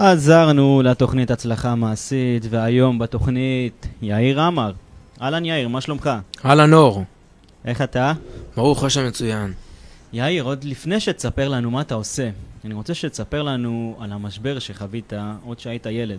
חזרנו 0.00 0.82
לתוכנית 0.84 1.30
הצלחה 1.30 1.74
מעשית, 1.74 2.46
והיום 2.50 2.98
בתוכנית 2.98 3.86
יאיר 4.02 4.40
עמר. 4.40 4.72
אהלן 5.22 5.44
יאיר, 5.44 5.68
מה 5.68 5.80
שלומך? 5.80 6.10
אהלן 6.44 6.74
אור, 6.74 7.04
איך 7.64 7.82
אתה? 7.82 8.12
ברוך 8.56 8.84
השם 8.84 9.06
מצוין. 9.06 9.52
יאיר, 10.12 10.44
עוד 10.44 10.64
לפני 10.64 11.00
שתספר 11.00 11.48
לנו 11.48 11.70
מה 11.70 11.80
אתה 11.80 11.94
עושה, 11.94 12.30
אני 12.64 12.74
רוצה 12.74 12.94
שתספר 12.94 13.42
לנו 13.42 13.96
על 14.00 14.12
המשבר 14.12 14.58
שחווית 14.58 15.12
עוד 15.44 15.60
שהיית 15.60 15.86
ילד. 15.86 16.18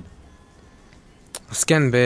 אז 1.52 1.64
כן, 1.64 1.92
ב... 1.92 1.98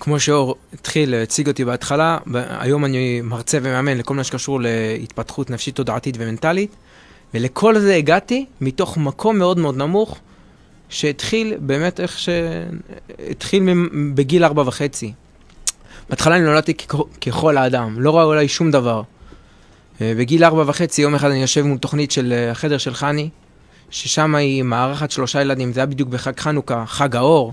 כמו 0.00 0.20
שאור 0.20 0.54
התחיל, 0.72 1.14
הציג 1.14 1.48
אותי 1.48 1.64
בהתחלה, 1.64 2.18
היום 2.34 2.84
אני 2.84 3.20
מרצה 3.20 3.58
ומאמן 3.62 3.98
לכל 3.98 4.14
מה 4.14 4.24
שקשור 4.24 4.60
להתפתחות 4.60 5.50
נפשית, 5.50 5.76
תודעתית 5.76 6.16
ומנטלית, 6.18 6.76
ולכל 7.34 7.78
זה 7.78 7.94
הגעתי 7.94 8.46
מתוך 8.60 8.96
מקום 8.96 9.38
מאוד 9.38 9.58
מאוד 9.58 9.76
נמוך, 9.76 10.18
שהתחיל 10.94 11.54
באמת 11.58 12.00
איך 12.00 12.18
ש... 12.18 12.28
התחיל 13.30 13.62
בגיל 14.14 14.44
ארבע 14.44 14.62
וחצי. 14.66 15.12
בהתחלה 16.10 16.36
אני 16.36 16.44
נולדתי 16.44 16.74
ככל 17.26 17.56
האדם, 17.56 18.00
לא 18.00 18.18
ראו 18.18 18.32
עליי 18.32 18.48
שום 18.48 18.70
דבר. 18.70 19.02
אה, 20.00 20.12
בגיל 20.18 20.44
ארבע 20.44 20.64
וחצי, 20.66 21.02
יום 21.02 21.14
אחד 21.14 21.30
אני 21.30 21.40
יושב 21.40 21.62
מול 21.62 21.78
תוכנית 21.78 22.10
של 22.10 22.32
אה, 22.32 22.50
החדר 22.50 22.78
של 22.78 22.94
חני, 22.94 23.28
ששם 23.90 24.34
היא 24.34 24.62
מארחת 24.62 25.10
שלושה 25.10 25.40
ילדים, 25.40 25.72
זה 25.72 25.80
היה 25.80 25.86
בדיוק 25.86 26.08
בחג 26.08 26.40
חנוכה, 26.40 26.84
חג 26.86 27.16
האור. 27.16 27.52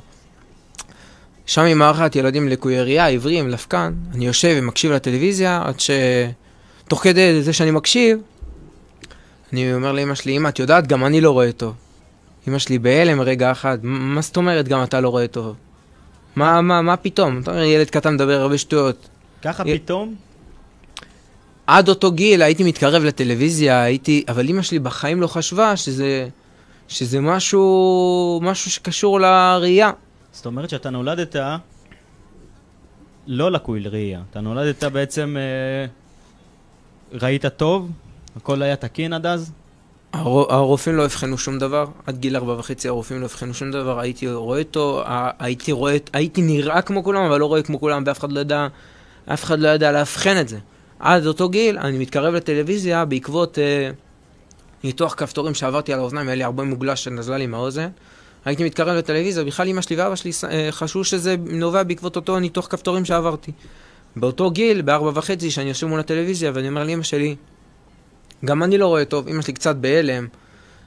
שם 1.46 1.62
היא 1.62 1.76
מארחת 1.76 2.16
ילדים 2.16 2.48
לקויי 2.48 2.82
ראייה, 2.82 3.06
עיוורים, 3.06 3.50
לפקן. 3.50 3.94
אני 4.14 4.28
יושב 4.28 4.56
ומקשיב 4.60 4.92
לטלוויזיה, 4.92 5.62
עד 5.66 5.80
ש... 5.80 5.92
תוך 6.88 7.04
כדי 7.04 7.42
זה 7.42 7.54
שאני 7.54 7.72
מקשיב, 7.72 8.20
אני 9.54 9.74
אומר 9.74 9.92
לאמא 9.92 10.16
שלי, 10.16 10.38
אמא, 10.38 10.48
את 10.48 10.60
יודעת, 10.60 10.88
גם 10.88 11.06
אני 11.06 11.22
לא 11.22 11.32
רואה 11.32 11.52
טוב. 11.52 11.74
אמא 12.48 12.58
שלי 12.60 12.80
בהלם 12.80 13.22
רגע 13.22 13.52
אחד, 13.52 13.86
"מ- 13.86 14.16
מה 14.16 14.22
זאת 14.22 14.38
אומרת 14.38 14.68
גם 14.68 14.84
אתה 14.84 15.00
לא 15.02 15.10
רואה 15.10 15.28
טוב? 15.28 15.56
מה, 16.36 16.62
מה, 16.62 16.82
מה 16.82 16.98
פתאום? 16.98 17.40
אתה 17.42 17.52
אומר, 17.52 17.64
ילד 17.64 17.90
קטן 17.90 18.14
מדבר 18.14 18.42
הרבה 18.42 18.58
שטויות. 18.58 19.10
ככה 19.42 19.64
י- 19.68 19.80
פתאום? 19.80 20.16
עד 21.68 21.90
אותו 21.90 22.12
גיל 22.12 22.42
הייתי 22.42 22.64
מתקרב 22.64 23.04
לטלוויזיה, 23.04 23.82
הייתי... 23.84 24.24
אבל 24.28 24.50
אמא 24.50 24.62
שלי 24.62 24.80
בחיים 24.80 25.22
לא 25.22 25.28
חשבה 25.28 25.78
שזה... 25.78 26.28
שזה 26.88 27.22
משהו... 27.22 28.40
משהו 28.44 28.72
שקשור 28.72 29.20
לראייה. 29.20 29.92
זאת 30.32 30.46
אומרת 30.46 30.70
שאתה 30.70 30.90
נולדת 30.90 31.36
לא 33.28 33.52
לקוי 33.52 33.80
ראייה. 33.88 34.22
אתה 34.32 34.42
נולדת 34.42 34.84
בעצם... 34.84 35.38
אה, 35.40 35.86
ראית 37.22 37.46
טוב? 37.46 37.92
הכל 38.36 38.62
היה 38.62 38.76
תקין 38.76 39.14
עד 39.14 39.26
אז? 39.26 39.52
הר- 40.14 40.54
הרופאים 40.54 40.96
לא 40.96 41.06
הבחינו 41.06 41.38
שום 41.38 41.60
דבר, 41.60 41.86
עד 42.06 42.18
גיל 42.18 42.36
ארבע 42.36 42.54
וחצי 42.54 42.88
הרופאים 42.88 43.20
לא 43.20 43.26
הבחינו 43.26 43.54
שום 43.54 43.72
דבר, 43.72 44.00
הייתי 44.00 44.32
רואה 44.32 44.60
אותו, 44.60 45.04
הייתי 45.40 45.72
רואה, 45.72 45.98
הייתי 46.14 46.42
נראה 46.42 46.82
כמו 46.82 47.04
כולם, 47.04 47.24
אבל 47.24 47.40
לא 47.40 47.46
רואה 47.46 47.62
כמו 47.62 47.80
כולם, 47.80 48.04
ואף 48.06 48.20
אחד 48.20 48.32
לא 48.32 48.40
ידע, 48.40 48.68
אף 49.26 49.44
אחד 49.44 49.60
לא 49.60 49.68
ידע 49.68 49.92
לאבחן 49.92 50.38
את 50.42 50.48
זה. 50.48 50.58
עד 51.00 51.26
אותו 51.26 51.50
גיל, 51.50 51.78
אני 51.78 51.98
מתקרב 51.98 52.34
לטלוויזיה 52.34 53.06
בעקבות 53.06 53.60
אה, 53.60 53.92
ניתוח 54.84 55.14
כפתורים 55.18 55.54
שעברתי 55.54 55.94
על 55.94 56.00
האוזניים, 56.00 56.28
היה 56.28 56.36
לי 56.36 56.44
הרבה 56.44 56.64
מוגלה 56.64 56.96
שנזלה 56.96 57.38
לי 57.38 57.48
מהאוזן. 57.48 57.90
הייתי 58.46 58.64
מתקרב 58.64 58.96
לטלוויזיה, 58.96 59.44
בכלל 59.44 59.68
אמא 59.68 59.82
שלי 59.82 59.96
ואבא 59.96 60.16
שלי 60.16 60.32
אה, 60.50 60.68
חשבו 60.72 61.04
שזה 61.04 61.36
נובע 61.40 61.84
בעקבות 61.84 62.16
אותו 62.16 62.40
ניתוח 62.40 62.68
כפתורים 62.70 63.06
שעברתי. 63.06 63.52
באותו 64.16 64.52
גיל, 64.52 64.82
בארבע 64.82 65.12
וחצי, 65.14 65.52
שאני 65.52 65.70
יושב 65.70 65.88
מול 65.88 66.00
הטלוויזיה, 66.00 66.52
ואני 66.54 66.68
אומר 66.70 66.84
לאמא 66.84 67.04
שלי, 67.04 67.36
גם 68.46 68.64
אני 68.64 68.78
לא 68.78 68.88
רואה 68.88 69.06
טוב, 69.06 69.28
אמא 69.28 69.42
שלי 69.42 69.54
קצת 69.54 69.76
בהלם. 69.76 70.28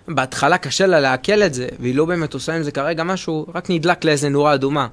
בהתחלה 0.08 0.58
קשה 0.58 0.86
לה 0.86 1.00
לעכל 1.00 1.42
את 1.42 1.54
זה, 1.54 1.68
והיא 1.80 1.94
לא 1.94 2.04
באמת 2.04 2.34
עושה 2.34 2.56
עם 2.56 2.62
זה 2.62 2.70
כרגע 2.70 3.04
משהו, 3.04 3.46
רק 3.54 3.70
נדלק 3.70 4.04
לאיזה 4.04 4.28
נורה 4.28 4.54
אדומה. 4.54 4.88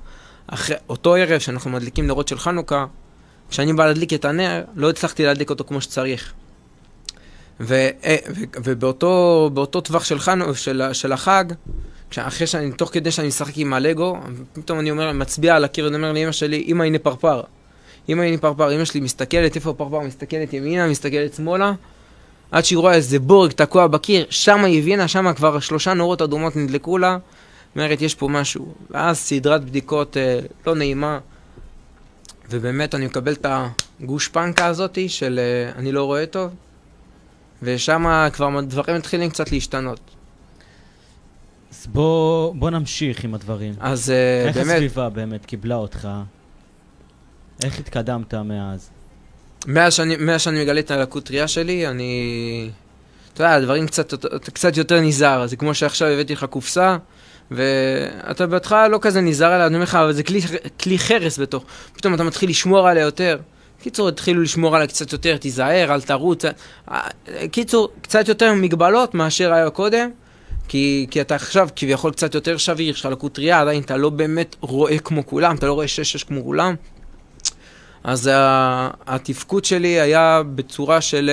אחרי 0.47 0.75
אותו 0.89 1.15
ערב 1.15 1.39
שאנחנו 1.39 1.69
מדליקים 1.71 2.07
נרות 2.07 2.27
של 2.27 2.39
חנוכה, 2.39 2.85
כשאני 3.49 3.73
בא 3.73 3.85
להדליק 3.85 4.13
את 4.13 4.25
הנר, 4.25 4.63
לא 4.75 4.89
הצלחתי 4.89 5.25
להדליק 5.25 5.49
אותו 5.49 5.63
כמו 5.63 5.81
שצריך. 5.81 6.33
ו, 7.59 7.73
אה, 8.03 8.15
ו, 8.29 8.41
ובאותו 8.63 9.49
באותו 9.53 9.81
טווח 9.81 10.03
של, 10.03 10.19
חנו, 10.19 10.55
של, 10.55 10.81
של 10.93 11.11
החג, 11.11 11.45
אחרי 12.17 12.47
שאני, 12.47 12.71
תוך 12.71 12.89
כדי 12.93 13.11
שאני 13.11 13.27
משחק 13.27 13.57
עם 13.57 13.73
הלגו, 13.73 14.17
פתאום 14.53 14.79
אני 14.79 14.91
אומר, 14.91 15.11
מצביע 15.11 15.55
על 15.55 15.63
הקיר, 15.63 15.85
ואני 15.85 15.95
אומר 15.95 16.11
לאמא 16.11 16.31
שלי, 16.31 16.65
אמא 16.67 16.83
הנה 16.83 16.99
פרפר. 16.99 17.41
אמא 18.09 18.21
הנה 18.21 18.37
פרפר, 18.37 18.75
אמא 18.75 18.85
שלי 18.85 18.99
מסתכלת, 18.99 19.55
איפה 19.55 19.69
הפרפר? 19.69 19.99
מסתכלת 19.99 20.53
ימינה, 20.53 20.87
מסתכלת 20.87 21.33
שמאלה. 21.33 21.73
עד 22.51 22.65
שהיא 22.65 22.77
רואה 22.77 22.93
איזה 22.93 23.19
בורג 23.19 23.51
תקוע 23.51 23.87
בקיר, 23.87 24.25
שם 24.29 24.65
היא 24.65 24.79
הבינה, 24.79 25.07
שם 25.07 25.33
כבר 25.33 25.59
שלושה 25.59 25.93
נורות 25.93 26.21
אדומות 26.21 26.55
נדלקו 26.55 26.97
לה. 26.97 27.17
אומרת, 27.75 28.01
יש 28.01 28.15
פה 28.15 28.27
משהו. 28.27 28.73
ואז 28.89 29.17
סדרת 29.17 29.65
בדיקות 29.65 30.17
אה, 30.17 30.39
לא 30.67 30.75
נעימה, 30.75 31.19
ובאמת 32.49 32.95
אני 32.95 33.05
מקבל 33.05 33.33
את 33.33 33.45
הגושפנקה 33.99 34.65
הזאתי 34.65 35.09
של 35.09 35.39
אה, 35.39 35.79
אני 35.79 35.91
לא 35.91 36.03
רואה 36.03 36.25
טוב, 36.25 36.51
ושם 37.63 38.29
כבר 38.33 38.61
דברים 38.61 38.95
מתחילים 38.95 39.29
קצת 39.29 39.51
להשתנות. 39.51 39.99
אז 41.71 41.87
בוא, 41.87 42.55
בוא 42.55 42.69
נמשיך 42.69 43.23
עם 43.23 43.33
הדברים. 43.33 43.73
אז 43.79 44.09
אה, 44.11 44.47
איך 44.47 44.57
באמת, 44.57 44.75
הסביבה 44.75 45.09
באמת 45.09 45.45
קיבלה 45.45 45.75
אותך? 45.75 46.07
איך 47.63 47.79
התקדמת 47.79 48.33
מאז? 48.33 48.89
מאז 49.67 49.93
שאני, 49.93 50.15
מאז 50.19 50.41
שאני 50.41 50.61
מגלה 50.61 50.79
את 50.79 50.91
הלקות 50.91 51.31
ראייה 51.31 51.47
שלי, 51.47 51.87
אני... 51.87 52.69
אתה 53.33 53.43
יודע, 53.43 53.53
הדברים 53.53 53.87
קצת, 53.87 54.25
קצת 54.45 54.77
יותר 54.77 54.99
נזהר. 54.99 55.47
זה 55.47 55.55
כמו 55.55 55.73
שעכשיו 55.73 56.07
הבאתי 56.07 56.33
לך 56.33 56.43
קופסה, 56.43 56.97
ואתה 57.51 58.47
בהתחלה 58.47 58.87
לא 58.87 58.99
כזה 59.01 59.21
נזהר 59.21 59.51
עליה, 59.51 59.65
אני 59.67 59.75
אומר 59.75 59.83
לך, 59.83 59.95
אבל 59.95 60.13
זה 60.13 60.23
כלי, 60.23 60.41
כלי 60.83 60.99
חרס 60.99 61.39
בתוך. 61.39 61.65
פתאום 61.93 62.13
אתה 62.13 62.23
מתחיל 62.23 62.49
לשמור 62.49 62.87
עליה 62.87 63.03
יותר. 63.03 63.37
קיצור, 63.81 64.07
התחילו 64.07 64.41
לשמור 64.41 64.75
עליה 64.75 64.87
קצת 64.87 65.11
יותר, 65.11 65.37
תיזהר, 65.37 65.93
אל 65.93 66.01
תרוץ. 66.01 66.45
אה, 66.45 67.07
קיצור, 67.51 67.89
קצת 68.01 68.27
יותר 68.27 68.53
מגבלות 68.53 69.13
מאשר 69.13 69.53
היה 69.53 69.69
קודם. 69.69 70.09
כי, 70.67 71.07
כי 71.11 71.21
אתה 71.21 71.35
עכשיו 71.35 71.69
כביכול 71.75 72.11
קצת 72.11 72.35
יותר 72.35 72.57
שביר, 72.57 72.89
יש 72.89 72.99
לך 72.99 73.05
לקות 73.05 73.39
ראייה, 73.39 73.61
עדיין 73.61 73.81
אתה 73.81 73.97
לא 73.97 74.09
באמת 74.09 74.55
רואה 74.61 74.99
כמו 74.99 75.25
כולם, 75.25 75.55
אתה 75.55 75.65
לא 75.65 75.73
רואה 75.73 75.87
שש-שש 75.87 76.23
כמו 76.23 76.43
כולם. 76.43 76.75
אז 78.03 78.29
התפקוד 79.07 79.65
שלי 79.65 79.99
היה 79.99 80.41
בצורה 80.55 81.01
של, 81.01 81.31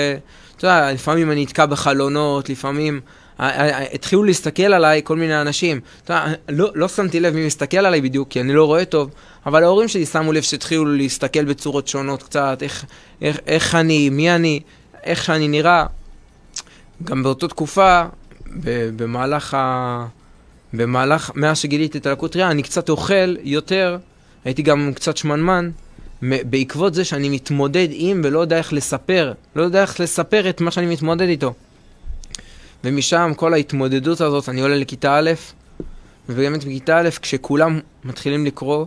אתה 0.57 0.67
יודע, 0.67 0.93
לפעמים 0.93 1.31
אני 1.31 1.43
נתקע 1.43 1.67
בחלונות, 1.67 2.49
לפעמים 2.49 3.01
התחילו 3.39 4.25
להסתכל 4.25 4.63
עליי 4.63 5.01
כל 5.05 5.17
מיני 5.17 5.41
אנשים. 5.41 5.81
אתה 6.05 6.13
יודע, 6.13 6.35
לא, 6.49 6.71
לא 6.75 6.89
שמתי 6.89 7.21
לב 7.21 7.35
מי 7.35 7.47
מסתכל 7.47 7.77
עליי 7.77 8.01
בדיוק, 8.01 8.29
כי 8.29 8.41
אני 8.41 8.53
לא 8.53 8.65
רואה 8.65 8.85
טוב, 8.85 9.11
אבל 9.47 9.65
ההורים 9.65 9.89
שלי 9.89 10.07
שמו 10.07 10.33
לב 10.33 10.43
שהתחילו 10.43 10.85
להסתכל 10.85 11.45
בצורות 11.45 11.89
שונות 11.89 12.23
קצת, 12.23 12.59
איך, 12.63 12.85
איך, 13.23 13.39
איך 13.47 13.75
אני, 13.75 14.11
מי 14.11 14.31
אני, 14.31 14.61
איך 15.05 15.25
שאני 15.25 15.49
נראה. 15.49 15.87
גם 17.05 17.23
באותה 17.23 17.49
תקופה, 17.49 18.03
במהלך 18.97 19.55
ה... 19.55 20.07
במהלך, 20.73 21.31
מאז 21.35 21.59
שגיליתי 21.59 21.99
את 21.99 22.07
הלקות 22.07 22.37
ראייה, 22.37 22.51
אני 22.51 22.63
קצת 22.63 22.89
אוכל 22.89 23.37
יותר, 23.43 23.99
הייתי 24.45 24.63
גם 24.63 24.93
קצת 24.95 25.17
שמנמן, 25.17 25.71
בעקבות 26.23 26.95
זה 26.95 27.05
שאני 27.05 27.29
מתמודד 27.29 27.89
עם 27.91 28.21
ולא 28.25 28.39
יודע 28.39 28.59
איך 28.59 28.73
לספר, 28.73 29.33
לא 29.57 29.63
יודע 29.63 29.83
איך 29.83 30.01
לספר 30.01 30.51
את 30.51 30.61
מה 30.61 30.71
שאני 30.71 30.87
מתמודד 30.87 31.29
איתו. 31.29 31.55
ומשם 32.85 33.33
כל 33.37 33.55
ההתמודדות 33.55 34.21
הזאת, 34.21 34.49
אני 34.49 34.61
עולה 34.61 34.77
לכיתה 34.77 35.19
א', 35.19 35.31
ובאמת 36.29 36.65
בכיתה 36.65 37.01
א', 37.01 37.09
כשכולם 37.23 37.81
מתחילים 38.05 38.47
לקרוא, 38.47 38.87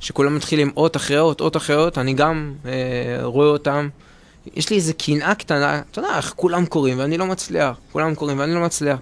כשכולם 0.00 0.36
מתחילים 0.36 0.70
אות 0.76 0.96
אחרי 0.96 1.18
אות, 1.18 1.40
אות 1.40 1.56
אחרי 1.56 1.76
אות, 1.76 1.98
אני 1.98 2.14
גם 2.14 2.54
אה, 2.66 2.70
רואה 3.22 3.46
אותם. 3.46 3.88
יש 4.54 4.70
לי 4.70 4.76
איזה 4.76 4.92
קנאה 4.92 5.34
קטנה, 5.34 5.80
אתה 5.90 5.98
יודע 5.98 6.16
איך 6.16 6.32
כולם 6.36 6.66
קוראים 6.66 6.98
ואני 6.98 7.18
לא 7.18 7.26
מצליח, 7.26 7.76
כולם 7.92 8.14
קוראים 8.14 8.38
ואני 8.38 8.54
לא 8.54 8.60
מצליח. 8.60 8.98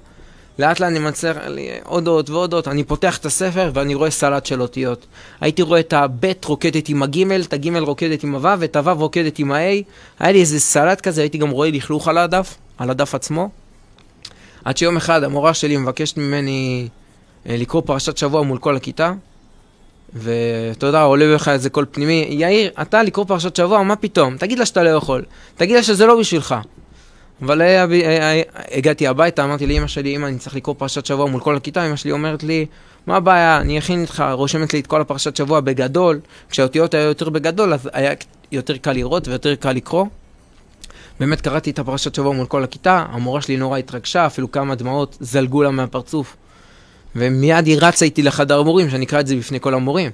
לאט 0.59 0.81
לאט 0.81 0.91
אני 0.91 0.99
מצליח 0.99 1.37
לי 1.47 1.69
עוד 1.85 2.09
אות 2.09 2.31
ועוד 2.31 2.55
אות, 2.55 2.69
אני 2.69 2.85
פותח 2.85 3.17
את 3.17 3.27
הספר 3.27 3.71
ואני 3.75 3.95
רואה 3.95 4.11
סלט 4.11 4.47
של 4.47 4.63
אותיות. 4.63 5.07
הייתי 5.41 5.63
רואה 5.63 5.81
את 5.81 5.93
הבית 5.93 6.45
רוקדת 6.45 6.89
עם 6.89 7.03
הגימל, 7.03 7.41
את 7.41 7.53
הגימל 7.53 7.83
רוקדת 7.83 8.25
עם 8.25 8.35
הוו, 8.35 8.61
ואת 8.61 8.77
הוו 8.77 8.99
רוקדת 8.99 9.39
עם 9.39 9.53
ה-A. 9.53 9.83
היה 10.21 10.33
לי 10.33 10.41
איזה 10.41 10.61
סלט 10.61 11.01
כזה, 11.01 11.21
הייתי 11.21 11.39
גם 11.39 11.51
רואה 11.51 11.71
לכלוך 11.71 12.09
על 12.09 12.19
הדף, 12.19 12.57
על 12.79 12.91
הדף 12.91 13.15
עצמו. 13.15 13.49
עד 14.65 14.77
שיום 14.77 14.97
אחד 14.97 15.23
המורה 15.23 15.55
שלי 15.55 15.77
מבקשת 15.77 16.17
ממני 16.17 16.89
אה, 17.49 17.57
לקרוא 17.57 17.83
פרשת 17.87 18.17
שבוע 18.17 18.43
מול 18.43 18.59
כל 18.59 18.77
הכיתה. 18.77 19.13
ואתה 20.15 20.87
יודע, 20.87 21.03
עולה 21.03 21.35
בך 21.35 21.49
איזה 21.49 21.71
קול 21.71 21.87
פנימי, 21.91 22.27
יאיר, 22.31 22.71
אתה 22.83 23.03
לקרוא 23.03 23.25
פרשת 23.25 23.57
שבוע, 23.57 23.83
מה 23.83 23.97
פתאום? 23.97 24.37
תגיד 24.37 24.59
לה 24.59 24.67
שאתה 24.67 24.83
לא 24.83 24.91
יכול. 24.91 25.25
תגיד 25.57 25.77
לה 25.77 25.83
שזה 25.83 26.07
לא 26.07 26.19
בשבילך. 26.19 26.55
אבל 27.43 27.63
הגעתי 28.73 29.07
הביתה, 29.07 29.45
אמרתי 29.45 29.67
לאמא 29.67 29.87
שלי, 29.87 30.17
אמא, 30.17 30.27
אני 30.27 30.39
צריך 30.39 30.57
לקרוא 30.57 30.75
פרשת 30.79 31.07
שבוע 31.07 31.27
מול 31.27 31.41
כל 31.41 31.57
הכיתה, 31.57 31.87
אמא 31.87 31.97
שלי 31.97 32.13
אומרת 32.13 32.43
לי, 32.43 32.67
מה 33.07 33.17
הבעיה, 33.17 33.61
אני 33.61 33.79
אכין 33.79 34.01
איתך, 34.01 34.25
רושמת 34.33 34.73
לי 34.73 34.81
את 34.81 34.87
כל 34.87 35.01
הפרשת 35.01 35.37
שבוע 35.37 35.61
בגדול, 35.61 36.21
כשהאותיות 36.51 36.95
היו 36.95 37.03
יותר 37.03 37.29
בגדול, 37.29 37.75
אז 37.75 37.91
היה 37.93 38.13
יותר 38.53 38.77
קל 38.77 38.93
לראות 38.93 39.29
ויותר 39.29 39.55
קל 39.55 39.73
לקרוא. 39.73 40.07
באמת 41.21 41.41
קראתי 41.41 41.71
את 41.71 41.79
הפרשת 41.79 42.15
שבוע 42.15 42.33
מול 42.33 42.47
כל 42.47 42.65
הכיתה, 42.65 43.05
המורה 43.09 43.43
שלי 43.43 43.57
נורא 43.57 43.79
התרגשה, 43.79 44.27
אפילו 44.27 44.53
כמה 44.53 44.75
דמעות 44.75 45.17
זלגו 45.21 45.63
לה 45.63 45.71
מהפרצוף. 45.71 46.37
ומיד 47.17 47.67
היא 47.67 47.79
רצה 47.81 48.05
איתי 48.05 48.23
לחדר 48.23 48.59
המורים, 48.59 48.91
שאני 48.91 49.05
אקרא 49.05 49.21
את 49.21 49.27
זה 49.27 49.37
בפני 49.37 49.61
כל 49.61 49.75
המורים. 49.75 50.11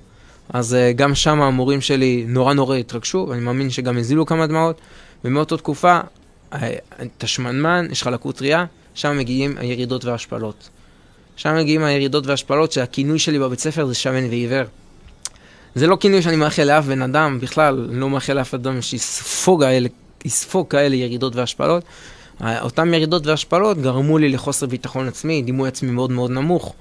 אז 0.52 0.76
uh, 0.76 0.96
גם 0.96 1.14
שם 1.14 1.40
המורים 1.40 1.80
שלי 1.80 2.24
נורא 2.28 2.54
נורא 2.54 2.76
התרגשו, 2.76 3.26
ואני 3.28 3.40
מאמין 3.40 3.70
שגם 3.70 3.98
הזילו 3.98 4.26
כמה 4.26 4.46
דמעות, 4.46 4.80
ומאותה 5.24 5.56
תקופה, 5.56 6.00
אתה 7.16 7.26
שמנמן, 7.26 7.86
יש 7.90 8.02
לך 8.02 8.06
לקות 8.06 8.42
ראייה, 8.42 8.64
שם 8.94 9.18
מגיעים 9.18 9.58
הירידות 9.58 10.04
וההשפלות. 10.04 10.68
שם 11.36 11.56
מגיעים 11.56 11.84
הירידות 11.84 12.26
וההשפלות, 12.26 12.72
שהכינוי 12.72 13.18
שלי 13.18 13.38
בבית 13.38 13.58
ספר 13.58 13.86
זה 13.86 13.94
שמן 13.94 14.28
ועיוור. 14.28 14.64
זה 15.74 15.86
לא 15.86 15.96
כינוי 16.00 16.22
שאני 16.22 16.36
מאחל 16.36 16.64
לאף 16.64 16.84
בן 16.84 17.02
אדם, 17.02 17.38
בכלל, 17.40 17.86
אני 17.90 18.00
לא 18.00 18.10
מאחל 18.10 18.32
לאף 18.32 18.54
אדם 18.54 18.82
שיספוג 18.82 19.64
כאלה, 19.64 19.88
כאלה 20.68 20.96
ירידות 20.96 21.36
והשפלות. 21.36 21.84
אותן 22.60 22.94
ירידות 22.94 23.26
והשפלות 23.26 23.78
גרמו 23.78 24.18
לי 24.18 24.28
לחוסר 24.28 24.66
ביטחון 24.66 25.08
עצמי, 25.08 25.42
דימוי 25.42 25.68
עצמי 25.68 25.90
מאוד 25.90 26.10
מאוד 26.10 26.30
נמוך. 26.30 26.74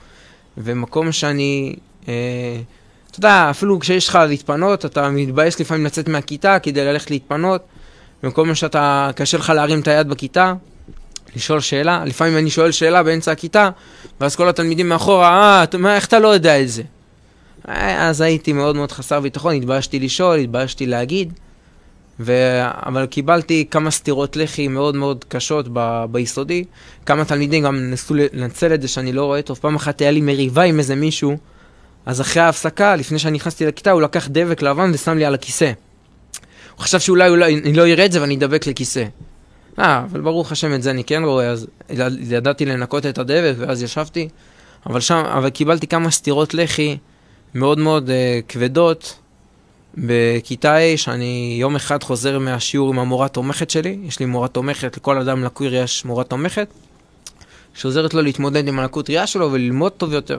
ומקום 0.58 1.12
שאני, 1.12 1.76
אה, 2.08 2.14
אתה 3.12 3.20
יודע, 3.20 3.48
אפילו 3.50 3.80
כשיש 3.80 4.08
לך 4.10 4.20
להתפנות, 4.30 4.86
אתה 4.86 5.10
מתבאס 5.10 5.60
לפעמים 5.60 5.86
לצאת 5.86 6.08
מהכיתה 6.08 6.60
כדי 6.60 6.86
ללכת 6.86 7.12
להתפנות. 7.12 7.62
במקום 8.28 8.56
שאתה, 8.56 9.10
קשה 9.16 9.38
לך 9.38 9.50
להרים 9.50 9.80
את 9.80 9.88
היד 9.88 10.10
בכיתה, 10.10 10.54
לשאול 11.36 11.60
שאלה, 11.60 12.06
לפעמים 12.06 12.38
אני 12.38 12.50
שואל 12.50 12.72
שאלה 12.72 13.04
באמצע 13.04 13.32
הכיתה, 13.32 13.70
ואז 14.22 14.36
כל 14.36 14.50
התלמידים 14.50 14.90
מאחורה, 14.90 15.66
אה, 15.86 15.96
איך 15.96 16.06
אתה 16.06 16.20
לא 16.20 16.28
יודע 16.28 16.62
את 16.62 16.70
זה? 16.70 16.84
אה, 17.70 18.10
אז 18.10 18.22
הייתי 18.22 18.54
מאוד 18.54 18.76
מאוד 18.76 18.92
חסר 18.92 19.20
ביטחון, 19.20 19.56
התביישתי 19.56 20.00
לשאול, 20.00 20.40
התביישתי 20.40 20.86
להגיד, 20.86 21.34
ו... 22.20 22.34
אבל 22.62 23.06
קיבלתי 23.06 23.66
כמה 23.72 23.92
סטירות 23.92 24.36
לחי 24.36 24.68
מאוד 24.68 24.96
מאוד 24.96 25.26
קשות 25.28 25.66
ב... 25.74 26.06
ביסודי. 26.12 26.64
כמה 27.06 27.26
תלמידים 27.26 27.64
גם 27.64 27.76
ניסו 27.76 28.14
לנצל 28.34 28.74
את 28.74 28.82
זה 28.82 28.88
שאני 28.88 29.14
לא 29.14 29.26
רואה 29.26 29.42
טוב. 29.42 29.58
פעם 29.62 29.76
אחת 29.76 30.02
היה 30.02 30.12
לי 30.12 30.22
מריבה 30.22 30.64
עם 30.64 30.80
איזה 30.80 30.96
מישהו, 30.96 31.38
אז 32.06 32.22
אחרי 32.22 32.42
ההפסקה, 32.42 32.96
לפני 32.96 33.20
שאני 33.20 33.36
נכנסתי 33.36 33.66
לכיתה, 33.66 33.92
הוא 33.92 34.02
לקח 34.02 34.28
דבק 34.32 34.62
לבן 34.62 34.92
ושם 34.94 35.18
לי 35.18 35.26
על 35.26 35.34
הכיסא. 35.34 35.72
הוא 36.78 36.84
חשב 36.84 37.00
שאולי 37.00 37.30
אולי, 37.30 37.62
אני 37.62 37.74
לא 37.74 37.88
אראה 37.88 38.06
את 38.06 38.12
זה 38.12 38.22
ואני 38.22 38.36
אדבק 38.36 38.68
לכיסא. 38.68 39.04
אה, 39.80 40.04
אבל 40.12 40.22
ברוך 40.22 40.52
השם 40.52 40.74
את 40.74 40.84
זה 40.84 40.92
אני 40.92 41.04
כן 41.04 41.24
רואה, 41.24 41.50
אז 41.50 41.68
ידעתי 42.20 42.66
לנקות 42.66 43.06
את 43.06 43.18
הדבק 43.18 43.54
ואז 43.58 43.84
ישבתי. 43.84 44.30
אבל 44.86 45.00
שם, 45.00 45.24
אבל 45.26 45.50
קיבלתי 45.50 45.88
כמה 45.88 46.12
סטירות 46.12 46.54
לחי 46.54 46.98
מאוד 47.54 47.78
מאוד 47.78 48.10
uh, 48.10 48.12
כבדות 48.48 49.20
בכיתה 49.98 50.78
A, 50.78 50.98
שאני 50.98 51.58
יום 51.60 51.76
אחד 51.76 52.04
חוזר 52.04 52.40
מהשיעור 52.40 52.90
עם 52.90 53.00
המורה 53.00 53.28
תומכת 53.28 53.70
שלי, 53.70 53.98
יש 54.04 54.20
לי 54.20 54.26
מורה 54.26 54.48
תומכת, 54.48 54.98
לכל 54.98 55.18
אדם 55.18 55.44
לקוי 55.44 55.68
ראייה 55.68 55.84
יש 55.84 56.06
מורה 56.06 56.24
תומכת, 56.24 56.68
שעוזרת 57.74 58.14
לו 58.14 58.22
להתמודד 58.22 58.68
עם 58.68 58.80
הלקות 58.80 59.10
ראייה 59.10 59.28
שלו 59.28 59.52
וללמוד 59.52 59.92
טוב 59.92 60.14
יותר. 60.14 60.38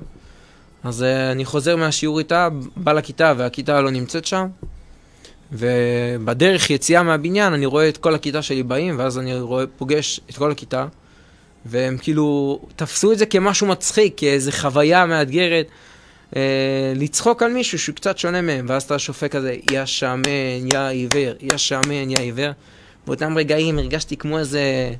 אז 0.84 1.02
uh, 1.02 1.32
אני 1.32 1.44
חוזר 1.44 1.76
מהשיעור 1.76 2.18
איתה, 2.18 2.48
בא 2.76 2.92
לכיתה 2.92 3.32
והכיתה 3.36 3.80
לא 3.80 3.90
נמצאת 3.90 4.24
שם, 4.24 4.46
ובדרך 5.52 6.70
יציאה 6.70 7.02
מהבניין 7.02 7.52
אני 7.52 7.66
רואה 7.66 7.88
את 7.88 7.96
כל 7.96 8.14
הכיתה 8.14 8.42
שלי 8.42 8.62
באים, 8.62 8.98
ואז 8.98 9.18
אני 9.18 9.40
רואה, 9.40 9.64
פוגש 9.76 10.20
את 10.30 10.36
כל 10.36 10.50
הכיתה, 10.50 10.86
והם 11.66 11.96
כאילו 12.02 12.60
תפסו 12.76 13.12
את 13.12 13.18
זה 13.18 13.26
כמשהו 13.26 13.66
מצחיק, 13.66 14.14
כאיזה 14.16 14.52
חוויה 14.52 15.06
מאתגרת, 15.06 15.66
אה, 16.36 16.92
לצחוק 16.96 17.42
על 17.42 17.52
מישהו 17.52 17.78
שהוא 17.78 17.94
קצת 17.94 18.18
שונה 18.18 18.42
מהם, 18.42 18.66
ואז 18.68 18.82
אתה 18.82 18.98
שופט 18.98 19.30
כזה, 19.30 19.56
יא 19.70 19.84
שמן, 19.84 20.22
יא 20.72 20.78
עיוור, 20.78 21.34
יא 21.40 21.56
שמן, 21.56 22.10
יא 22.10 22.18
עיוור. 22.18 22.50
באותם 23.06 23.38
רגעים 23.38 23.78
הרגשתי 23.78 24.16
כמו 24.16 24.38
איזה, 24.38 24.92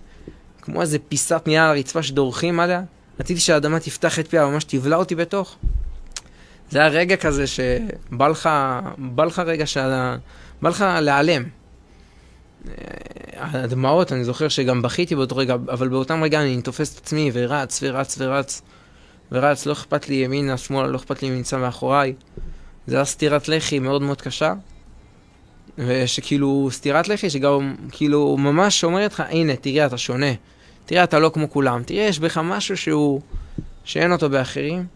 כמו 0.63 0.81
איזה 0.81 0.99
פיסת 0.99 1.43
נייר 1.47 1.63
על 1.63 1.77
הרצפה 1.77 2.03
שדורכים 2.03 2.61
עליה. 2.61 2.83
רציתי 3.21 3.41
שהאדמה 3.41 3.81
תפתח 3.81 4.19
את 4.19 4.29
פיה, 4.29 4.47
ממש 4.47 4.65
תבלע 4.65 4.97
אותי 4.97 5.15
בתוך. 5.15 5.57
זה 6.71 6.79
היה 6.79 6.89
רגע 6.89 7.17
כזה 7.17 7.47
שבא 7.47 8.29
לך, 8.29 8.49
בא 8.99 9.25
לך 9.25 9.39
רגע 9.39 9.67
שאתה, 9.67 10.17
בא 10.63 10.69
לך 10.69 10.85
להיעלם. 11.01 11.45
אה, 12.69 12.73
הדמעות, 13.37 14.13
אני 14.13 14.25
זוכר 14.25 14.49
שגם 14.49 14.83
בכיתי 14.83 15.17
באותו 15.17 15.37
רגע, 15.37 15.55
אבל 15.55 15.89
באותם 15.89 16.23
רגע 16.23 16.41
אני 16.41 16.63
תופס 16.63 16.95
את 16.95 16.99
עצמי 16.99 17.31
ורץ 17.35 17.81
ורץ 17.83 18.17
ורץ 18.19 18.63
ורץ, 19.33 19.67
לא 19.67 19.73
אכפת 19.73 20.09
לי 20.09 20.15
ימינה, 20.15 20.57
שמאלה, 20.57 20.87
לא 20.87 20.97
אכפת 20.97 21.23
לי 21.23 21.31
מי 21.31 21.37
נמצא 21.37 21.59
מאחוריי. 21.59 22.15
זה 22.87 22.97
היה 22.97 23.05
סטירת 23.05 23.49
לחי 23.49 23.79
מאוד 23.79 24.03
מאוד 24.03 24.21
קשה. 24.21 24.55
ושכאילו, 25.79 26.69
סטירת 26.73 27.09
לחי 27.09 27.31
שגם 27.31 27.75
כאילו 27.93 28.37
ממש 28.37 28.85
אומרת 28.85 29.13
לך, 29.13 29.23
הנה, 29.29 29.57
תראה, 29.57 29.87
אתה 29.87 29.99
שונה. 29.99 30.33
תראה, 30.87 31.05
אתה 31.05 31.19
לא 31.19 31.31
כמו 31.35 31.51
כולם. 31.51 31.83
תראה, 31.83 32.05
יש 32.05 32.19
בך 32.19 32.39
משהו 32.39 32.77
שהוא, 32.77 33.21
שאין 33.85 34.13
אותו 34.13 34.31
באחרים. 34.31 34.87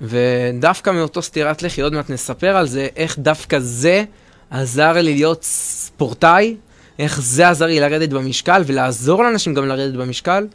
ודווקא 0.00 0.90
מאותו 0.90 1.22
סטירת 1.22 1.62
לחי, 1.62 1.80
עוד 1.80 1.92
מעט 1.92 2.10
נספר 2.10 2.56
על 2.56 2.66
זה, 2.66 2.88
איך 2.96 3.18
דווקא 3.18 3.58
זה 3.58 4.04
עזר 4.50 4.92
לי 4.92 5.14
להיות 5.14 5.42
ספורטאי, 5.42 6.56
איך 6.98 7.20
זה 7.20 7.48
עזר 7.48 7.66
לי 7.66 7.80
לרדת 7.80 8.08
במשקל 8.08 8.62
ולעזור 8.66 9.22
לאנשים 9.22 9.54
גם 9.54 9.68
לרדת 9.68 9.94
במשקל. 9.94 10.46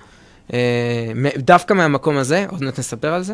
אה, 0.53 1.11
דווקא 1.37 1.73
מהמקום 1.73 2.17
הזה, 2.17 2.45
עוד 2.49 2.63
מעט 2.63 2.79
נספר 2.79 3.13
על 3.13 3.23
זה. 3.23 3.33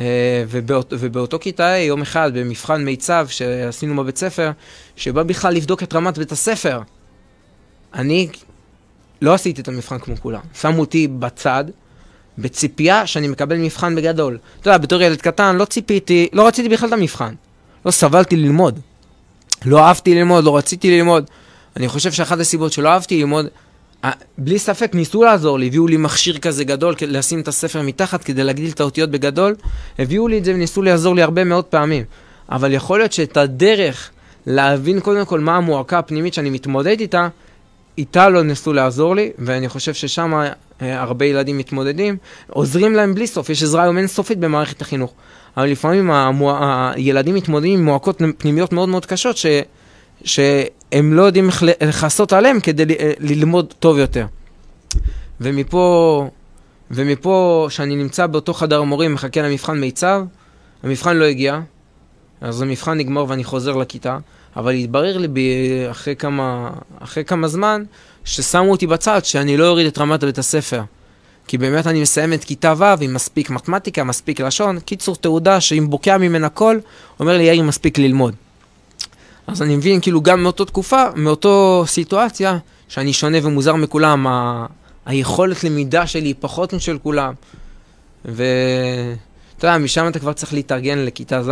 אה, 0.00 0.44
ובאות, 0.48 0.92
ובאותו 0.98 1.38
כיתה 1.38 1.76
יום 1.76 2.02
אחד 2.02 2.30
במבחן 2.34 2.84
מיצב 2.84 3.26
שעשינו 3.30 3.96
בבית 3.96 4.16
ספר, 4.16 4.50
שבא 4.96 5.22
בכלל 5.22 5.54
לבדוק 5.54 5.82
את 5.82 5.94
רמת 5.94 6.18
בית 6.18 6.32
הספר. 6.32 6.80
אני 7.94 8.28
לא 9.22 9.34
עשיתי 9.34 9.60
את 9.60 9.68
המבחן 9.68 9.98
כמו 9.98 10.16
כולם. 10.16 10.40
שמו 10.60 10.80
אותי 10.80 11.08
בצד, 11.08 11.64
בציפייה 12.38 13.06
שאני 13.06 13.28
מקבל 13.28 13.56
מבחן 13.56 13.94
בגדול. 13.94 14.38
אתה 14.60 14.68
יודע, 14.68 14.78
בתור 14.78 15.02
ילד 15.02 15.20
קטן 15.20 15.56
לא 15.56 15.64
ציפיתי, 15.64 16.28
לא 16.32 16.46
רציתי 16.46 16.68
בכלל 16.68 16.88
את 16.88 16.92
המבחן. 16.92 17.34
לא 17.86 17.90
סבלתי 17.90 18.36
ללמוד. 18.36 18.78
לא 19.64 19.80
אהבתי 19.80 20.14
ללמוד, 20.14 20.44
לא 20.44 20.56
רציתי 20.56 20.98
ללמוד. 20.98 21.24
אני 21.76 21.88
חושב 21.88 22.12
שאחת 22.12 22.38
הסיבות 22.38 22.72
שלא 22.72 22.88
אהבתי 22.88 23.18
ללמוד, 23.18 23.46
בלי 24.38 24.58
ספק 24.58 24.94
ניסו 24.94 25.22
לעזור 25.22 25.58
לי, 25.58 25.66
הביאו 25.66 25.86
לי 25.86 25.96
מכשיר 25.96 26.38
כזה 26.38 26.64
גדול 26.64 26.94
לשים 27.00 27.40
את 27.40 27.48
הספר 27.48 27.82
מתחת 27.82 28.24
כדי 28.24 28.44
להגדיל 28.44 28.70
את 28.70 28.80
האותיות 28.80 29.10
בגדול, 29.10 29.54
הביאו 29.98 30.28
לי 30.28 30.38
את 30.38 30.44
זה 30.44 30.54
וניסו 30.54 30.82
לעזור 30.82 31.14
לי 31.14 31.22
הרבה 31.22 31.44
מאוד 31.44 31.64
פעמים. 31.64 32.04
אבל 32.50 32.72
יכול 32.72 32.98
להיות 32.98 33.12
שאת 33.12 33.36
הדרך 33.36 34.10
להבין 34.46 35.00
קודם 35.00 35.24
כל 35.24 35.40
מה 35.40 35.56
המועקה 35.56 35.98
הפנימית 35.98 36.34
שאני 36.34 36.50
מתמודד 36.50 37.00
איתה, 37.00 37.28
איתה 37.98 38.28
לא 38.28 38.42
ניסו 38.42 38.72
לעזור 38.72 39.16
לי, 39.16 39.30
ואני 39.38 39.68
חושב 39.68 39.94
ששם 39.94 40.32
הרבה 40.80 41.24
ילדים 41.24 41.58
מתמודדים, 41.58 42.16
עוזרים 42.50 42.94
להם 42.94 43.14
בלי 43.14 43.26
סוף, 43.26 43.50
יש 43.50 43.62
עזרה 43.62 43.82
היום 43.82 43.98
אינסופית 43.98 44.38
במערכת 44.38 44.80
החינוך. 44.80 45.12
אבל 45.56 45.66
לפעמים 45.66 46.10
המוע... 46.10 46.90
הילדים 46.94 47.34
מתמודדים 47.34 47.78
עם 47.78 47.84
מועקות 47.84 48.22
פנימיות 48.38 48.72
מאוד 48.72 48.88
מאוד 48.88 49.06
קשות, 49.06 49.36
ש... 49.36 49.46
שהם 50.24 51.12
לא 51.12 51.22
יודעים 51.22 51.48
איך 51.48 51.62
לכסות 51.82 52.32
עליהם 52.32 52.60
כדי 52.60 52.84
ל... 52.84 52.90
אה, 52.90 53.12
ללמוד 53.18 53.74
טוב 53.78 53.98
יותר. 53.98 54.26
ומפה, 55.40 56.28
ומפה 56.90 57.66
שאני 57.70 57.96
נמצא 57.96 58.26
באותו 58.26 58.54
חדר 58.54 58.82
מורים, 58.82 59.14
מחכה 59.14 59.42
למבחן 59.42 59.80
מיצב, 59.80 60.22
המבחן 60.82 61.16
לא 61.16 61.24
הגיע, 61.24 61.60
אז 62.40 62.62
המבחן 62.62 62.98
נגמר 62.98 63.24
ואני 63.28 63.44
חוזר 63.44 63.76
לכיתה, 63.76 64.18
אבל 64.56 64.72
התברר 64.72 65.18
לי 65.18 65.28
ב... 65.28 65.38
אחרי, 65.90 66.16
כמה... 66.16 66.70
אחרי 66.98 67.24
כמה 67.24 67.48
זמן 67.48 67.84
ששמו 68.28 68.70
אותי 68.70 68.86
בצד, 68.86 69.24
שאני 69.24 69.56
לא 69.56 69.68
אוריד 69.68 69.86
את 69.86 69.98
רמת 69.98 70.24
בית 70.24 70.38
הספר. 70.38 70.82
כי 71.46 71.58
באמת 71.58 71.86
אני 71.86 72.02
מסיים 72.02 72.32
את 72.32 72.44
כיתה 72.44 72.74
ו' 72.76 72.84
עם 73.00 73.14
מספיק 73.14 73.50
מתמטיקה, 73.50 74.04
מספיק 74.04 74.40
לשון, 74.40 74.80
קיצור 74.80 75.16
תעודה 75.16 75.60
שאם 75.60 75.90
בוקע 75.90 76.18
ממנה 76.18 76.48
קול, 76.48 76.80
אומר 77.20 77.36
לי 77.36 77.44
יאיר 77.44 77.62
מספיק 77.62 77.98
ללמוד. 77.98 78.34
אז 79.46 79.62
אני 79.62 79.76
מבין 79.76 80.00
כאילו 80.00 80.20
גם 80.20 80.42
מאותו 80.42 80.64
תקופה, 80.64 81.04
מאותו 81.16 81.84
סיטואציה, 81.86 82.58
שאני 82.88 83.12
שונה 83.12 83.38
ומוזר 83.42 83.74
מכולם, 83.74 84.26
ה... 84.26 84.66
היכולת 85.06 85.64
למידה 85.64 86.06
שלי 86.06 86.28
היא 86.28 86.34
פחות 86.40 86.72
משל 86.72 86.98
כולם. 87.02 87.34
ואתה 88.24 89.66
יודע, 89.66 89.78
משם 89.78 90.08
אתה 90.08 90.18
כבר 90.18 90.32
צריך 90.32 90.52
להתארגן 90.52 90.98
לכיתה 90.98 91.42
ז', 91.42 91.50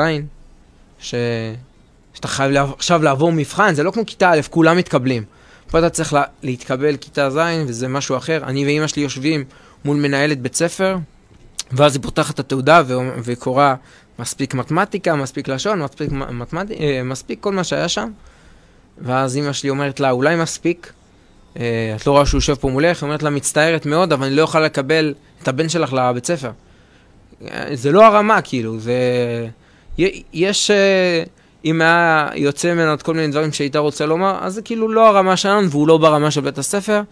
ש... 1.00 1.14
שאתה 2.14 2.28
חייב 2.28 2.50
לה... 2.50 2.66
עכשיו 2.78 3.02
לעבור 3.02 3.32
מבחן, 3.32 3.74
זה 3.74 3.82
לא 3.82 3.90
כמו 3.90 4.06
כיתה 4.06 4.30
א', 4.30 4.40
כולם 4.50 4.76
מתקבלים. 4.76 5.35
פה 5.70 5.78
אתה 5.78 5.90
צריך 5.90 6.12
לה... 6.12 6.22
להתקבל 6.42 6.96
כיתה 6.96 7.30
ז', 7.30 7.38
וזה 7.66 7.88
משהו 7.88 8.16
אחר. 8.16 8.40
אני 8.44 8.64
ואימא 8.64 8.86
שלי 8.86 9.02
יושבים 9.02 9.44
מול 9.84 9.96
מנהלת 9.96 10.40
בית 10.40 10.54
ספר, 10.54 10.96
ואז 11.72 11.96
היא 11.96 12.02
פותחת 12.02 12.34
את 12.34 12.40
התעודה 12.40 12.82
וקוראה 13.24 13.74
מספיק 14.18 14.54
מתמטיקה, 14.54 15.14
מספיק 15.16 15.48
לשון, 15.48 15.82
מספיק, 15.82 16.10
מתמט... 16.12 16.70
אה, 16.70 17.02
מספיק 17.04 17.40
כל 17.40 17.52
מה 17.52 17.64
שהיה 17.64 17.88
שם. 17.88 18.10
ואז 18.98 19.36
אימא 19.36 19.52
שלי 19.52 19.70
אומרת 19.70 20.00
לה, 20.00 20.10
אולי 20.10 20.36
מספיק? 20.36 20.92
אה, 21.58 21.94
את 21.96 22.06
לא 22.06 22.12
רואה 22.12 22.26
שהוא 22.26 22.38
יושב 22.38 22.54
פה 22.54 22.70
מולך? 22.70 23.02
היא 23.02 23.06
אומרת 23.06 23.22
לה, 23.22 23.30
מצטערת 23.30 23.86
מאוד, 23.86 24.12
אבל 24.12 24.26
אני 24.26 24.36
לא 24.36 24.42
יכולה 24.42 24.64
לקבל 24.64 25.14
את 25.42 25.48
הבן 25.48 25.68
שלך 25.68 25.92
לבית 25.92 26.26
ספר. 26.26 26.50
אה, 27.50 27.66
זה 27.74 27.92
לא 27.92 28.06
הרמה, 28.06 28.42
כאילו, 28.42 28.78
זה... 28.78 28.94
יש... 30.32 30.70
אם 31.64 31.80
היה 31.80 32.28
יוצא 32.34 32.74
ממנו 32.74 32.94
את 32.94 33.02
כל 33.02 33.14
מיני 33.14 33.28
דברים 33.28 33.52
שהייתה 33.52 33.78
רוצה 33.78 34.06
לומר, 34.06 34.38
אז 34.40 34.54
זה 34.54 34.62
כאילו 34.62 34.88
לא 34.88 35.08
הרמה 35.08 35.36
שלנו, 35.36 35.70
והוא 35.70 35.88
לא 35.88 35.98
ברמה 35.98 36.30
של 36.30 36.40
בית 36.40 36.58
הספר. 36.58 37.02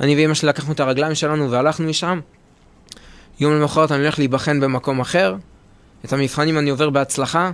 אני 0.00 0.16
ואמא 0.16 0.34
שלי 0.34 0.48
לקחנו 0.48 0.72
את 0.72 0.80
הרגליים 0.80 1.14
שלנו 1.14 1.50
והלכנו 1.50 1.88
משם. 1.88 2.20
יום 3.40 3.52
למחרת 3.52 3.92
אני 3.92 4.02
הולך 4.02 4.18
להיבחן 4.18 4.60
במקום 4.60 5.00
אחר, 5.00 5.36
את 6.04 6.12
המבחנים 6.12 6.58
אני 6.58 6.70
עובר 6.70 6.90
בהצלחה, 6.90 7.50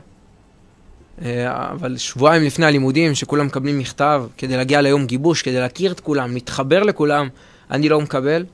אה, 1.25 1.71
אבל 1.71 1.97
שבועיים 1.97 2.43
לפני 2.43 2.67
הלימודים, 2.67 3.15
שכולם 3.15 3.47
מקבלים 3.47 3.79
מכתב 3.79 4.25
כדי 4.39 4.57
להגיע 4.57 4.81
ליום 4.81 5.07
גיבוש, 5.07 5.43
כדי 5.43 5.61
להכיר 5.61 5.93
את 5.93 6.01
כולם, 6.01 6.35
להתחבר 6.35 6.83
לכולם, 6.83 7.29
אני 7.71 7.89
לא 7.89 8.01
מקבל. 8.01 8.45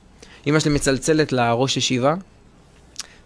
אמא 0.47 0.59
שלי 0.59 0.73
מצלצלת 0.73 1.31
לראש 1.31 1.77
ישיבה, 1.77 2.15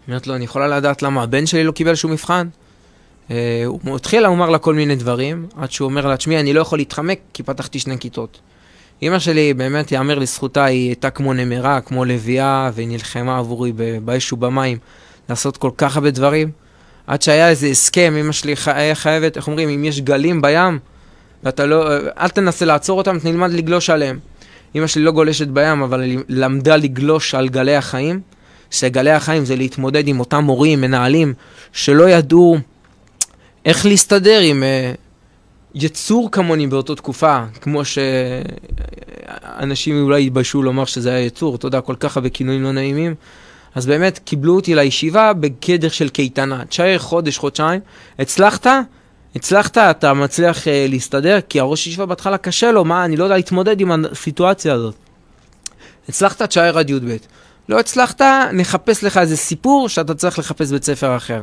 אומרת 0.08 0.26
לו, 0.26 0.34
אני 0.34 0.44
יכולה 0.44 0.68
לדעת 0.68 1.02
למה 1.02 1.22
הבן 1.22 1.46
שלי 1.46 1.64
לא 1.64 1.72
קיבל 1.72 1.94
שום 1.94 2.12
מבחן? 2.12 2.48
אה, 3.32 3.64
הוא 3.66 3.96
התחיל 3.96 4.22
לומר 4.22 4.50
לה 4.50 4.58
כל 4.58 4.74
מיני 4.74 4.96
דברים, 4.96 5.46
עד 5.56 5.72
שהוא 5.72 5.86
אומר 5.88 6.06
לה, 6.06 6.16
תשמעי, 6.16 6.40
אני 6.40 6.52
לא 6.52 6.60
יכול 6.60 6.78
להתחמק 6.78 7.18
כי 7.32 7.42
פתחתי 7.42 7.78
שני 7.78 7.98
כיתות. 7.98 8.40
אמא 9.02 9.18
שלי, 9.18 9.54
באמת, 9.54 9.92
יאמר 9.92 10.18
לזכותה, 10.18 10.64
היא 10.64 10.88
הייתה 10.88 11.10
כמו 11.10 11.32
נמרה, 11.32 11.80
כמו 11.80 12.04
לביאה, 12.04 12.70
והיא 12.74 12.88
נלחמה 12.88 13.38
עבורי 13.38 13.72
באש 14.04 14.32
ובמים 14.32 14.78
לעשות 15.28 15.56
כל 15.56 15.70
כך 15.76 15.96
הרבה 15.96 16.10
דברים. 16.10 16.50
עד 17.06 17.22
שהיה 17.22 17.48
איזה 17.48 17.66
הסכם, 17.66 18.14
אמא 18.20 18.32
שלי 18.32 18.54
חייבת, 18.94 19.36
איך 19.36 19.46
אומרים, 19.46 19.68
אם 19.68 19.84
יש 19.84 20.00
גלים 20.00 20.42
בים, 20.42 20.78
ואתה 21.44 21.66
לא, 21.66 21.90
אל 22.18 22.28
תנסה 22.28 22.64
לעצור 22.64 22.98
אותם, 22.98 23.18
תלמד 23.18 23.50
לגלוש 23.50 23.90
עליהם. 23.90 24.18
אמא 24.74 24.86
שלי 24.86 25.02
לא 25.02 25.10
גולשת 25.10 25.48
בים, 25.48 25.82
אבל 25.82 26.00
היא 26.00 26.18
למדה 26.28 26.76
לגלוש 26.76 27.34
על 27.34 27.48
גלי 27.48 27.76
החיים. 27.76 28.20
שגלי 28.70 29.10
החיים 29.10 29.44
זה 29.44 29.56
להתמודד 29.56 30.08
עם 30.08 30.20
אותם 30.20 30.44
מורים, 30.44 30.80
מנהלים, 30.80 31.34
שלא 31.72 32.08
ידעו 32.08 32.58
איך 33.64 33.86
להסתדר 33.86 34.40
עם 34.40 34.62
uh, 34.62 34.66
יצור 35.74 36.30
כמוני 36.30 36.66
באותה 36.66 36.94
תקופה, 36.94 37.44
כמו 37.60 37.82
שאנשים 39.44 40.02
אולי 40.02 40.22
יתביישו 40.22 40.62
לומר 40.62 40.84
שזה 40.84 41.10
היה 41.10 41.20
יצור, 41.20 41.56
אתה 41.56 41.66
יודע, 41.66 41.80
כל 41.80 41.94
כך 42.00 42.16
הרבה 42.16 42.28
כינויים 42.28 42.62
לא 42.62 42.72
נעימים. 42.72 43.14
אז 43.74 43.86
באמת 43.86 44.18
קיבלו 44.18 44.56
אותי 44.56 44.74
לישיבה 44.74 45.32
בגדר 45.32 45.88
של 45.88 46.08
קייטנה. 46.08 46.64
תשאר 46.64 46.98
חודש, 46.98 47.38
חודשיים, 47.38 47.80
הצלחת? 48.18 48.66
הצלחת, 49.36 49.78
אתה 49.78 50.14
מצליח 50.14 50.64
uh, 50.64 50.68
להסתדר, 50.88 51.38
כי 51.48 51.60
הראש 51.60 51.86
ישיבה 51.86 52.06
בהתחלה 52.06 52.38
קשה 52.38 52.72
לו, 52.72 52.84
מה, 52.84 53.04
אני 53.04 53.16
לא 53.16 53.24
יודע 53.24 53.36
להתמודד 53.36 53.80
עם 53.80 54.04
הסיטואציה 54.04 54.74
הזאת. 54.74 54.94
הצלחת, 56.08 56.42
תשאר 56.42 56.78
עד 56.78 56.90
י"ב. 56.90 57.16
לא 57.68 57.78
הצלחת, 57.78 58.20
נחפש 58.52 59.04
לך 59.04 59.18
איזה 59.18 59.36
סיפור 59.36 59.88
שאתה 59.88 60.14
צריך 60.14 60.38
לחפש 60.38 60.70
בית 60.70 60.84
ספר 60.84 61.16
אחר. 61.16 61.42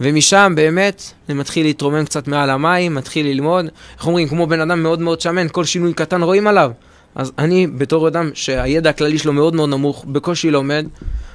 ומשם 0.00 0.52
באמת 0.56 1.02
אני 1.28 1.38
מתחיל 1.38 1.66
להתרומם 1.66 2.04
קצת 2.04 2.28
מעל 2.28 2.50
המים, 2.50 2.94
מתחיל 2.94 3.26
ללמוד. 3.26 3.66
איך 3.96 4.06
אומרים, 4.06 4.28
כמו 4.28 4.46
בן 4.46 4.60
אדם 4.60 4.82
מאוד 4.82 5.00
מאוד 5.00 5.20
שמן, 5.20 5.46
כל 5.52 5.64
שינוי 5.64 5.94
קטן 5.94 6.22
רואים 6.22 6.46
עליו. 6.46 6.70
אז 7.14 7.32
אני, 7.38 7.66
בתור 7.66 8.08
אדם 8.08 8.30
שהידע 8.34 8.90
הכללי 8.90 9.18
שלו 9.18 9.32
מאוד 9.32 9.54
מאוד 9.54 9.68
נמוך, 9.68 10.04
בקושי 10.08 10.50
לומד, 10.50 10.86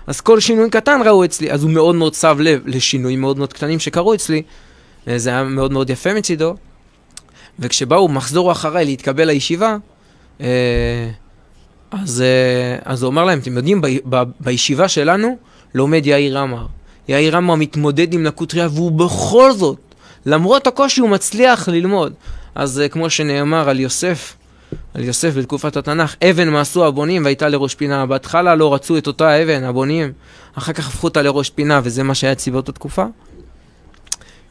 אז 0.07 0.21
כל 0.21 0.39
שינוי 0.39 0.69
קטן 0.69 1.01
ראו 1.05 1.25
אצלי, 1.25 1.51
אז 1.51 1.63
הוא 1.63 1.71
מאוד 1.71 1.95
מאוד 1.95 2.13
שם 2.13 2.37
לב 2.39 2.61
לשינויים 2.65 3.21
מאוד 3.21 3.37
מאוד 3.37 3.53
קטנים 3.53 3.79
שקרו 3.79 4.13
אצלי. 4.13 4.41
זה 5.15 5.29
היה 5.29 5.43
מאוד 5.43 5.71
מאוד 5.71 5.89
יפה 5.89 6.13
מצידו. 6.13 6.55
וכשבאו 7.59 8.07
מחזור 8.07 8.51
אחריי 8.51 8.85
להתקבל 8.85 9.25
לישיבה, 9.27 9.77
אה, 10.41 11.09
אז, 11.91 12.21
אה, 12.21 12.79
אז 12.85 13.03
הוא 13.03 13.11
אמר 13.11 13.25
להם, 13.25 13.39
אתם 13.39 13.57
יודעים, 13.57 13.81
ב, 13.81 13.87
ב, 14.09 14.23
בישיבה 14.39 14.87
שלנו 14.87 15.37
לומד 15.75 16.05
יאיר 16.05 16.39
עמר. 16.39 16.65
יאיר 17.09 17.37
עמר 17.37 17.55
מתמודד 17.55 18.13
עם 18.13 18.25
לקות 18.25 18.53
ראייה, 18.53 18.67
והוא 18.71 18.91
בכל 18.91 19.51
זאת, 19.51 19.77
למרות 20.25 20.67
הקושי, 20.67 21.01
הוא 21.01 21.09
מצליח 21.09 21.69
ללמוד. 21.69 22.13
אז 22.55 22.79
אה, 22.79 22.89
כמו 22.89 23.09
שנאמר 23.09 23.69
על 23.69 23.79
יוסף, 23.79 24.35
על 24.93 25.03
יוסף 25.03 25.33
בתקופת 25.37 25.77
התנ"ך, 25.77 26.15
אבן 26.29 26.49
מעשו 26.49 26.85
הבונים 26.85 27.23
והייתה 27.23 27.49
לראש 27.49 27.75
פינה. 27.75 28.05
בהתחלה 28.05 28.55
לא 28.55 28.73
רצו 28.73 28.97
את 28.97 29.07
אותה 29.07 29.43
אבן, 29.43 29.63
הבונים, 29.63 30.11
אחר 30.53 30.73
כך 30.73 30.87
הפכו 30.87 31.07
אותה 31.07 31.21
לראש 31.21 31.49
פינה, 31.49 31.81
וזה 31.83 32.03
מה 32.03 32.15
שהיה 32.15 32.33
אצלי 32.33 32.51
באותה 32.51 32.71
תקופה. 32.71 33.05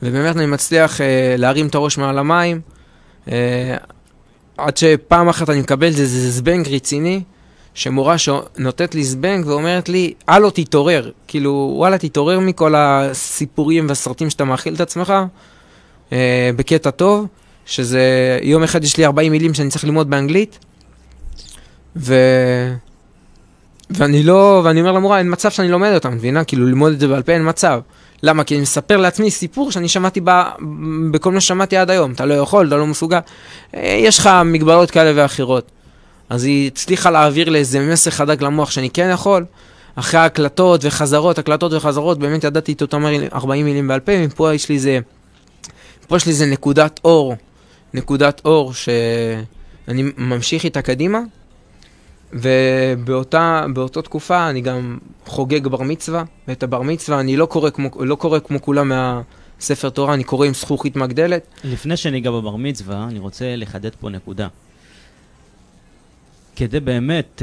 ובאמת 0.03 0.37
אני 0.37 0.47
מצליח 0.47 1.01
אה, 1.01 1.35
להרים 1.39 1.67
את 1.67 1.75
הראש 1.75 1.99
מעל 1.99 2.19
המים. 2.19 2.61
אה, 3.31 3.77
עד 4.57 4.77
שפעם 4.77 5.29
אחת 5.29 5.51
אני 5.51 5.61
מקבל 5.61 5.87
איזה 5.87 6.31
זבנג 6.31 6.69
רציני, 6.69 7.23
שמורה 7.79 8.19
שנותנת 8.19 8.95
לי 8.95 9.05
זבנג 9.05 9.47
ואומרת 9.47 9.89
לי, 9.89 10.13
הלו 10.29 10.51
תתעורר. 10.51 11.11
כאילו, 11.29 11.73
וואלה, 11.77 11.99
תתעורר 11.99 12.41
מכל 12.41 12.75
הסיפורים 12.77 13.89
והסרטים 13.89 14.31
שאתה 14.31 14.45
מאכיל 14.45 14.75
את 14.75 14.81
עצמך, 14.81 15.15
אה, 16.13 16.51
בקטע 16.57 16.91
טוב, 16.91 17.27
שזה, 17.67 18.03
יום 18.43 18.63
אחד 18.63 18.85
יש 18.85 18.97
לי 18.97 19.05
40 19.05 19.33
מילים 19.33 19.55
שאני 19.55 19.71
צריך 19.71 19.85
ללמוד 19.85 20.11
באנגלית, 20.11 20.59
ו... 21.97 22.15
ואני 23.91 24.23
לא, 24.23 24.63
ואני 24.65 24.81
אומר 24.81 24.93
למורה, 24.93 25.19
אין 25.19 25.33
מצב 25.33 25.51
שאני 25.51 25.69
לומד 25.69 25.95
אותם, 25.95 26.13
מבינה? 26.13 26.45
כאילו, 26.45 26.67
ללמוד 26.67 26.93
את 26.93 27.01
זה 27.01 27.09
בעל 27.09 27.23
פה 27.23 27.33
אין 27.33 27.49
מצב. 27.49 27.81
למה? 28.23 28.45
כי 28.45 28.55
אני 28.55 28.63
מספר 28.63 28.97
לעצמי 28.97 29.31
סיפור 29.31 29.73
שאני 29.73 29.89
שמעתי 29.89 30.21
ב... 30.25 30.31
בכל 31.11 31.33
מה 31.33 31.41
ששמעתי 31.41 31.77
עד 31.77 31.91
היום. 31.91 32.13
אתה 32.13 32.27
לא 32.27 32.35
יכול, 32.35 32.67
אתה 32.67 32.77
לא 32.77 32.87
מסוגל. 32.87 33.19
אה, 33.75 34.01
יש 34.01 34.19
לך 34.19 34.31
מגבלות 34.45 34.91
כאלה 34.91 35.13
ואחרות. 35.15 35.71
אז 36.29 36.45
היא 36.45 36.67
הצליחה 36.67 37.11
להעביר 37.11 37.49
לי 37.49 37.59
איזה 37.59 37.81
מסר 37.81 38.11
חדק 38.11 38.43
למוח 38.43 38.71
שאני 38.71 38.91
כן 38.91 39.11
יכול. 39.13 39.45
אחרי 39.95 40.21
הקלטות 40.21 40.81
וחזרות, 40.85 41.39
הקלטות 41.39 41.73
וחזרות, 41.73 42.19
באמת 42.19 42.45
ידעתי 42.45 42.73
את 42.73 42.83
אותם 42.83 43.05
40 43.33 43.65
מילים 43.67 43.89
בעל 43.89 44.01
פה, 44.01 44.13
ופה 44.27 44.55
יש 44.55 44.69
לי 44.69 44.75
איזה... 44.75 44.99
פה 46.09 46.17
יש 46.17 46.27
לי 46.27 46.33
איזה 46.33 46.47
נקודת 46.47 47.01
אור. 47.05 47.37
נקודת 47.95 48.41
אור 48.45 48.73
שאני 48.75 50.03
ממשיך 50.17 50.65
איתה 50.65 50.83
קדימה. 50.83 51.21
ובאותה 52.33 53.65
תקופה 54.05 54.51
אני 54.51 54.61
גם 54.61 54.99
חוגג 55.27 55.67
בר 55.67 55.83
מצווה, 55.83 56.25
ואת 56.49 56.63
הבר 56.63 56.83
מצווה 56.83 57.21
אני 57.21 57.37
לא 57.37 57.47
קורא 57.47 57.71
כמו, 57.71 57.91
לא 58.01 58.15
קורא 58.15 58.39
כמו 58.39 58.63
כולם 58.63 58.93
מהספר 59.59 59.89
תורה, 59.89 60.15
אני 60.15 60.25
קורא 60.25 60.47
עם 60.47 60.55
זכוכית 60.55 60.97
מגדלת. 60.97 61.47
לפני 61.65 61.97
שניגע 61.97 62.31
בבר 62.31 62.57
מצווה, 62.57 63.05
אני 63.11 63.19
רוצה 63.19 63.57
לחדד 63.57 63.91
פה 64.01 64.11
נקודה. 64.11 64.49
כדי 66.59 66.81
באמת 66.81 67.43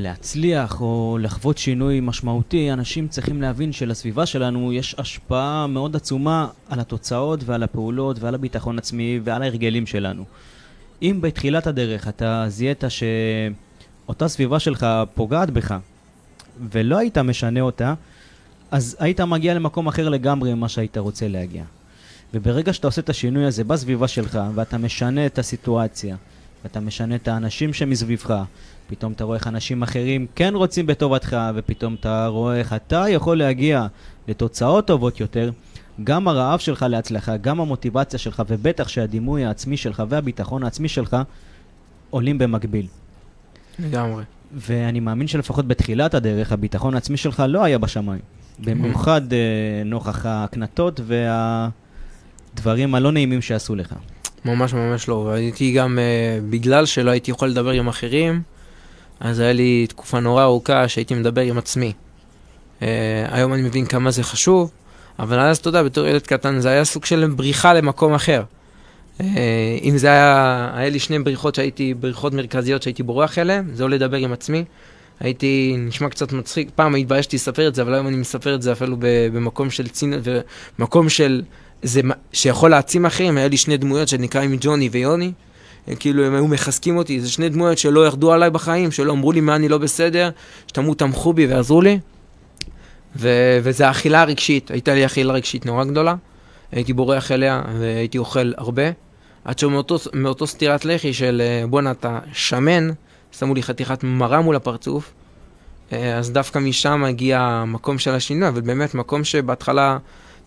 להצליח 0.00 0.80
או 0.80 1.18
לחוות 1.20 1.58
שינוי 1.58 2.00
משמעותי, 2.00 2.72
אנשים 2.72 3.08
צריכים 3.08 3.42
להבין 3.42 3.72
שלסביבה 3.72 4.26
שלנו 4.26 4.72
יש 4.72 4.94
השפעה 4.98 5.66
מאוד 5.66 5.96
עצומה 5.96 6.48
על 6.68 6.80
התוצאות 6.80 7.40
ועל 7.44 7.62
הפעולות 7.62 8.20
ועל 8.20 8.34
הביטחון 8.34 8.78
עצמי 8.78 9.20
ועל 9.24 9.42
ההרגלים 9.42 9.86
שלנו. 9.86 10.24
אם 11.02 11.18
בתחילת 11.20 11.66
הדרך 11.66 12.08
אתה 12.08 12.44
זיהית 12.48 12.84
ש... 12.88 13.02
אותה 14.08 14.28
סביבה 14.28 14.58
שלך 14.58 14.86
פוגעת 15.14 15.50
בך, 15.50 15.74
ולא 16.70 16.98
היית 16.98 17.18
משנה 17.18 17.60
אותה, 17.60 17.94
אז 18.70 18.96
היית 18.98 19.20
מגיע 19.20 19.54
למקום 19.54 19.86
אחר 19.86 20.08
לגמרי 20.08 20.54
ממה 20.54 20.68
שהיית 20.68 20.98
רוצה 20.98 21.28
להגיע. 21.28 21.64
וברגע 22.34 22.72
שאתה 22.72 22.86
עושה 22.86 23.00
את 23.00 23.08
השינוי 23.08 23.44
הזה 23.44 23.64
בסביבה 23.64 24.08
שלך, 24.08 24.38
ואתה 24.54 24.78
משנה 24.78 25.26
את 25.26 25.38
הסיטואציה, 25.38 26.16
ואתה 26.64 26.80
משנה 26.80 27.14
את 27.14 27.28
האנשים 27.28 27.72
שמסביבך, 27.72 28.42
פתאום 28.88 29.12
אתה 29.12 29.24
רואה 29.24 29.36
איך 29.36 29.46
אנשים 29.46 29.82
אחרים 29.82 30.26
כן 30.34 30.54
רוצים 30.54 30.86
בטובתך, 30.86 31.36
ופתאום 31.54 31.96
אתה 32.00 32.26
רואה 32.26 32.56
איך 32.56 32.72
אתה 32.72 33.04
יכול 33.08 33.38
להגיע 33.38 33.86
לתוצאות 34.28 34.86
טובות 34.86 35.20
יותר, 35.20 35.50
גם 36.04 36.28
הרעב 36.28 36.58
שלך 36.58 36.86
להצלחה, 36.88 37.36
גם 37.36 37.60
המוטיבציה 37.60 38.18
שלך, 38.18 38.42
ובטח 38.48 38.88
שהדימוי 38.88 39.44
העצמי 39.44 39.76
שלך 39.76 40.02
והביטחון 40.08 40.62
העצמי 40.64 40.88
שלך 40.88 41.16
עולים 42.10 42.38
במקביל. 42.38 42.86
לגמרי. 43.78 44.24
ואני 44.52 45.00
מאמין 45.00 45.26
שלפחות 45.26 45.66
בתחילת 45.68 46.14
הדרך, 46.14 46.52
הביטחון 46.52 46.94
העצמי 46.94 47.16
שלך 47.16 47.42
לא 47.48 47.64
היה 47.64 47.78
בשמיים. 47.78 48.20
במיוחד 48.58 49.22
uh, 49.32 49.34
נוכח 49.84 50.26
ההקנטות 50.26 51.00
והדברים 52.56 52.94
הלא 52.94 53.12
נעימים 53.12 53.42
שעשו 53.42 53.74
לך. 53.74 53.94
ממש 54.44 54.74
ממש 54.74 55.08
לא, 55.08 55.14
והייתי 55.14 55.72
גם, 55.72 55.98
uh, 55.98 56.50
בגלל 56.50 56.86
שלא 56.86 57.10
הייתי 57.10 57.30
יכול 57.30 57.48
לדבר 57.48 57.70
עם 57.70 57.88
אחרים, 57.88 58.42
אז 59.20 59.40
היה 59.40 59.52
לי 59.52 59.86
תקופה 59.88 60.20
נורא 60.20 60.42
ארוכה 60.42 60.88
שהייתי 60.88 61.14
מדבר 61.14 61.42
עם 61.42 61.58
עצמי. 61.58 61.92
Uh, 62.80 62.82
היום 63.30 63.54
אני 63.54 63.62
מבין 63.62 63.86
כמה 63.86 64.10
זה 64.10 64.22
חשוב, 64.22 64.70
אבל 65.18 65.38
אז, 65.38 65.56
אתה 65.56 65.68
יודע, 65.68 65.82
בתור 65.82 66.06
ילד 66.06 66.22
קטן 66.22 66.60
זה 66.60 66.68
היה 66.68 66.84
סוג 66.84 67.04
של 67.04 67.26
בריחה 67.36 67.74
למקום 67.74 68.14
אחר. 68.14 68.42
אה, 69.20 69.78
אם 69.82 69.98
זה 69.98 70.06
היה, 70.06 70.70
היה 70.74 70.90
לי 70.90 70.98
שני 70.98 71.18
בריחות 71.18 71.54
שהייתי, 71.54 71.94
בריחות 71.94 72.34
מרכזיות 72.34 72.82
שהייתי 72.82 73.02
בורח 73.02 73.38
אליהן, 73.38 73.64
זה 73.74 73.82
או 73.82 73.88
לדבר 73.88 74.16
עם 74.16 74.32
עצמי. 74.32 74.64
הייתי, 75.20 75.74
נשמע 75.78 76.08
קצת 76.08 76.32
מצחיק, 76.32 76.70
פעם 76.74 76.94
התביישתי 76.94 77.36
לספר 77.36 77.68
את 77.68 77.74
זה, 77.74 77.82
אבל 77.82 77.94
היום 77.94 78.06
אני 78.06 78.16
מספר 78.16 78.54
את 78.54 78.62
זה 78.62 78.72
אפילו 78.72 78.96
במקום 79.32 79.70
של 79.70 79.88
צין, 79.88 80.14
במקום 80.78 81.08
של, 81.08 81.42
זה, 81.82 82.00
שיכול 82.32 82.70
להעצים 82.70 83.06
אחרים, 83.06 83.36
היה 83.36 83.48
לי 83.48 83.56
שני 83.56 83.76
דמויות 83.76 84.08
שנקראים 84.08 84.56
ג'וני 84.60 84.88
ויוני. 84.92 85.32
אה, 85.88 85.96
כאילו 85.96 86.24
הם 86.24 86.34
היו 86.34 86.46
מחזקים 86.46 86.96
אותי, 86.96 87.20
זה 87.20 87.30
שני 87.30 87.48
דמויות 87.48 87.78
שלא 87.78 88.06
ירדו 88.06 88.32
עליי 88.32 88.50
בחיים, 88.50 88.90
שלא 88.90 89.12
אמרו 89.12 89.32
לי 89.32 89.40
מה 89.40 89.56
אני 89.56 89.68
לא 89.68 89.78
בסדר, 89.78 90.30
שתמו 90.66 90.94
תמכו 90.94 91.32
בי 91.32 91.46
ועזרו 91.46 91.82
לי. 91.82 91.98
ו- 93.16 93.58
וזה 93.62 93.88
האכילה 93.88 94.22
הרגשית, 94.22 94.70
הייתה 94.70 94.94
לי 94.94 95.06
אכילה 95.06 95.32
רגשית 95.32 95.66
נורא 95.66 95.84
גדולה, 95.84 96.14
הייתי 96.72 96.92
בורח 96.92 97.32
אליה 97.32 97.62
והייתי 97.78 98.18
אוכל 98.18 98.52
הרבה. 98.56 98.82
עד 99.44 99.58
שמאותו 99.58 100.46
סטירת 100.46 100.84
לחי 100.84 101.12
של 101.12 101.42
אה, 101.44 101.66
בואנה 101.66 101.90
אתה 101.90 102.18
שמן, 102.32 102.90
שמו 103.32 103.54
לי 103.54 103.62
חתיכת 103.62 104.04
מרה 104.04 104.40
מול 104.40 104.56
הפרצוף, 104.56 105.12
אה, 105.92 106.18
אז 106.18 106.30
דווקא 106.30 106.58
משם 106.58 107.04
הגיע 107.04 107.40
המקום 107.40 107.98
של 107.98 108.10
השינוי, 108.10 108.48
אבל 108.48 108.60
באמת 108.60 108.94
מקום 108.94 109.24
שבהתחלה 109.24 109.98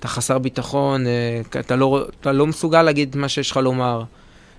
אתה 0.04 0.12
חסר 0.12 0.38
ביטחון, 0.38 1.08
אה, 1.08 1.42
אתה 1.60 1.76
לא, 1.76 2.06
אתה 2.22 2.32
לא 2.32 2.48
מסוגל 2.48 2.82
להגיד 2.82 3.16
מה 3.16 3.30
שיש 3.30 3.52
לך 3.52 3.58
לומר. 3.58 4.04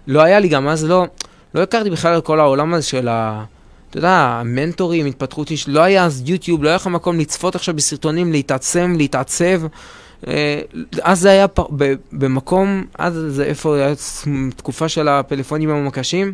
לא 0.06 0.22
היה 0.22 0.40
לי 0.40 0.48
גם 0.48 0.68
אז, 0.68 0.84
לא, 0.84 1.06
לא 1.54 1.62
הכרתי 1.62 1.90
בכלל 1.90 2.18
את 2.18 2.24
כל 2.24 2.40
העולם 2.40 2.74
הזה 2.74 2.86
של 2.86 3.08
ה... 3.08 3.44
אתה 3.90 3.98
יודע, 3.98 4.10
המנטורים, 4.40 5.06
התפתחות 5.06 5.50
איש, 5.50 5.68
לא 5.68 5.80
היה 5.80 6.04
אז 6.04 6.22
יוטיוב, 6.26 6.64
לא 6.64 6.68
היה 6.68 6.76
לך 6.76 6.86
מקום 6.86 7.18
לצפות 7.18 7.54
עכשיו 7.54 7.76
בסרטונים, 7.76 8.32
להתעצם, 8.32 8.94
להתעצב. 8.98 9.62
אה, 10.26 10.60
אז 11.02 11.20
זה 11.20 11.30
היה 11.30 11.48
פ... 11.48 11.60
במקום, 12.12 12.84
אז 12.98 13.14
זה 13.28 13.44
איפה 13.44 13.76
היה 13.76 13.94
תקופה 14.56 14.88
של 14.88 15.08
הפלאפונים 15.08 15.70
המקשים, 15.70 16.32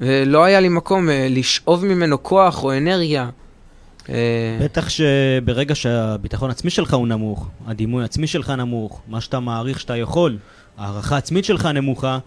ולא 0.00 0.44
היה 0.44 0.60
לי 0.60 0.68
מקום 0.68 1.10
אה, 1.10 1.26
לשאוב 1.30 1.86
ממנו 1.86 2.22
כוח 2.22 2.64
או 2.64 2.72
אנרגיה. 2.72 3.28
אה, 4.10 4.58
בטח 4.60 4.88
שברגע 4.88 5.74
שהביטחון 5.74 6.50
עצמי 6.50 6.70
שלך 6.70 6.94
הוא 6.94 7.08
נמוך, 7.08 7.48
הדימוי 7.66 8.04
עצמי 8.04 8.26
שלך 8.26 8.50
נמוך, 8.50 9.00
מה 9.08 9.20
שאתה 9.20 9.40
מעריך 9.40 9.80
שאתה 9.80 9.96
יכול, 9.96 10.38
הערכה 10.76 11.16
עצמית 11.16 11.44
שלך 11.44 11.66
נמוכה, 11.66 12.18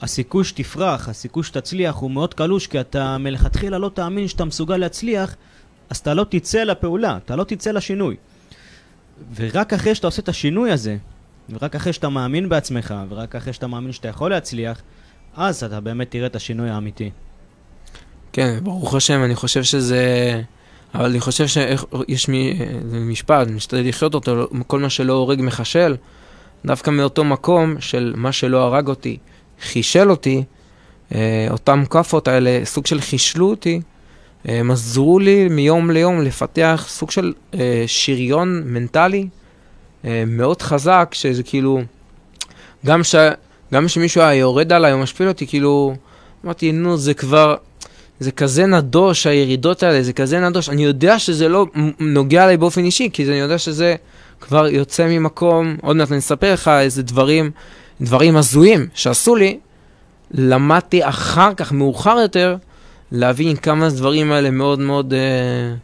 הסיכוי 0.00 0.44
שתפרח, 0.44 1.08
הסיכוי 1.08 1.42
שתצליח 1.44 1.96
הוא 1.96 2.10
מאוד 2.10 2.34
קלוש, 2.34 2.66
כי 2.66 2.80
אתה 2.80 3.18
מלכתחילה 3.18 3.78
לא 3.78 3.90
תאמין 3.94 4.28
שאתה 4.28 4.44
מסוגל 4.44 4.76
להצליח, 4.76 5.36
אז 5.90 5.96
אתה 5.96 6.14
לא 6.14 6.26
תצא 6.28 6.64
לפעולה, 6.64 7.16
אתה 7.16 7.36
לא 7.36 7.44
תצא 7.44 7.70
לשינוי. 7.70 8.16
ורק 9.34 9.72
אחרי 9.72 9.94
שאתה 9.94 10.06
עושה 10.06 10.22
את 10.22 10.28
השינוי 10.28 10.70
הזה, 10.70 10.96
ורק 11.50 11.76
אחרי 11.76 11.92
שאתה 11.92 12.08
מאמין 12.08 12.48
בעצמך, 12.48 12.94
ורק 13.08 13.36
אחרי 13.36 13.52
שאתה 13.52 13.66
מאמין 13.66 13.92
שאתה 13.92 14.08
יכול 14.08 14.30
להצליח, 14.30 14.82
אז 15.36 15.64
אתה 15.64 15.80
באמת 15.80 16.10
תראה 16.10 16.26
את 16.26 16.36
השינוי 16.36 16.70
האמיתי. 16.70 17.10
כן, 18.32 18.58
ברוך 18.62 18.94
השם, 18.94 19.24
אני 19.24 19.34
חושב 19.34 19.62
שזה... 19.62 20.42
אבל 20.94 21.04
אני 21.04 21.20
חושב 21.20 21.46
שיש 21.46 22.28
מי... 22.28 22.58
משפט, 22.92 23.48
משתדל 23.48 23.88
לחיות 23.88 24.14
אותו, 24.14 24.48
כל 24.66 24.78
מה 24.80 24.90
שלא 24.90 25.12
הורג 25.12 25.42
מחשל, 25.42 25.96
דווקא 26.64 26.90
מאותו 26.90 27.24
מקום 27.24 27.80
של 27.80 28.12
מה 28.16 28.32
שלא 28.32 28.58
הרג 28.58 28.88
אותי, 28.88 29.18
חישל 29.62 30.10
אותי, 30.10 30.44
אה, 31.14 31.46
אותם 31.50 31.84
כאפות 31.90 32.28
האלה, 32.28 32.60
סוג 32.64 32.86
של 32.86 33.00
חישלו 33.00 33.50
אותי, 33.50 33.80
הם 34.44 34.70
עזרו 34.70 35.18
לי 35.18 35.48
מיום 35.48 35.90
ליום 35.90 36.20
לפתח 36.20 36.86
סוג 36.88 37.10
של 37.10 37.32
אה, 37.54 37.84
שריון 37.86 38.62
מנטלי 38.66 39.28
אה, 40.04 40.24
מאוד 40.26 40.62
חזק, 40.62 41.10
שזה 41.12 41.42
כאילו, 41.42 41.80
גם, 42.86 43.04
ש, 43.04 43.14
גם 43.74 43.88
שמישהו 43.88 44.20
היה 44.20 44.34
יורד 44.34 44.72
עליי 44.72 44.92
או 44.92 44.98
משפיל 44.98 45.28
אותי, 45.28 45.46
כאילו, 45.46 45.94
אמרתי, 46.44 46.72
נו, 46.72 46.96
זה 46.96 47.14
כבר, 47.14 47.54
זה 48.20 48.32
כזה 48.32 48.66
נדוש, 48.66 49.26
הירידות 49.26 49.82
האלה, 49.82 50.02
זה 50.02 50.12
כזה 50.12 50.40
נדוש. 50.40 50.68
אני 50.68 50.84
יודע 50.84 51.18
שזה 51.18 51.48
לא 51.48 51.66
נוגע 52.00 52.46
לי 52.46 52.56
באופן 52.56 52.84
אישי, 52.84 53.08
כי 53.12 53.24
אני 53.24 53.34
יודע 53.36 53.58
שזה 53.58 53.94
כבר 54.40 54.66
יוצא 54.68 55.06
ממקום, 55.08 55.76
עוד 55.82 55.96
מעט 55.96 56.10
אני 56.10 56.18
אספר 56.18 56.52
לך 56.52 56.68
איזה 56.68 57.02
דברים, 57.02 57.50
דברים 58.00 58.36
הזויים 58.36 58.86
שעשו 58.94 59.36
לי, 59.36 59.58
למדתי 60.30 61.08
אחר 61.08 61.54
כך, 61.54 61.72
מאוחר 61.72 62.18
יותר, 62.22 62.56
להבין 63.12 63.56
כמה 63.56 63.86
הדברים 63.86 64.32
האלה 64.32 64.50
מאוד 64.50 64.78
מאוד, 64.78 65.14
אה, 65.14 65.74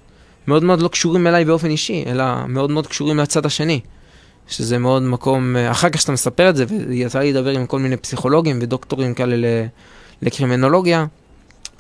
מאוד 0.46 0.64
מאוד 0.64 0.80
לא 0.80 0.88
קשורים 0.88 1.26
אליי 1.26 1.44
באופן 1.44 1.70
אישי, 1.70 2.04
אלא 2.06 2.24
מאוד 2.48 2.70
מאוד 2.70 2.86
קשורים 2.86 3.18
לצד 3.18 3.46
השני. 3.46 3.80
שזה 4.48 4.78
מאוד 4.78 5.02
מקום, 5.02 5.56
אה, 5.56 5.70
אחר 5.70 5.90
כך 5.90 6.00
שאתה 6.00 6.12
מספר 6.12 6.48
את 6.48 6.56
זה, 6.56 6.64
ויצא 6.88 7.18
לי 7.18 7.32
לדבר 7.32 7.50
עם 7.50 7.66
כל 7.66 7.78
מיני 7.78 7.96
פסיכולוגים 7.96 8.58
ודוקטורים 8.62 9.14
כאלה 9.14 9.36
לקרימינולוגיה, 10.22 11.06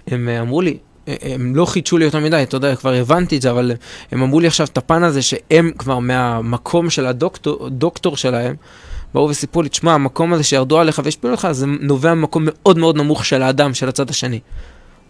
הם 0.06 0.28
אה, 0.28 0.40
אמרו 0.40 0.60
לי, 0.60 0.78
הם 1.06 1.56
לא 1.56 1.66
חידשו 1.66 1.98
לי 1.98 2.04
יותר 2.04 2.20
מדי, 2.20 2.42
אתה 2.42 2.56
יודע, 2.56 2.76
כבר 2.76 2.92
הבנתי 2.92 3.36
את 3.36 3.42
זה, 3.42 3.50
אבל 3.50 3.72
הם 4.12 4.22
אמרו 4.22 4.40
לי 4.40 4.46
עכשיו 4.46 4.66
את 4.66 4.78
הפן 4.78 5.02
הזה 5.02 5.22
שהם 5.22 5.70
כבר 5.78 5.98
מהמקום 5.98 6.90
של 6.90 7.06
הדוקטור 7.06 8.16
שלהם, 8.16 8.54
באו 9.14 9.28
וסיפרו 9.28 9.62
לי, 9.62 9.68
תשמע, 9.68 9.94
המקום 9.94 10.32
הזה 10.32 10.42
שירדו 10.42 10.78
עליך 10.78 11.00
והשפילו 11.04 11.32
לך, 11.32 11.48
זה 11.52 11.66
נובע 11.66 12.14
ממקום 12.14 12.42
מאוד 12.46 12.78
מאוד 12.78 12.96
נמוך 12.96 13.24
של 13.24 13.42
האדם, 13.42 13.74
של 13.74 13.88
הצד 13.88 14.10
השני. 14.10 14.40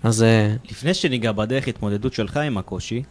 אז... 0.03 0.23
אה, 0.23 0.55
לפני 0.71 0.95
שניגע 0.95 1.33
בדרך 1.33 1.69
התמודדות 1.69 2.13
שלך 2.13 2.37
עם 2.37 2.59
הקושי, 2.59 3.03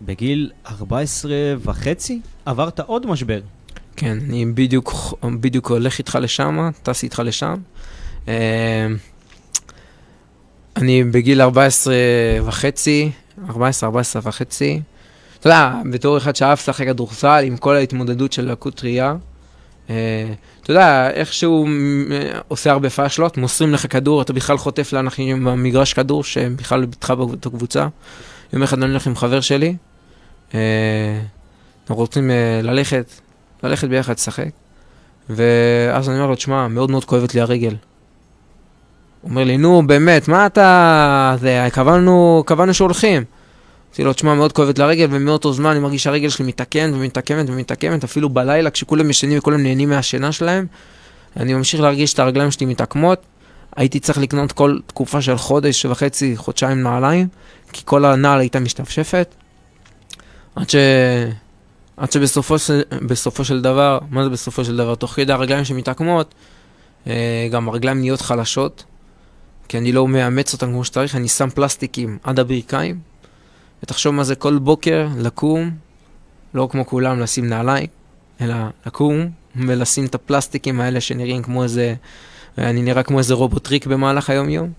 בגיל 0.00 0.50
14 0.66 1.32
וחצי 1.62 2.20
עברת 2.46 2.80
עוד 2.80 3.06
משבר. 3.06 3.40
כן, 3.96 4.18
אני 4.28 4.46
בדיוק, 4.46 4.94
בדיוק 5.40 5.70
הולך 5.70 5.98
איתך 5.98 6.18
לשם, 6.20 6.70
טס 6.82 7.02
איתך 7.02 7.22
לשם. 7.24 7.54
אני 10.76 11.04
בגיל 11.04 11.40
14 11.40 11.94
וחצי, 12.44 13.10
14, 13.48 13.86
14 13.86 14.22
וחצי. 14.24 14.80
אתה 15.40 15.46
יודע, 15.46 15.72
בתור 15.92 16.18
אחד 16.18 16.36
שאהב 16.36 16.58
לשחק 16.58 16.86
כדורסל 16.86 17.44
עם 17.44 17.56
כל 17.56 17.76
ההתמודדות 17.76 18.32
של 18.32 18.50
לקות 18.50 18.84
ראייה, 18.84 19.14
אה, 19.90 19.94
אתה 20.62 20.70
יודע, 20.70 21.10
איכשהו 21.10 21.66
אה, 22.10 22.38
עושה 22.48 22.70
הרבה 22.70 22.90
פאשלות, 22.90 23.36
מוסרים 23.36 23.72
לך 23.72 23.92
כדור, 23.92 24.22
אתה 24.22 24.32
בכלל 24.32 24.58
חוטף 24.58 24.92
לאנשים 24.92 25.44
במגרש 25.44 25.92
כדור, 25.92 26.24
שהם 26.24 26.56
בכלל 26.56 26.82
איתך 26.82 27.10
באותה 27.10 27.50
קבוצה. 27.50 27.88
יום 28.52 28.62
אחד 28.62 28.82
אני 28.82 28.90
הולך 28.90 29.06
עם 29.06 29.16
חבר 29.16 29.40
שלי, 29.40 29.76
אה, 30.54 30.60
אנחנו 31.82 31.94
רוצים 31.94 32.30
ללכת, 32.62 33.12
ללכת 33.62 33.88
ביחד 33.88 34.12
לשחק, 34.12 34.50
ואז 35.30 36.08
אני 36.08 36.16
אומר 36.16 36.28
לו, 36.28 36.34
תשמע, 36.34 36.68
מאוד 36.68 36.90
מאוד 36.90 37.04
כואבת 37.04 37.34
לי 37.34 37.40
הרגל. 37.40 37.74
הוא 39.22 39.30
אומר 39.30 39.44
לי, 39.44 39.56
נו, 39.56 39.86
באמת, 39.86 40.28
מה 40.28 40.46
אתה... 40.46 41.36
זה, 41.40 41.68
קבענו, 41.72 42.42
קבענו 42.46 42.74
שהולכים. 42.74 43.24
אמרתי 43.88 44.04
לו, 44.04 44.12
תשמע, 44.12 44.34
מאוד 44.34 44.52
כואבת 44.52 44.78
לרגל, 44.78 45.06
ומאותו 45.10 45.52
זמן 45.52 45.70
אני 45.70 45.78
מרגיש 45.78 46.02
שהרגל 46.02 46.28
שלי 46.28 46.46
מתקנת 46.46 46.94
ומתקמת 46.94 47.48
ומתקמת, 47.48 48.04
אפילו 48.04 48.28
בלילה, 48.28 48.70
כשכולם 48.70 49.10
ישנים 49.10 49.38
וכולם 49.38 49.62
נהנים 49.62 49.88
מהשינה 49.88 50.32
שלהם, 50.32 50.66
אני 51.36 51.54
ממשיך 51.54 51.80
להרגיש 51.80 52.14
את 52.14 52.18
הרגליים 52.18 52.50
שלי 52.50 52.66
מתעקמות. 52.66 53.22
הייתי 53.76 54.00
צריך 54.00 54.18
לקנות 54.18 54.52
כל 54.52 54.78
תקופה 54.86 55.22
של 55.22 55.36
חודש 55.36 55.86
וחצי, 55.86 56.36
חודשיים 56.36 56.82
נעליים, 56.82 57.28
כי 57.72 57.82
כל 57.84 58.04
הנעל 58.04 58.40
הייתה 58.40 58.60
משתפשפת. 58.60 59.34
עד, 60.56 60.70
ש... 60.70 60.76
עד 61.96 62.12
שבסופו 62.12 62.58
של... 62.58 62.82
של 63.42 63.62
דבר, 63.62 63.98
מה 64.10 64.24
זה 64.24 64.30
בסופו 64.30 64.64
של 64.64 64.76
דבר? 64.76 64.94
תוך 64.94 65.10
כדי 65.10 65.32
הרגליים 65.32 65.64
שמתעקמות, 65.64 66.34
אה, 67.06 67.48
גם 67.50 67.68
הרגליים 67.68 68.00
נהיות 68.00 68.20
חלשות, 68.20 68.84
כי 69.68 69.78
אני 69.78 69.92
לא 69.92 70.08
מאמץ 70.08 70.52
אותן 70.52 70.66
כמו 70.66 70.84
שצריך, 70.84 71.16
אני 71.16 71.28
שם 71.28 71.50
פלסטיקים 71.50 72.18
עד 72.22 72.40
הברכיים, 72.40 72.98
ותחשוב 73.82 74.14
מה 74.14 74.24
זה 74.24 74.34
כל 74.34 74.58
בוקר 74.58 75.08
לקום, 75.18 75.70
לא 76.54 76.68
כמו 76.70 76.86
כולם 76.86 77.20
לשים 77.20 77.48
נעליים, 77.48 77.86
אלא 78.40 78.54
לקום 78.86 79.30
ולשים 79.56 80.06
את 80.06 80.14
הפלסטיקים 80.14 80.80
האלה 80.80 81.00
שנראים 81.00 81.42
כמו 81.42 81.62
איזה, 81.62 81.94
אני 82.58 82.82
נראה 82.82 83.02
כמו 83.02 83.18
איזה 83.18 83.34
רובוטריק 83.34 83.86
במהלך 83.86 84.30
היום-יום, 84.30 84.72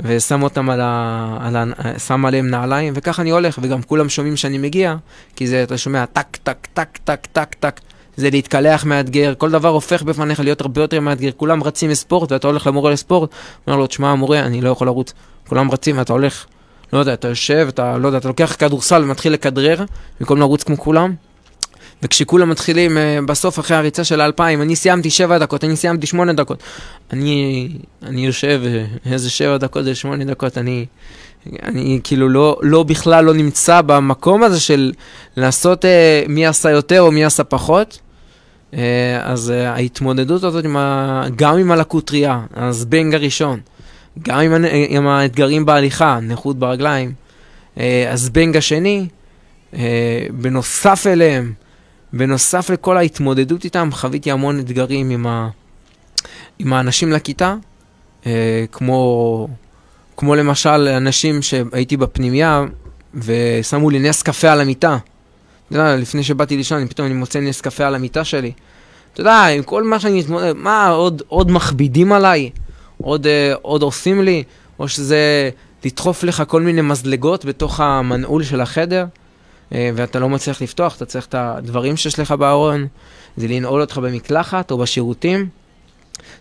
ושם 0.00 0.42
אותם 0.42 0.70
על 0.70 0.80
ה... 0.80 1.38
על 1.40 1.56
ה... 1.56 1.64
שם 1.98 2.26
עליהם 2.26 2.50
נעליים, 2.50 2.92
וככה 2.96 3.22
אני 3.22 3.30
הולך, 3.30 3.58
וגם 3.62 3.82
כולם 3.82 4.08
שומעים 4.08 4.36
שאני 4.36 4.58
מגיע, 4.58 4.96
כי 5.36 5.46
זה, 5.46 5.62
אתה 5.62 5.78
שומע 5.78 6.06
טק, 6.06 6.36
טק, 6.42 6.66
טק, 6.74 6.98
טק, 7.04 7.26
טק, 7.32 7.54
טק. 7.54 7.80
זה 8.16 8.30
להתקלח 8.30 8.84
מאתגר, 8.84 9.34
כל 9.38 9.50
דבר 9.50 9.68
הופך 9.68 10.02
בפניך 10.02 10.40
להיות 10.40 10.60
הרבה 10.60 10.80
יותר 10.80 11.00
מאתגר, 11.00 11.30
כולם 11.36 11.62
רצים 11.62 11.90
לספורט 11.90 12.32
ואתה 12.32 12.46
הולך 12.46 12.66
למורה 12.66 12.90
לספורט, 12.90 13.30
אומר 13.66 13.78
לו, 13.78 13.86
תשמע 13.86 14.10
המורה, 14.10 14.40
אני 14.40 14.60
לא 14.60 14.70
יכול 14.70 14.86
לרוץ, 14.86 15.12
כולם 15.48 15.70
רצים 15.70 15.98
ואתה 15.98 16.12
הולך 16.12 16.46
לא 16.92 16.98
יודע, 16.98 17.14
אתה 17.14 17.28
יושב, 17.28 17.66
אתה, 17.68 17.98
לא 17.98 18.06
יודע, 18.08 18.18
אתה 18.18 18.28
לוקח 18.28 18.56
כדורסל 18.58 19.02
ומתחיל 19.02 19.32
לכדרר, 19.32 19.84
במקום 20.20 20.38
לרוץ 20.38 20.62
כמו 20.62 20.78
כולם. 20.78 21.14
וכשכולם 22.02 22.50
מתחילים 22.50 22.96
uh, 22.96 23.26
בסוף 23.26 23.58
אחרי 23.58 23.76
הריצה 23.76 24.04
של 24.04 24.20
האלפיים, 24.20 24.62
אני 24.62 24.76
סיימתי 24.76 25.10
שבע 25.10 25.38
דקות, 25.38 25.64
אני 25.64 25.76
סיימתי 25.76 26.06
שמונה 26.06 26.32
דקות. 26.32 26.62
אני, 27.12 27.68
אני 28.02 28.26
יושב, 28.26 28.60
אה, 28.64 29.12
איזה 29.12 29.30
שבע 29.30 29.56
דקות 29.56 29.84
זה 29.84 29.94
שמונה 29.94 30.24
דקות, 30.24 30.58
אני, 30.58 30.86
אני 31.62 32.00
כאילו 32.04 32.28
לא, 32.28 32.58
לא 32.62 32.82
בכלל 32.82 33.24
לא 33.24 33.34
נמצא 33.34 33.80
במקום 33.80 34.42
הזה 34.42 34.60
של 34.60 34.92
לעשות 35.36 35.84
uh, 35.84 35.88
מי 36.28 36.46
עשה 36.46 36.70
יותר 36.70 37.00
או 37.00 37.12
מי 37.12 37.24
עשה 37.24 37.44
פחות. 37.44 37.98
Uh, 38.72 38.76
אז 39.22 39.50
uh, 39.50 39.68
ההתמודדות 39.68 40.44
הזאת 40.44 40.64
עם 40.64 40.76
ה, 40.76 41.24
גם 41.36 41.58
עם 41.58 41.72
הלקות 41.72 42.10
ראייה, 42.10 42.40
הזבנג 42.54 43.14
הראשון, 43.14 43.60
גם 44.22 44.38
עם, 44.40 44.64
עם 44.88 45.06
האתגרים 45.06 45.66
בהליכה, 45.66 46.18
נכות 46.22 46.58
ברגליים. 46.58 47.12
אה, 47.78 48.12
הזבנג 48.12 48.56
השני, 48.56 49.06
אה, 49.74 50.26
בנוסף 50.30 51.06
אליהם, 51.06 51.52
בנוסף 52.12 52.70
לכל 52.70 52.96
ההתמודדות 52.96 53.64
איתם, 53.64 53.88
חוויתי 53.92 54.30
המון 54.30 54.60
אתגרים 54.60 55.10
עם, 55.10 55.26
ה, 55.26 55.48
עם 56.58 56.72
האנשים 56.72 57.12
לכיתה, 57.12 57.54
אה, 58.26 58.64
כמו, 58.72 59.48
כמו 60.20 60.34
למשל 60.34 60.88
אנשים 60.88 61.42
שהייתי 61.42 61.96
בפנימייה 61.96 62.64
ושמו 63.14 63.90
לי 63.90 63.98
נס 63.98 64.22
קפה 64.22 64.52
על 64.52 64.60
המיטה. 64.60 64.98
אתה 65.68 65.78
יודע, 65.78 65.96
לפני 65.96 66.22
שבאתי 66.22 66.56
לישון, 66.56 66.88
פתאום 66.88 67.06
אני 67.06 67.14
מוצא 67.14 67.40
נס 67.40 67.60
קפה 67.60 67.86
על 67.86 67.94
המיטה 67.94 68.24
שלי. 68.24 68.52
אתה 69.12 69.20
יודע, 69.20 69.46
עם 69.46 69.62
כל 69.62 69.84
מה 69.84 70.00
שאני 70.00 70.20
מתמודד, 70.20 70.52
מה 70.56 70.88
עוד, 70.88 71.22
עוד 71.28 71.50
מכבידים 71.50 72.12
עליי? 72.12 72.50
עוד, 73.02 73.26
uh, 73.26 73.58
עוד 73.62 73.82
עושים 73.82 74.22
לי, 74.22 74.42
או 74.78 74.88
שזה 74.88 75.50
לדחוף 75.84 76.24
לך 76.24 76.42
כל 76.48 76.62
מיני 76.62 76.82
מזלגות 76.82 77.44
בתוך 77.44 77.80
המנעול 77.80 78.42
של 78.42 78.60
החדר, 78.60 79.06
אה, 79.74 79.90
ואתה 79.94 80.18
לא 80.18 80.28
מצליח 80.28 80.62
לפתוח, 80.62 80.96
אתה 80.96 81.04
צריך 81.04 81.26
את 81.26 81.34
הדברים 81.38 81.96
שיש 81.96 82.18
לך 82.18 82.32
בארון, 82.32 82.86
זה 83.36 83.48
לנעול 83.48 83.80
אותך 83.80 83.98
במקלחת 83.98 84.70
או 84.70 84.78
בשירותים. 84.78 85.48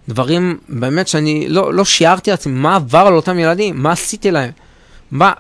דברים 0.10 0.58
באמת 0.70 1.08
שאני 1.08 1.46
לא, 1.50 1.74
לא 1.74 1.86
שיערתי 1.86 2.32
לעצמי 2.32 2.54
מה 2.54 2.76
עבר 2.76 3.00
על 3.08 3.13
אותם 3.13 3.39
ילדים, 3.39 3.84
מה 3.84 3.92
עשיתי 3.92 4.32
להם. 4.32 4.52
מה, 5.12 5.34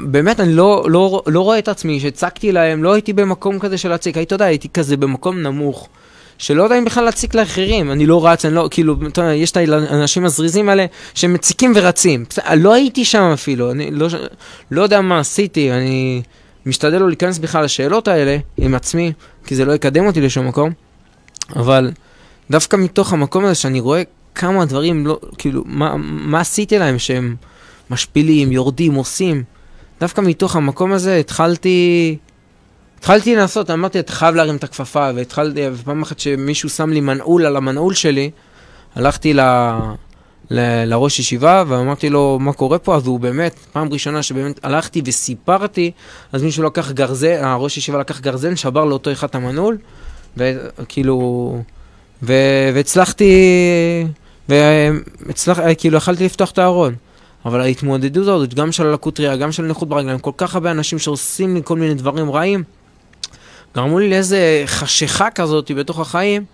באמת 0.00 0.40
אני 0.40 0.52
לא, 0.52 0.86
לא, 0.88 1.22
לא 1.26 1.40
רואה 1.40 1.58
את 1.58 1.68
עצמי 1.68 2.00
שהצקתי 2.00 2.52
להם, 2.52 2.84
לא 2.84 2.92
הייתי 2.92 3.12
במקום 3.12 3.58
כזה 3.58 3.78
של 3.78 3.88
להציק, 3.88 4.16
הייתי, 4.16 4.26
אתה 4.26 4.34
יודע, 4.34 4.44
הייתי 4.44 4.68
כזה 4.68 4.96
במקום 4.96 5.42
נמוך. 5.42 5.88
שלא 6.38 6.62
יודעים 6.62 6.84
בכלל 6.84 7.04
להציק 7.04 7.34
לאחרים, 7.34 7.92
אני 7.92 8.06
לא 8.06 8.26
רץ, 8.26 8.44
אני 8.44 8.54
לא, 8.54 8.68
כאילו, 8.70 8.96
אתה 9.06 9.20
יודע, 9.20 9.34
יש 9.34 9.50
את 9.50 9.56
האנשים 9.56 10.24
הזריזים 10.24 10.68
האלה 10.68 10.86
שמציקים 11.14 11.72
ורצים. 11.74 12.24
לא 12.56 12.74
הייתי 12.74 13.04
שם 13.04 13.30
אפילו, 13.34 13.70
אני 13.70 13.90
לא, 13.90 14.08
לא 14.70 14.82
יודע 14.82 15.00
מה 15.00 15.18
עשיתי, 15.18 15.72
אני 15.72 16.22
משתדל 16.66 16.98
לא 16.98 17.08
להיכנס 17.08 17.38
בכלל 17.38 17.64
לשאלות 17.64 18.08
האלה 18.08 18.36
עם 18.56 18.74
עצמי, 18.74 19.12
כי 19.46 19.54
זה 19.54 19.64
לא 19.64 19.72
יקדם 19.72 20.06
אותי 20.06 20.20
לשום 20.20 20.48
מקום, 20.48 20.70
אבל 21.56 21.90
דווקא 22.50 22.76
מתוך 22.76 23.12
המקום 23.12 23.44
הזה 23.44 23.54
שאני 23.54 23.80
רואה 23.80 24.02
כמה 24.34 24.64
דברים, 24.64 25.06
לא, 25.06 25.18
כאילו, 25.38 25.62
מה, 25.66 25.94
מה 25.98 26.40
עשיתי 26.40 26.78
להם 26.78 26.98
שהם 26.98 27.36
משפילים, 27.90 28.52
יורדים, 28.52 28.94
עושים, 28.94 29.42
דווקא 30.00 30.20
מתוך 30.20 30.56
המקום 30.56 30.92
הזה 30.92 31.16
התחלתי... 31.16 32.16
התחלתי 32.98 33.36
לנסות, 33.36 33.70
אמרתי, 33.70 33.98
אתה 33.98 34.12
חייב 34.12 34.34
להרים 34.34 34.56
את 34.56 34.64
הכפפה, 34.64 35.10
והתחלתי, 35.14 35.60
ופעם 35.72 36.02
אחת 36.02 36.18
שמישהו 36.18 36.68
שם 36.68 36.90
לי 36.90 37.00
מנעול 37.00 37.46
על 37.46 37.56
המנעול 37.56 37.94
שלי, 37.94 38.30
הלכתי 38.94 39.34
ל... 39.34 39.40
ל... 40.50 40.84
לראש 40.84 41.18
ישיבה, 41.18 41.64
ואמרתי 41.68 42.10
לו, 42.10 42.38
מה 42.40 42.52
קורה 42.52 42.78
פה? 42.78 42.96
אז 42.96 43.06
הוא 43.06 43.20
באמת, 43.20 43.54
פעם 43.72 43.92
ראשונה 43.92 44.22
שבאמת 44.22 44.64
הלכתי 44.64 45.02
וסיפרתי, 45.04 45.90
אז 46.32 46.42
מישהו 46.42 46.64
לקח 46.64 46.90
גרזן, 46.90 47.44
הראש 47.44 47.76
ישיבה 47.76 47.98
לקח 47.98 48.20
גרזן, 48.20 48.56
שבר 48.56 48.84
לאותו 48.84 49.12
אחד 49.12 49.28
את 49.28 49.34
המנעול, 49.34 49.78
וכאילו, 50.36 51.62
ו... 52.22 52.32
והצלחתי, 52.74 53.32
והצלח... 54.48 55.58
כאילו, 55.78 55.96
יכלתי 55.96 56.24
לפתוח 56.24 56.50
את 56.50 56.58
הארון. 56.58 56.94
אבל 57.44 57.60
ההתמודדות 57.60 58.22
הזאת, 58.22 58.54
גם 58.54 58.72
של 58.72 58.86
הלקות 58.86 59.20
ראייה, 59.20 59.36
גם 59.36 59.52
של 59.52 59.62
נכות 59.62 59.88
ברגליים, 59.88 60.18
כל 60.18 60.30
כך 60.36 60.54
הרבה 60.54 60.70
אנשים 60.70 60.98
שעושים 60.98 61.54
לי 61.54 61.60
כל 61.64 61.76
מיני 61.76 61.94
דברים 61.94 62.30
רעים, 62.30 62.62
גרמו 63.74 63.98
לי 63.98 64.10
לאיזה 64.10 64.62
חשיכה 64.66 65.30
כזאת 65.30 65.70
בתוך 65.72 66.00
החיים, 66.00 66.44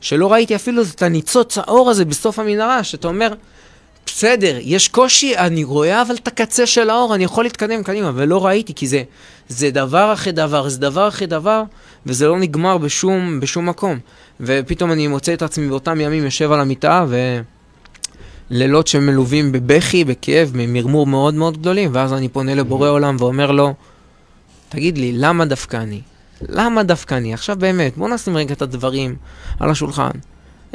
שלא 0.00 0.32
ראיתי 0.32 0.54
אפילו 0.54 0.82
את 0.82 1.02
הניצוץ 1.02 1.58
האור 1.58 1.90
הזה 1.90 2.04
בסוף 2.04 2.38
המנהרה, 2.38 2.84
שאתה 2.84 3.08
אומר, 3.08 3.32
בסדר, 4.16 4.58
יש 4.60 4.88
קושי, 4.88 5.36
אני 5.36 5.64
רואה 5.64 6.02
אבל 6.02 6.14
את 6.14 6.28
הקצה 6.28 6.66
של 6.66 6.90
האור, 6.90 7.14
אני 7.14 7.24
יכול 7.24 7.44
להתקדם 7.44 7.82
קדימה, 7.82 8.10
ולא 8.14 8.46
ראיתי, 8.46 8.74
כי 8.74 8.86
זה, 8.86 9.02
זה 9.48 9.70
דבר 9.70 10.12
אחרי 10.12 10.32
דבר, 10.32 10.68
זה 10.68 10.78
דבר 10.80 11.08
אחרי 11.08 11.26
דבר, 11.26 11.62
וזה 12.06 12.28
לא 12.28 12.38
נגמר 12.38 12.78
בשום, 12.78 13.40
בשום 13.40 13.68
מקום. 13.68 13.98
ופתאום 14.40 14.92
אני 14.92 15.08
מוצא 15.08 15.34
את 15.34 15.42
עצמי 15.42 15.68
באותם 15.68 16.00
ימים 16.00 16.24
יושב 16.24 16.52
על 16.52 16.60
המיטה, 16.60 17.06
ולילות 18.50 18.86
שמלווים 18.86 19.52
בבכי, 19.52 20.04
בכאב, 20.04 20.50
ממרמור 20.54 21.06
מאוד 21.06 21.34
מאוד 21.34 21.58
גדולים, 21.58 21.90
ואז 21.92 22.12
אני 22.12 22.28
פונה 22.28 22.54
לבורא 22.54 22.88
עולם 22.88 23.16
ואומר 23.18 23.50
לו, 23.50 23.74
תגיד 24.68 24.98
לי, 24.98 25.12
למה 25.12 25.44
דווקא 25.44 25.76
אני? 25.76 26.00
למה 26.48 26.82
דווקא 26.82 27.14
אני? 27.14 27.34
עכשיו 27.34 27.56
באמת, 27.58 27.96
בוא 27.96 28.08
נשים 28.08 28.36
רגע 28.36 28.54
את 28.54 28.62
הדברים 28.62 29.16
על 29.60 29.70
השולחן. 29.70 30.10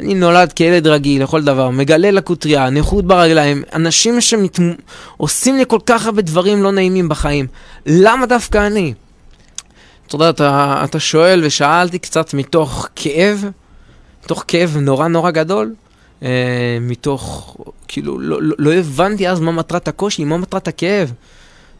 אני 0.00 0.14
נולד 0.14 0.52
כילד 0.52 0.86
רגיל 0.86 1.22
לכל 1.22 1.44
דבר, 1.44 1.70
מגלה 1.70 2.10
לקוטריה, 2.10 2.70
נכות 2.70 3.04
ברגליים, 3.04 3.62
אנשים 3.72 4.18
שעושים 4.20 5.56
לי 5.56 5.64
כל 5.68 5.78
כך 5.86 6.06
הרבה 6.06 6.22
דברים 6.22 6.62
לא 6.62 6.72
נעימים 6.72 7.08
בחיים. 7.08 7.46
למה 7.86 8.26
דווקא 8.26 8.66
אני? 8.66 8.94
אתה 10.06 10.14
יודע, 10.14 10.30
אתה, 10.30 10.80
אתה 10.84 11.00
שואל 11.00 11.40
ושאלתי 11.44 11.98
קצת 11.98 12.34
מתוך 12.34 12.88
כאב, 12.96 13.44
מתוך 14.24 14.44
כאב 14.48 14.76
נורא 14.76 15.08
נורא 15.08 15.30
גדול, 15.30 15.74
אה, 16.22 16.78
מתוך, 16.80 17.56
כאילו, 17.88 18.18
לא, 18.18 18.42
לא, 18.42 18.56
לא 18.58 18.72
הבנתי 18.72 19.28
אז 19.28 19.40
מה 19.40 19.52
מטרת 19.52 19.88
הקושי, 19.88 20.24
מה 20.24 20.36
מטרת 20.36 20.68
הכאב. 20.68 21.12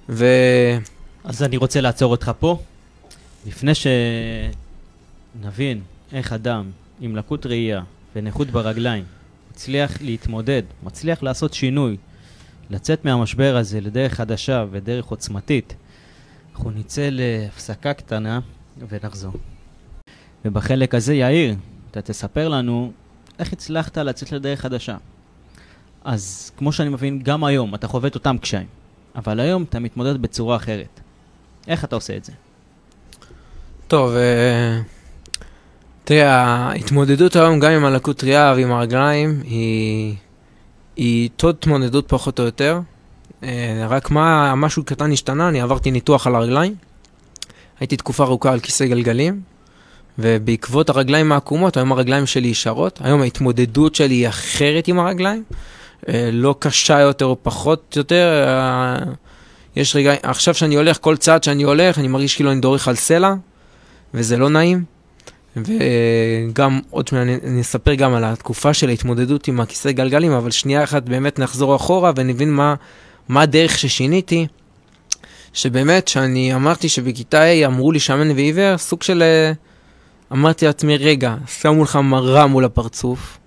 ו... 0.09 0.27
אז 1.25 1.43
אני 1.43 1.57
רוצה 1.57 1.81
לעצור 1.81 2.11
אותך 2.11 2.31
פה. 2.39 2.59
לפני 3.47 3.73
שנבין 5.35 5.81
איך 6.13 6.33
אדם 6.33 6.71
עם 7.01 7.17
לקות 7.17 7.47
ראייה 7.47 7.83
ונכות 8.17 8.49
ברגליים 8.49 9.05
מצליח 9.51 10.03
להתמודד, 10.03 10.63
מצליח 10.83 11.23
לעשות 11.23 11.55
שינוי, 11.55 11.97
לצאת 12.71 13.05
מהמשבר 13.05 13.57
הזה 13.57 13.81
לדרך 13.81 14.15
חדשה 14.15 14.65
ודרך 14.71 15.07
עוצמתית, 15.07 15.75
אנחנו 16.55 16.71
נצא 16.71 17.09
להפסקה 17.13 17.93
קטנה 17.93 18.41
ונחזור. 18.89 19.33
ובחלק 20.45 20.95
הזה, 20.95 21.15
יאיר, 21.15 21.55
אתה 21.91 22.03
תספר 22.03 22.49
לנו 22.49 22.93
איך 23.39 23.53
הצלחת 23.53 23.99
לצאת 23.99 24.33
לדרך 24.33 24.61
חדשה. 24.61 24.97
אז 26.05 26.53
כמו 26.57 26.73
שאני 26.73 26.89
מבין, 26.89 27.23
גם 27.23 27.45
היום 27.45 27.75
אתה 27.75 27.89
חווה 27.89 28.09
את 28.09 28.15
אותם 28.15 28.39
קשיים, 28.39 28.67
אבל 29.17 29.41
היום 29.41 29.63
אתה 29.63 29.79
מתמודד 29.79 30.23
בצורה 30.23 30.57
אחרת. 30.57 31.01
איך 31.69 31.85
אתה 31.85 31.97
עושה 31.97 32.17
את 32.17 32.25
זה? 32.25 32.33
טוב, 33.89 34.17
אה, 34.17 34.81
תראה, 36.07 36.45
ההתמודדות 36.45 37.37
היום 37.37 37.61
גם 37.61 37.71
עם 37.71 37.85
הלקות 37.85 38.25
ראייה 38.25 38.53
ועם 38.57 38.73
הרגליים 38.73 39.40
היא, 39.45 40.14
היא 40.97 41.29
אותו 41.29 41.51
התמודדות 41.51 42.09
פחות 42.09 42.40
או 42.40 42.45
יותר. 42.45 42.81
אה, 43.42 43.87
רק 43.88 44.11
מה, 44.11 44.55
משהו 44.55 44.85
קטן 44.85 45.12
השתנה, 45.12 45.49
אני 45.49 45.61
עברתי 45.61 45.90
ניתוח 45.90 46.27
על 46.27 46.35
הרגליים. 46.35 46.75
הייתי 47.81 47.97
תקופה 47.97 48.25
ארוכה 48.25 48.53
על 48.53 48.61
כיסא 48.61 48.87
גלגלים, 48.87 49.40
ובעקבות 50.19 50.88
הרגליים 50.90 51.33
העקומות, 51.33 51.77
היום 51.77 51.92
הרגליים 51.92 52.27
שלי 52.27 52.49
ישרות. 52.49 53.01
היום 53.05 53.23
ההתמודדות 53.23 53.95
שלי 53.95 54.14
היא 54.14 54.29
אחרת 54.29 54.88
עם 54.88 54.99
הרגליים. 54.99 55.45
אה, 56.09 56.31
לא 56.33 56.55
קשה 56.59 57.01
יותר 57.01 57.25
או 57.25 57.37
פחות 57.42 57.97
יותר. 57.97 58.47
יש 59.77 59.97
רגעים, 59.97 60.19
עכשיו 60.23 60.55
שאני 60.55 60.75
הולך, 60.75 60.99
כל 61.01 61.16
צעד 61.16 61.45
שאני 61.45 61.62
הולך, 61.62 61.99
אני 61.99 62.09
מרגיש 62.09 62.35
כאילו 62.37 62.53
אני 62.53 62.61
דורך 62.61 62.88
על 62.88 62.95
סלע. 62.95 63.35
וזה 64.14 64.37
לא 64.37 64.51
נעים. 64.51 64.96
וגם 65.57 66.81
עוד 66.90 67.09
שנייה 67.09 67.38
אני 67.45 67.61
אספר 67.61 67.95
גם 67.95 68.14
על 68.14 68.25
התקופה 68.25 68.75
של 68.75 68.88
ההתמודדות 68.88 69.49
עם 69.49 69.61
הכיסא 69.61 69.92
גלגלים, 69.92 70.33
אבל 70.33 70.51
שנייה 70.51 70.85
אחת 70.85 71.03
באמת 71.03 71.38
נחזור 71.38 71.77
אחורה 71.77 72.12
ונבין 72.16 72.51
מה, 72.51 72.75
מה 73.29 73.42
הדרך 73.42 73.79
ששיניתי. 73.79 74.47
שבאמת, 75.53 76.09
שאני 76.09 76.55
אמרתי 76.55 76.88
שבכיתה 76.88 77.42
A 77.42 77.66
אמרו 77.66 77.92
לי 77.92 78.01
שמן 78.01 78.31
ועיוור, 78.31 78.77
סוג 78.79 79.03
של... 79.03 79.23
אה, 79.23 79.53
אמרתי 80.33 80.66
לעצמי, 80.66 80.97
רגע, 80.97 81.35
שמו 81.47 81.85
לך 81.85 81.97
מראה 81.97 82.47
מול 82.47 82.64
הפרצוף, 82.64 83.38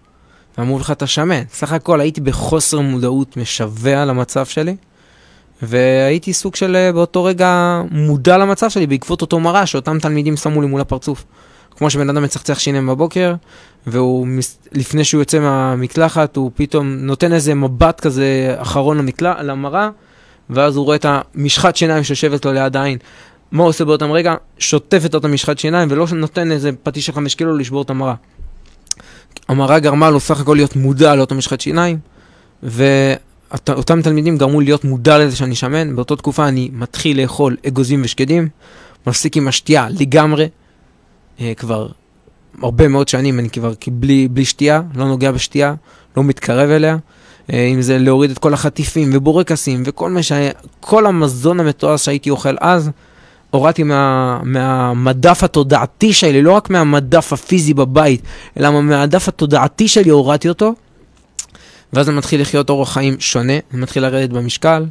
ואמרו 0.58 0.80
לך 0.80 0.91
אתה 0.91 1.08
שמן. 1.08 1.43
סך 1.54 1.74
הכל 1.74 2.02
הייתי 2.02 2.22
בחוסר 2.22 2.80
מודעות 2.80 3.38
משווע 3.38 4.06
למצב 4.06 4.45
שלי. 4.45 4.76
והייתי 5.62 6.34
סוג 6.34 6.56
של 6.56 6.76
אה, 6.76 6.91
באותו 6.91 7.24
רגע 7.24 7.82
מודע 7.91 8.38
למצב 8.38 8.69
שלי 8.69 8.88
בעקבות 8.88 9.22
אותו 9.22 9.39
מראה 9.39 9.65
שאותם 9.65 10.00
תלמידים 10.00 10.38
שמו 10.38 10.62
לי 10.62 10.67
מול 10.67 10.82
הפרצוף. 10.82 11.26
כמו 11.80 11.89
שבן 11.89 12.10
אדם 12.10 12.24
מצחצח 12.24 12.60
שיניים 12.60 12.88
בבוקר, 12.88 13.34
והוא, 13.88 14.28
לפני 14.72 15.04
שהוא 15.04 15.22
יוצא 15.22 15.39
מהמקלחת, 15.39 16.36
הוא 16.36 16.52
פתאום 16.56 16.88
נותן 16.88 17.34
איזה 17.34 17.56
מבט 17.56 18.00
כזה 18.00 18.56
אחרון 18.58 18.98
למקלע, 18.98 19.44
למראה, 19.44 19.89
ואז 20.50 20.76
הוא 20.76 20.86
רואה 20.86 20.96
את 20.96 21.06
המשחת 21.10 21.76
שיניים 21.76 22.04
שיושבת 22.04 22.46
לו 22.46 22.54
ליד 22.54 22.78
העין. 22.78 22.98
מה 23.52 23.63
הוא 23.63 23.70
עושה 23.70 23.86
באותם 23.86 24.12
רגע? 24.12 24.36
שוטף 24.58 25.02
את 25.06 25.15
אותה 25.15 25.28
משחת 25.28 25.60
שיניים, 25.60 25.88
ולא 25.92 26.06
נותן 26.15 26.52
איזה 26.52 26.72
פטיש 26.84 27.06
של 27.06 27.12
חמש 27.12 27.36
קילו 27.36 27.58
לשבור 27.58 27.82
את 27.82 27.89
המראה. 27.89 28.15
המראה 29.48 29.80
גרמה 29.80 30.10
לו 30.10 30.20
סך 30.20 30.39
הכל 30.39 30.56
להיות 30.56 30.76
מודע 30.76 31.15
לאותה 31.15 31.36
משחת 31.36 31.62
שיניים, 31.62 31.98
ו... 32.63 32.84
אותם 33.70 34.02
תלמידים 34.02 34.38
גרמו 34.38 34.62
להיות 34.62 34.84
מודע 34.84 35.18
לזה 35.18 35.36
שאני 35.36 35.56
שמן, 35.56 35.96
באותה 35.96 36.15
תקופה 36.15 36.48
אני 36.48 36.70
מתחיל 36.74 37.22
לאכול 37.22 37.58
אגוזים 37.68 38.02
ושקדים, 38.04 38.50
מפסיק 39.08 39.38
עם 39.38 39.48
השתייה 39.48 39.88
לגמרי, 39.89 40.48
כבר 41.58 41.88
הרבה 42.62 42.88
מאוד 42.88 43.08
שנים 43.08 43.39
אני 43.39 43.49
כבר 43.49 43.73
בלי, 43.88 44.28
בלי 44.28 44.45
שתייה, 44.45 44.82
לא 44.95 45.06
נוגע 45.06 45.32
בשתייה, 45.32 45.73
לא 46.17 46.23
מתקרב 46.23 46.69
אליה, 46.69 46.97
אה, 47.54 47.65
אם 47.65 47.82
זה 47.82 47.97
להוריד 47.97 48.32
את 48.32 48.38
כל 48.38 48.54
החטיפים 48.54 49.10
ובורקסים 49.13 49.84
וכל 49.86 50.10
מה 50.10 50.23
שהיה, 50.23 50.52
כל 50.80 51.06
המזון 51.06 51.60
המתועש 51.60 52.06
שהייתי 52.06 52.30
אוכל 52.30 52.56
אז, 52.62 52.89
הורדתי 53.49 53.84
מה, 53.84 54.39
מהמדף 54.43 55.43
התודעתי 55.43 56.13
שלי, 56.13 56.41
לא 56.41 56.52
רק 56.52 56.69
מהמדף 56.69 57.34
הפיזי 57.34 57.73
בבית, 57.73 58.21
אלא 58.58 58.71
מהמדף 58.71 59.28
התודעתי 59.28 59.88
שלי 59.88 60.10
הורדתי 60.10 60.49
אותו. 60.49 60.73
ואז 61.93 62.10
אני 62.10 62.17
מתחיל 62.17 62.41
לחיות 62.41 62.69
אורח 62.69 62.93
חיים 62.93 63.15
שונה, 63.19 63.54
אני 63.54 63.82
מתחיל 63.82 64.04
לרדת 64.04 64.30
במשקל. 64.30 64.86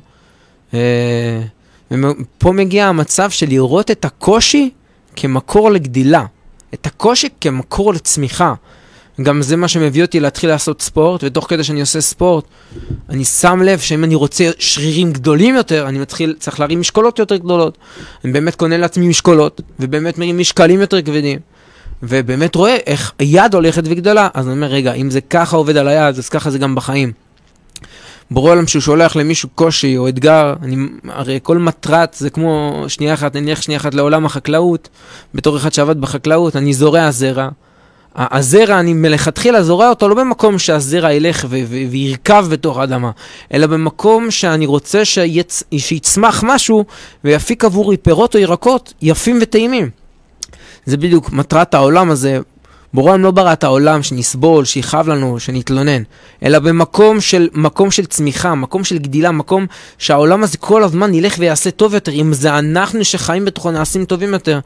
אה, 0.75 1.41
ופה 1.91 2.53
מגיע 2.53 2.87
המצב 2.87 3.31
של 3.31 3.49
לראות 3.49 3.91
את 3.91 4.05
הקושי 4.05 4.71
כמקור 5.17 5.71
לגדילה, 5.71 6.25
את 6.75 6.87
הקושי 6.87 7.29
כמקור 7.41 7.95
לצמיחה. 7.95 8.55
גם 9.23 9.43
זה 9.43 9.57
מה 9.57 9.69
שמביא 9.69 10.03
אותי 10.03 10.21
להתחיל 10.21 10.51
לעשות 10.51 10.83
ספורט, 10.83 11.25
ותוך 11.25 11.47
כדי 11.49 11.65
שאני 11.65 11.81
עושה 11.81 12.01
ספורט, 12.01 12.45
אני 13.09 13.25
שם 13.25 13.63
לב 13.63 13.79
שאם 13.79 14.05
אני 14.05 14.15
רוצה 14.15 14.51
שרירים 14.59 15.13
גדולים 15.13 15.55
יותר, 15.55 15.89
אני 15.89 15.99
מתחיל, 15.99 16.35
צריך 16.39 16.61
להרים 16.61 16.81
משקולות 16.81 17.19
יותר 17.19 17.37
גדולות. 17.37 17.79
אני 18.25 18.33
באמת 18.33 18.55
קונה 18.55 18.77
לעצמי 18.77 19.09
משקולות, 19.09 19.61
ובאמת 19.81 20.19
מרים 20.19 20.39
משקלים 20.39 20.81
יותר 20.81 21.03
כבדים. 21.03 21.39
ובאמת 22.03 22.55
רואה 22.55 22.77
איך 22.87 23.13
היד 23.19 23.55
הולכת 23.55 23.83
וגדלה, 23.87 24.29
אז 24.35 24.47
אני 24.47 24.55
אומר, 24.55 24.67
רגע, 24.67 24.93
אם 24.93 25.11
זה 25.11 25.21
ככה 25.21 25.57
עובד 25.57 25.77
על 25.77 25.89
היד, 25.89 26.19
אז 26.19 26.29
ככה 26.29 26.51
זה 26.51 26.59
גם 26.59 26.75
בחיים. 26.75 27.13
בורא 28.31 28.51
עולם 28.53 28.67
שהוא 28.67 28.83
שולח 28.83 29.17
למישהו 29.17 29.49
קושי 29.55 29.97
או 29.97 30.09
אתגר, 30.09 30.55
אני, 30.63 30.77
הרי 31.09 31.39
כל 31.43 31.59
מטרת 31.59 32.15
זה 32.19 32.31
כמו 32.31 32.85
שנייה 32.89 33.15
אחת, 33.15 33.37
נניח 33.37 33.63
שנייה 33.63 33.81
אחת 33.81 33.95
לעולם 33.95 34.27
החקלאות, 34.27 34.89
בתור 35.35 35.57
אחד 35.57 35.73
שעבד 35.73 36.01
בחקלאות, 36.01 36.57
אני 36.57 36.75
זורע 36.75 37.11
זרע. 37.11 37.49
הזרע, 38.17 38.81
אני 38.81 38.93
מלכתחילה 38.93 39.63
זורע 39.63 39.89
אותו 39.89 40.09
לא 40.09 40.15
במקום 40.15 40.59
שהזרע 40.59 41.13
ילך 41.13 41.45
ו- 41.49 41.61
ו- 41.69 41.91
וירכב 41.91 42.47
בתוך 42.51 42.79
האדמה, 42.79 43.11
אלא 43.55 43.67
במקום 43.67 44.31
שאני 44.31 44.67
רוצה 44.67 45.03
שיצ- 45.05 45.79
שיצמח 45.79 46.45
משהו 46.47 46.85
ויפיק 47.25 47.65
עבורי 47.65 47.97
פירות 47.97 48.35
או 48.35 48.41
ירקות 48.41 48.95
יפים 49.03 49.39
וטעימים. 49.43 49.91
זה 50.87 50.97
בדיוק 50.97 51.33
מטרת 51.33 51.75
העולם 51.75 52.11
הזה. 52.11 52.39
בורא 52.95 53.13
עולם 53.13 53.23
לא 53.23 53.31
ברא 53.31 53.53
את 53.53 53.65
העולם 53.65 54.03
שנסבול, 54.03 54.65
שיכאב 54.65 55.09
לנו, 55.09 55.41
שנתלונן, 55.41 56.03
אלא 56.43 56.59
במקום 56.59 57.21
של, 57.21 57.49
מקום 57.53 57.91
של 57.91 58.07
צמיחה, 58.07 58.55
מקום 58.55 58.85
של 58.85 58.99
גדילה, 58.99 59.31
מקום 59.31 59.67
שהעולם 59.99 60.43
הזה 60.43 60.59
כל 60.59 60.83
הזמן 60.83 61.15
ילך 61.15 61.35
ויעשה 61.39 61.71
טוב 61.71 61.95
יותר. 61.95 62.13
אם 62.13 62.33
זה 62.33 62.59
אנחנו 62.59 63.05
שחיים 63.05 63.45
בתוכו 63.45 63.71
נעשים 63.71 64.05
טובים 64.05 64.33
יותר. 64.33 64.61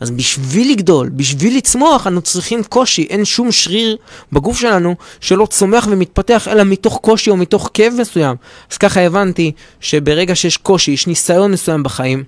אז 0.00 0.10
בשביל 0.10 0.70
לגדול, 0.70 1.08
בשביל 1.08 1.56
לצמוח, 1.56 2.06
אנו 2.06 2.20
צריכים 2.20 2.62
קושי. 2.62 3.06
אין 3.10 3.24
שום 3.24 3.52
שריר 3.52 3.96
בגוף 4.32 4.58
שלנו 4.58 4.94
שלא 5.20 5.46
צומח 5.46 5.88
ומתפתח, 5.90 6.48
אלא 6.48 6.64
מתוך 6.64 6.98
קושי 7.02 7.30
או 7.30 7.36
מתוך 7.36 7.70
כאב 7.74 7.92
מסוים. 8.00 8.36
אז 8.70 8.78
ככה 8.78 9.00
הבנתי 9.00 9.52
שברגע 9.80 10.34
שיש 10.34 10.56
קושי, 10.56 10.90
יש 10.90 11.06
ניסיון 11.06 11.52
מסוים 11.52 11.82
בחיים, 11.82 12.24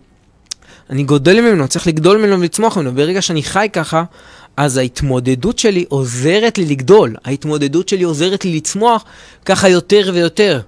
אני 0.91 1.03
גודל 1.03 1.41
ממנו, 1.41 1.69
צריך 1.69 1.87
לגדול 1.87 2.19
ממנו 2.19 2.41
ולצמוח 2.41 2.77
ממנו. 2.77 2.93
ברגע 2.93 3.23
שאני 3.23 3.43
חי 3.43 3.69
ככה, 3.73 4.05
אז 4.59 4.77
ההתמודדות 4.77 5.59
שלי 5.59 5.85
עוזרת 5.89 6.59
לי 6.59 6.65
לגדול. 6.65 7.17
ההתמודדות 7.25 7.89
שלי 7.89 8.03
עוזרת 8.03 8.45
לי 8.45 8.57
לצמוח 8.57 9.05
ככה 9.45 9.69
יותר 9.69 10.11
ויותר. 10.15 10.61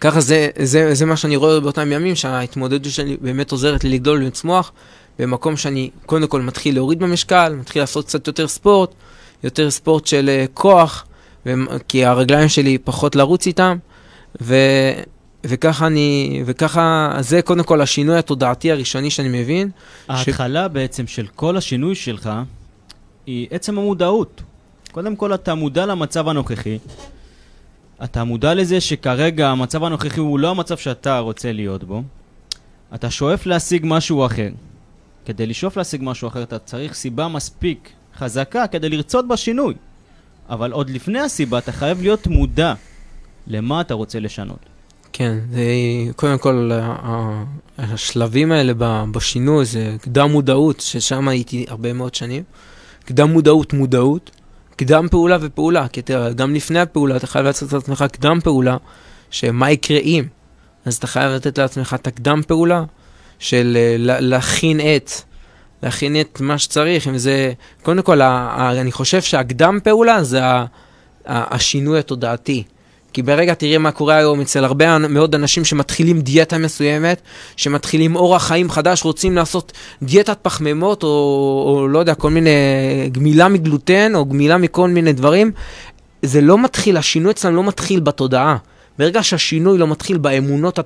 ככה 0.00 0.20
זה, 0.20 0.48
זה, 0.62 0.94
זה 0.94 1.06
מה 1.06 1.16
שאני 1.16 1.36
רואה 1.36 1.60
באותם 1.60 1.92
ימים, 1.92 2.16
שההתמודדות 2.16 2.92
שלי 2.92 3.16
באמת 3.20 3.52
עוזרת 3.52 3.84
לי 3.84 3.90
לגדול 3.90 4.22
ולצמוח, 4.22 4.72
במקום 5.18 5.56
שאני 5.56 5.90
קודם 6.06 6.26
כל 6.26 6.40
מתחיל 6.40 6.74
להוריד 6.74 6.98
במשקל, 6.98 7.54
מתחיל 7.58 7.82
לעשות 7.82 8.06
קצת 8.06 8.26
יותר 8.26 8.48
ספורט, 8.48 8.94
יותר 9.44 9.70
ספורט 9.70 10.06
של 10.06 10.30
uh, 10.46 10.50
כוח, 10.54 11.06
ו- 11.46 11.52
כי 11.88 12.04
הרגליים 12.04 12.48
שלי 12.48 12.78
פחות 12.78 13.16
לרוץ 13.16 13.46
איתם, 13.46 13.76
ו- 14.40 14.92
וככה 15.44 15.86
אני, 15.86 16.42
וככה, 16.46 17.16
זה 17.20 17.42
קודם 17.42 17.64
כל 17.64 17.80
השינוי 17.80 18.18
התודעתי 18.18 18.72
הראשוני 18.72 19.10
שאני 19.10 19.42
מבין. 19.42 19.70
ההתחלה 20.08 20.66
ש... 20.70 20.72
בעצם 20.72 21.06
של 21.06 21.26
כל 21.34 21.56
השינוי 21.56 21.94
שלך 21.94 22.30
היא 23.26 23.46
עצם 23.50 23.78
המודעות. 23.78 24.42
קודם 24.92 25.16
כל 25.16 25.34
אתה 25.34 25.54
מודע 25.54 25.86
למצב 25.86 26.28
הנוכחי, 26.28 26.78
אתה 28.04 28.24
מודע 28.24 28.54
לזה 28.54 28.80
שכרגע 28.80 29.48
המצב 29.48 29.84
הנוכחי 29.84 30.20
הוא 30.20 30.38
לא 30.38 30.50
המצב 30.50 30.76
שאתה 30.76 31.18
רוצה 31.18 31.52
להיות 31.52 31.84
בו, 31.84 32.02
אתה 32.94 33.10
שואף 33.10 33.46
להשיג 33.46 33.82
משהו 33.86 34.26
אחר. 34.26 34.48
כדי 35.24 35.46
לשאוף 35.46 35.76
להשיג 35.76 36.00
משהו 36.04 36.28
אחר 36.28 36.42
אתה 36.42 36.58
צריך 36.58 36.94
סיבה 36.94 37.28
מספיק 37.28 37.90
חזקה 38.18 38.66
כדי 38.66 38.88
לרצות 38.88 39.28
בשינוי. 39.28 39.74
אבל 40.48 40.72
עוד 40.72 40.90
לפני 40.90 41.20
הסיבה 41.20 41.58
אתה 41.58 41.72
חייב 41.72 42.02
להיות 42.02 42.26
מודע 42.26 42.74
למה 43.46 43.80
אתה 43.80 43.94
רוצה 43.94 44.20
לשנות. 44.20 44.58
כן, 45.12 45.38
זה 45.50 45.62
קודם 46.16 46.38
כל 46.38 46.70
השלבים 47.78 48.52
האלה 48.52 48.72
בשינוי 49.12 49.64
זה 49.64 49.96
קדם 50.00 50.30
מודעות, 50.30 50.80
ששם 50.80 51.28
הייתי 51.28 51.66
הרבה 51.68 51.92
מאוד 51.92 52.14
שנים. 52.14 52.42
קדם 53.02 53.30
מודעות, 53.30 53.72
מודעות, 53.72 54.30
קדם 54.76 55.06
פעולה 55.10 55.38
ופעולה, 55.40 55.88
כי 55.88 56.00
אתה, 56.00 56.32
גם 56.32 56.54
לפני 56.54 56.80
הפעולה 56.80 57.16
אתה 57.16 57.26
חייב 57.26 57.44
לעשות 57.44 57.72
לעצמך 57.72 58.04
קדם 58.12 58.38
פעולה, 58.44 58.76
שמה 59.30 59.70
יקרה 59.70 59.98
אם. 59.98 60.24
אז 60.84 60.94
אתה 60.96 61.06
חייב 61.06 61.30
לתת 61.30 61.58
לעצמך 61.58 61.96
את 62.00 62.06
הקדם 62.06 62.40
פעולה 62.46 62.84
של 63.38 63.76
אה, 63.80 63.96
להכין 63.98 64.80
את, 64.80 65.10
להכין 65.82 66.20
את 66.20 66.40
מה 66.40 66.58
שצריך, 66.58 67.08
אם 67.08 67.18
זה, 67.18 67.52
קודם 67.82 68.02
כל, 68.02 68.22
אני 68.22 68.92
חושב 68.92 69.22
שהקדם 69.22 69.78
פעולה 69.84 70.24
זה 70.24 70.40
השינוי 71.26 71.98
התודעתי. 71.98 72.62
כי 73.12 73.22
ברגע 73.22 73.54
תראה 73.54 73.78
מה 73.78 73.90
קורה 73.90 74.16
היום 74.16 74.40
אצל 74.40 74.64
הרבה 74.64 74.98
מאוד 74.98 75.34
אנשים 75.34 75.64
שמתחילים 75.64 76.20
דיאטה 76.20 76.58
מסוימת, 76.58 77.20
שמתחילים 77.56 78.16
אורח 78.16 78.46
חיים 78.46 78.70
חדש, 78.70 79.04
רוצים 79.04 79.36
לעשות 79.36 79.72
דיאטת 80.02 80.38
פחמימות, 80.42 81.02
או, 81.02 81.08
או 81.66 81.88
לא 81.88 81.98
יודע, 81.98 82.14
כל 82.14 82.30
מיני 82.30 82.50
גמילה 83.12 83.48
מגלוטן, 83.48 84.14
או 84.14 84.24
גמילה 84.24 84.58
מכל 84.58 84.88
מיני 84.88 85.12
דברים, 85.12 85.50
זה 86.22 86.40
לא 86.40 86.58
מתחיל, 86.58 86.96
השינוי 86.96 87.32
אצלם 87.32 87.54
לא 87.54 87.64
מתחיל 87.64 88.00
בתודעה. 88.00 88.56
ברגע 88.98 89.22
שהשינוי 89.22 89.78
לא 89.78 89.86
מתחיל 89.86 90.18
באמונות 90.18 90.78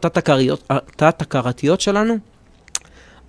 התת-הכרתיות 0.70 1.80
שלנו, 1.80 2.18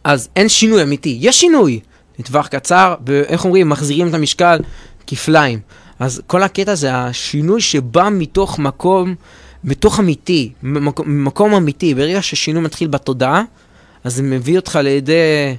אז 0.03 0.29
אין 0.35 0.49
שינוי 0.49 0.83
אמיתי. 0.83 1.17
יש 1.21 1.39
שינוי, 1.39 1.79
לטווח 2.19 2.47
קצר, 2.47 2.95
ואיך 3.05 3.45
אומרים, 3.45 3.69
מחזירים 3.69 4.07
את 4.07 4.13
המשקל 4.13 4.59
כפליים. 5.07 5.59
אז 5.99 6.21
כל 6.27 6.43
הקטע 6.43 6.75
זה 6.75 6.95
השינוי 6.95 7.61
שבא 7.61 8.09
מתוך 8.11 8.59
מקום, 8.59 9.15
מתוך 9.63 9.99
אמיתי, 9.99 10.51
ממקום, 10.63 11.09
ממקום 11.09 11.53
אמיתי. 11.53 11.95
ברגע 11.95 12.21
ששינוי 12.21 12.61
מתחיל 12.63 12.87
בתודעה, 12.87 13.43
אז 14.03 14.15
זה 14.15 14.23
מביא 14.23 14.57
אותך 14.57 14.79
לידי, 14.83 15.55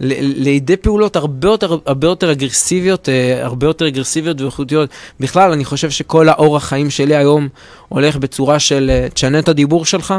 לידי 0.00 0.76
פעולות 0.76 1.16
הרבה 1.16 1.48
יותר, 1.48 1.78
הרבה 1.86 2.06
יותר 2.06 2.32
אגרסיביות, 2.32 3.08
אה, 3.08 3.44
הרבה 3.44 3.66
יותר 3.66 3.88
אגרסיביות 3.88 4.40
ואיכותיות. 4.40 4.90
בכלל, 5.20 5.52
אני 5.52 5.64
חושב 5.64 5.90
שכל 5.90 6.28
האורח 6.28 6.64
חיים 6.64 6.90
שלי 6.90 7.16
היום 7.16 7.48
הולך 7.88 8.16
בצורה 8.16 8.58
של 8.58 8.90
אה, 8.90 9.08
תשנה 9.08 9.38
את 9.38 9.48
הדיבור 9.48 9.84
שלך, 9.84 10.14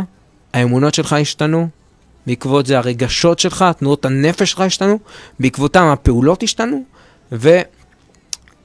האמונות 0.53 0.93
שלך 0.93 1.13
השתנו, 1.13 1.67
בעקבות 2.27 2.65
זה 2.65 2.77
הרגשות 2.77 3.39
שלך, 3.39 3.65
תנועות 3.77 4.05
הנפש 4.05 4.51
שלך 4.51 4.59
השתנו, 4.59 4.99
בעקבותם 5.39 5.83
הפעולות 5.83 6.43
השתנו, 6.43 6.83
ו... 7.31 7.59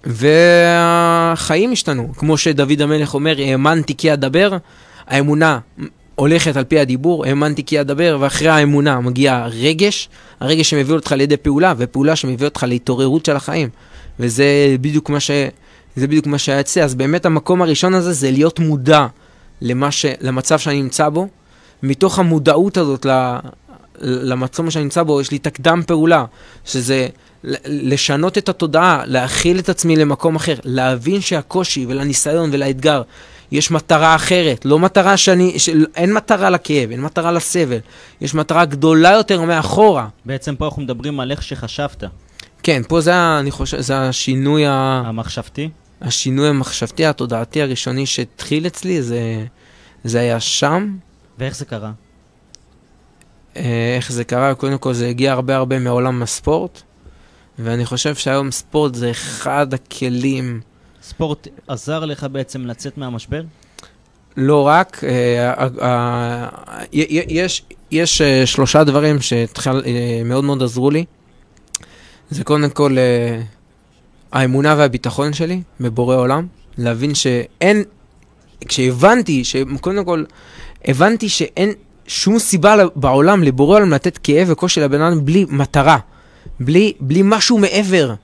והחיים 0.07 1.73
השתנו. 1.73 2.13
כמו 2.17 2.37
שדוד 2.37 2.83
המלך 2.83 3.15
אומר, 3.15 3.35
האמנתי 3.39 3.95
כי 3.97 4.13
אדבר, 4.13 4.57
האמונה 5.07 5.59
הולכת 6.15 6.57
על 6.57 6.65
פי 6.65 6.79
הדיבור, 6.79 7.25
האמנתי 7.25 7.65
כי 7.65 7.81
אדבר, 7.81 8.17
ואחרי 8.21 8.49
האמונה 8.49 9.01
מגיע 9.01 9.47
רגש, 9.47 10.09
הרגש 10.41 10.71
שמביא 10.71 10.95
אותך 10.95 11.13
לידי 11.13 11.37
פעולה, 11.37 11.75
ופעולה 11.77 12.17
שמביא 12.17 12.47
אותך 12.47 12.65
להתעוררות 12.69 13.25
של 13.25 13.37
החיים. 13.37 13.69
וזה 14.21 14.45
בדיוק 14.81 15.11
מה 15.11 15.21
ש... 15.21 15.31
בדיוק 15.97 16.27
מה 16.27 16.39
שהיה 16.39 16.61
אצלי. 16.61 16.83
אז 16.83 16.95
באמת 16.95 17.27
המקום 17.27 17.63
הראשון 17.63 17.95
הזה 17.95 18.13
זה 18.13 18.31
להיות 18.31 18.59
מודע 18.59 19.07
ש... 19.91 20.07
למצב 20.21 20.59
שאני 20.59 20.83
נמצא 20.83 21.09
בו. 21.09 21.29
מתוך 21.83 22.19
המודעות 22.19 22.77
הזאת 22.77 23.07
למצב 24.01 24.71
שאני 24.71 24.85
נמצא 24.85 25.03
בו, 25.03 25.21
יש 25.21 25.31
לי 25.31 25.37
את 25.37 25.47
הקדם 25.47 25.83
פעולה, 25.87 26.25
שזה 26.65 27.09
לשנות 27.67 28.39
את 28.39 28.49
התודעה, 28.49 29.03
להכיל 29.07 29.59
את 29.59 29.69
עצמי 29.69 29.97
למקום 29.97 30.37
אחר, 30.37 30.55
להבין 30.65 31.21
שהקושי 31.21 31.87
ולניסיון 31.89 32.51
ולאתגר 32.53 33.03
יש 33.53 33.71
מטרה 33.71 34.15
אחרת, 34.15 34.65
לא 34.65 34.79
מטרה 34.79 35.17
שאני, 35.17 35.59
ש... 35.59 35.69
אין 35.97 36.13
מטרה 36.13 36.51
לכאב, 36.51 36.91
אין 36.91 37.01
מטרה 37.01 37.33
לסבל, 37.33 37.79
יש 38.21 38.35
מטרה 38.35 38.65
גדולה 38.65 39.11
יותר 39.11 39.43
מאחורה. 39.43 40.09
בעצם 40.25 40.57
פה 40.57 40.65
אנחנו 40.65 40.83
מדברים 40.83 41.21
על 41.21 41.31
איך 41.31 41.43
שחשבת. 41.43 42.05
כן, 42.63 42.83
פה 42.89 43.01
זה, 43.01 43.39
אני 43.39 43.51
חושב, 43.51 43.81
זה 43.81 43.99
השינוי 43.99 44.67
ה... 44.67 45.03
המחשבתי? 45.07 45.69
השינוי 46.01 46.49
המחשבתי, 46.49 47.07
התודעתי 47.07 47.63
הראשוני 47.63 48.07
שהתחיל 48.07 48.67
אצלי, 48.67 49.03
זה, 49.03 49.45
זה 50.05 50.21
היה 50.21 50.41
שם. 50.41 50.97
ואיך 51.39 51.57
זה 51.57 51.65
קרה? 51.65 51.93
אה, 53.57 53.95
איך 53.97 54.13
זה 54.13 54.25
קרה? 54.25 54.55
קודם 54.55 54.79
כל 54.79 54.93
זה 54.93 55.09
הגיע 55.09 55.33
הרבה 55.33 55.57
הרבה 55.57 55.79
מעולם 55.79 56.23
הספורט. 56.23 56.83
ואני 57.59 57.87
חושב 57.87 58.15
שהיום 58.15 58.51
ספורט 58.51 58.95
זה 58.95 59.11
אחד 59.11 59.75
הכלים... 59.75 60.61
ספורט 61.03 61.49
עזר 61.69 62.05
לך 62.05 62.27
בעצם 62.33 62.67
לצאת 62.67 62.99
מהמשבר? 62.99 63.43
לא 64.37 64.67
רק, 64.67 65.05
אה, 65.05 65.67
אה, 65.83 66.49
יש, 66.93 67.63
יש 67.91 68.21
אה, 68.21 68.47
שלושה 68.47 68.85
דברים 68.85 69.17
שמאוד 69.21 70.45
מאוד 70.45 70.63
עזרו 70.63 70.91
לי. 70.91 71.05
זה 72.31 72.45
קודם 72.45 72.71
כל 72.71 72.97
האמונה 74.33 74.75
והביטחון 74.79 75.33
שלי 75.33 75.63
בבורא 75.81 76.17
עולם, 76.17 76.47
להבין 76.79 77.15
שאין, 77.15 77.83
כשהבנתי, 78.69 79.45
שקודם 79.45 80.05
כל, 80.05 80.25
הבנתי 80.85 81.29
שאין 81.29 81.73
שום 82.07 82.39
סיבה 82.39 82.77
בעולם 82.97 83.43
לבורא 83.43 83.77
עולם 83.77 83.93
לתת 83.93 84.19
כאב 84.19 84.49
וקושי 84.51 84.81
לבן 84.81 85.01
אדם 85.01 85.25
בלי 85.25 85.47
מטרה. 85.49 85.99
בלי, 86.61 86.93
בלי 87.01 87.21
משהו 87.25 87.59
מעבר. 87.59 88.15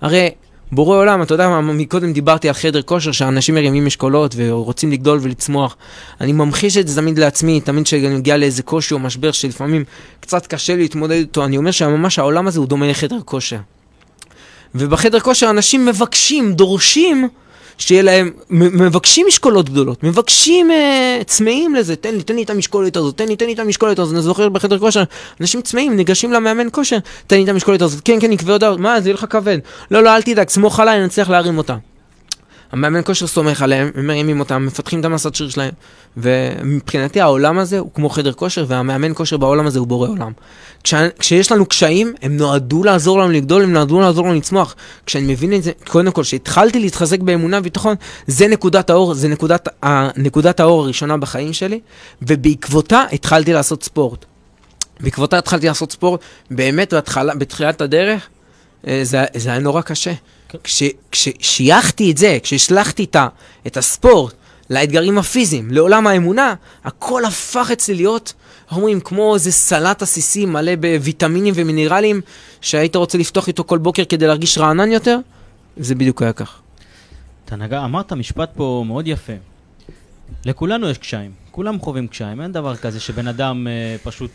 הרי 0.00 0.30
בורא 0.72 0.96
עולם, 0.96 1.22
אתה 1.22 1.34
יודע 1.34 1.48
מה, 1.48 1.60
מקודם 1.60 2.12
דיברתי 2.12 2.48
על 2.48 2.54
חדר 2.54 2.82
כושר, 2.82 3.12
שאנשים 3.12 3.54
מרימים 3.54 3.86
אשכולות 3.86 4.34
ורוצים 4.36 4.92
לגדול 4.92 5.18
ולצמוח. 5.22 5.76
אני 6.20 6.32
ממחיש 6.32 6.76
את 6.76 6.88
זה 6.88 7.00
תמיד 7.00 7.18
לעצמי, 7.18 7.60
תמיד 7.60 7.84
כשאני 7.84 8.16
מגיע 8.16 8.36
לאיזה 8.36 8.62
קושי 8.62 8.94
או 8.94 8.98
משבר 8.98 9.32
שלפעמים 9.32 9.84
קצת 10.20 10.46
קשה 10.46 10.76
להתמודד 10.76 11.16
איתו, 11.16 11.44
אני 11.44 11.56
אומר 11.56 11.70
שממש 11.70 12.18
העולם 12.18 12.46
הזה 12.46 12.58
הוא 12.58 12.66
דומה 12.68 12.88
לחדר 12.88 13.18
כושר. 13.24 13.58
ובחדר 14.74 15.20
כושר 15.20 15.50
אנשים 15.50 15.86
מבקשים, 15.86 16.52
דורשים, 16.52 17.28
שיהיה 17.78 18.02
להם, 18.02 18.30
מבקשים 18.50 19.26
משקולות 19.28 19.70
גדולות, 19.70 20.02
מבקשים 20.02 20.70
uh, 20.70 21.24
צמאים 21.24 21.74
לזה, 21.74 21.96
תן 21.96 22.14
לי, 22.14 22.22
תן 22.22 22.36
לי 22.36 22.42
את 22.42 22.50
המשקולת 22.50 22.96
הזאת, 22.96 23.16
תן 23.16 23.28
לי, 23.28 23.36
תן 23.36 23.46
לי 23.46 23.52
את 23.52 23.58
המשקולת 23.58 23.98
הזאת, 23.98 24.14
אני 24.14 24.22
זוכר 24.22 24.48
בחדר 24.48 24.78
כושר, 24.78 25.02
אנשים 25.40 25.62
צמאים, 25.62 25.96
ניגשים 25.96 26.32
למאמן 26.32 26.66
כושר, 26.72 26.98
תן 27.26 27.36
לי 27.36 27.44
את 27.44 27.48
המשקולת 27.48 27.82
הזאת, 27.82 28.00
כן, 28.04 28.20
כן, 28.20 28.30
נקווה 28.30 28.52
עוד, 28.52 28.80
מה, 28.80 29.00
זה 29.00 29.08
יהיה 29.08 29.14
לך 29.14 29.26
כבד, 29.30 29.58
לא, 29.90 30.02
לא, 30.02 30.16
אל 30.16 30.22
תדאג, 30.22 30.48
סמוך 30.48 30.80
עליי, 30.80 30.98
אני 30.98 31.06
אצליח 31.06 31.30
להרים 31.30 31.58
אותה. 31.58 31.76
המאמן 32.72 33.00
כושר 33.04 33.26
סומך 33.26 33.62
עליהם, 33.62 33.90
הם 33.94 34.06
מרימים 34.06 34.40
אותם, 34.40 34.66
מפתחים 34.66 35.00
את 35.00 35.04
המסת 35.04 35.34
שריר 35.34 35.50
שלהם. 35.50 35.72
ומבחינתי 36.16 37.20
העולם 37.20 37.58
הזה 37.58 37.78
הוא 37.78 37.90
כמו 37.94 38.08
חדר 38.08 38.32
כושר, 38.32 38.64
והמאמן 38.68 39.14
כושר 39.14 39.36
בעולם 39.36 39.66
הזה 39.66 39.78
הוא 39.78 39.86
בורא 39.86 40.08
עולם. 40.08 40.32
כש, 40.84 40.94
כשיש 41.18 41.52
לנו 41.52 41.66
קשיים, 41.66 42.14
הם 42.22 42.36
נועדו 42.36 42.84
לעזור 42.84 43.18
לנו 43.18 43.32
לגדול, 43.32 43.62
הם 43.62 43.72
נועדו 43.72 44.00
לעזור 44.00 44.26
לנו 44.26 44.34
לצמוח. 44.34 44.74
כשאני 45.06 45.32
מבין 45.32 45.52
את 45.52 45.62
זה, 45.62 45.72
קודם 45.88 46.10
כל, 46.12 46.22
כשהתחלתי 46.22 46.80
להתחזק 46.80 47.20
באמונה 47.20 47.58
וביטחון, 47.58 47.94
זה 48.26 48.48
נקודת 48.48 48.90
האור, 48.90 49.14
זה 49.14 49.28
נקודת, 49.28 49.68
נקודת 50.16 50.60
האור 50.60 50.82
הראשונה 50.82 51.16
בחיים 51.16 51.52
שלי, 51.52 51.80
ובעקבותה 52.22 53.04
התחלתי 53.12 53.52
לעשות 53.52 53.82
ספורט. 53.82 54.24
בעקבותה 55.00 55.38
התחלתי 55.38 55.66
לעשות 55.66 55.92
ספורט, 55.92 56.20
באמת 56.50 56.94
בהתחלה, 56.94 57.34
בתחילת 57.34 57.80
הדרך, 57.80 58.28
אה, 58.86 59.00
זה, 59.02 59.24
זה 59.36 59.50
היה 59.50 59.58
נורא 59.58 59.80
קשה. 59.80 60.12
כששייכתי 61.10 62.10
את 62.10 62.16
זה, 62.16 62.38
כשהשלכתי 62.42 63.04
את, 63.04 63.16
את 63.66 63.76
הספורט 63.76 64.34
לאתגרים 64.70 65.18
הפיזיים, 65.18 65.70
לעולם 65.70 66.06
האמונה, 66.06 66.54
הכל 66.84 67.24
הפך 67.24 67.70
אצלי 67.72 67.94
להיות, 67.94 68.32
אומרים, 68.72 69.00
כמו 69.00 69.34
איזה 69.34 69.52
סלט 69.52 70.02
עסיסי 70.02 70.46
מלא 70.46 70.76
בוויטמינים 70.76 71.54
ומינרלים, 71.56 72.20
שהיית 72.60 72.96
רוצה 72.96 73.18
לפתוח 73.18 73.48
איתו 73.48 73.64
כל 73.64 73.78
בוקר 73.78 74.04
כדי 74.04 74.26
להרגיש 74.26 74.58
רענן 74.58 74.92
יותר, 74.92 75.18
זה 75.76 75.94
בדיוק 75.94 76.22
היה 76.22 76.32
כך. 76.32 76.60
אתה 77.44 77.56
נגע, 77.56 77.84
אמרת 77.84 78.12
משפט 78.12 78.50
פה 78.54 78.84
מאוד 78.86 79.06
יפה. 79.06 79.32
לכולנו 80.44 80.90
יש 80.90 80.98
קשיים, 80.98 81.30
כולם 81.50 81.80
חווים 81.80 82.08
קשיים, 82.08 82.40
אין 82.40 82.52
דבר 82.52 82.76
כזה 82.76 83.00
שבן 83.00 83.28
אדם 83.28 83.66
אה, 83.66 83.96
פשוט 84.02 84.30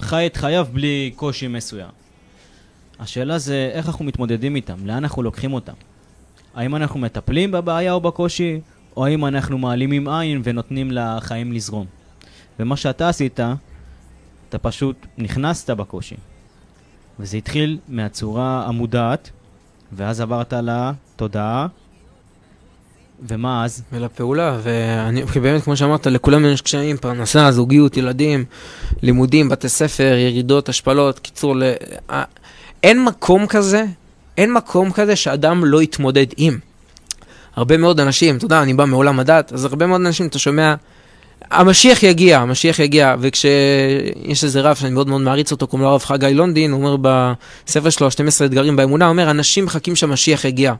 חי 0.00 0.26
את 0.26 0.36
חייו 0.36 0.66
בלי 0.72 1.12
קושי 1.16 1.48
מסוים. 1.48 2.07
השאלה 2.98 3.38
זה 3.38 3.70
איך 3.72 3.86
אנחנו 3.88 4.04
מתמודדים 4.04 4.56
איתם, 4.56 4.86
לאן 4.86 4.96
אנחנו 4.96 5.22
לוקחים 5.22 5.52
אותם. 5.52 5.72
האם 6.54 6.76
אנחנו 6.76 7.00
מטפלים 7.00 7.50
בבעיה 7.50 7.92
או 7.92 8.00
בקושי, 8.00 8.60
או 8.96 9.06
האם 9.06 9.26
אנחנו 9.26 9.58
מעלימים 9.58 10.08
עין 10.08 10.40
ונותנים 10.44 10.90
לחיים 10.92 11.52
לזרום. 11.52 11.86
ומה 12.60 12.76
שאתה 12.76 13.08
עשית, 13.08 13.40
אתה 14.48 14.58
פשוט 14.58 15.06
נכנסת 15.18 15.70
בקושי. 15.70 16.16
וזה 17.20 17.36
התחיל 17.36 17.78
מהצורה 17.88 18.64
המודעת, 18.66 19.30
ואז 19.92 20.20
עברת 20.20 20.52
לתודעה, 20.52 21.66
ומה 23.28 23.64
אז? 23.64 23.82
ולפעולה, 23.92 24.58
ואני, 24.62 25.26
כי 25.26 25.40
באמת, 25.40 25.62
כמו 25.62 25.76
שאמרת, 25.76 26.06
לכולם 26.06 26.44
יש 26.44 26.60
קשיים, 26.60 26.96
פרנסה, 26.96 27.52
זוגיות, 27.52 27.96
ילדים, 27.96 28.44
לימודים, 29.02 29.48
בתי 29.48 29.68
ספר, 29.68 30.14
ירידות, 30.18 30.68
השפלות, 30.68 31.18
קיצור, 31.18 31.56
ל... 31.56 31.62
אין 32.82 33.04
מקום 33.04 33.46
כזה, 33.46 33.84
אין 34.38 34.52
מקום 34.52 34.92
כזה 34.92 35.16
שאדם 35.16 35.64
לא 35.64 35.82
יתמודד 35.82 36.26
עם. 36.36 36.58
הרבה 37.56 37.76
מאוד 37.76 38.00
אנשים, 38.00 38.36
אתה 38.36 38.44
יודע, 38.44 38.62
אני 38.62 38.74
בא 38.74 38.84
מעולם 38.84 39.20
הדת, 39.20 39.52
אז 39.52 39.64
הרבה 39.64 39.86
מאוד 39.86 40.00
אנשים, 40.00 40.26
אתה 40.26 40.38
שומע, 40.38 40.74
המשיח 41.50 42.02
יגיע, 42.02 42.38
המשיח 42.38 42.78
יגיע, 42.78 43.14
וכשיש 43.20 44.44
איזה 44.44 44.60
רב 44.60 44.76
שאני 44.76 44.90
מאוד 44.90 45.08
מאוד 45.08 45.20
מעריץ 45.20 45.52
אותו, 45.52 45.66
קוראים 45.66 45.84
לו 45.84 45.90
הרב 45.90 46.02
חגי 46.02 46.34
לונדין, 46.34 46.72
הוא 46.72 46.84
אומר 46.84 46.96
בספר 47.66 47.90
שלו, 47.90 48.10
12 48.10 48.46
אתגרים 48.46 48.76
באמונה, 48.76 49.04
הוא 49.04 49.10
אומר, 49.10 49.30
אנשים 49.30 49.64
מחכים 49.64 49.96
שהמשיח 49.96 50.44
יגיע. 50.44 50.74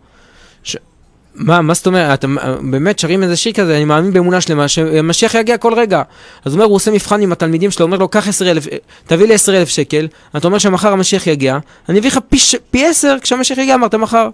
מה, 1.39 1.63
מה 1.63 1.75
זאת 1.75 1.87
אומרת, 1.87 2.19
אתם 2.19 2.37
באמת 2.71 2.99
שרים 2.99 3.23
איזה 3.23 3.37
שיר 3.37 3.53
כזה, 3.53 3.77
אני 3.77 3.85
מאמין 3.85 4.13
באמונה 4.13 4.41
שלמה, 4.41 4.69
שהמשיח 4.69 5.35
יגיע 5.35 5.57
כל 5.57 5.75
רגע. 5.75 6.03
אז 6.45 6.53
הוא 6.53 6.59
אומר, 6.59 6.65
הוא 6.65 6.77
עושה 6.77 6.91
מבחן 6.91 7.23
עם 7.23 7.33
התלמידים 7.33 7.71
שלו, 7.71 7.87
אומר 7.87 7.97
לו, 7.97 8.09
קח 8.09 8.29
עשר 8.29 8.51
אלף, 8.51 8.67
תביא 9.07 9.27
לי 9.27 9.35
עשר 9.35 9.59
אלף 9.59 9.69
שקל, 9.69 10.09
אתה 10.37 10.49
אומר 10.49 10.59
שמחר 10.59 10.93
המשיח 10.93 11.27
יגיע, 11.27 11.59
אני 11.89 11.99
אביא 11.99 12.11
לך 12.11 12.19
פי, 12.29 12.37
פי 12.71 12.87
עשר 12.87 13.17
כשהמשיח 13.23 13.59
יגיע, 13.59 13.75
אמרת 13.75 13.95
מחר. 13.95 14.29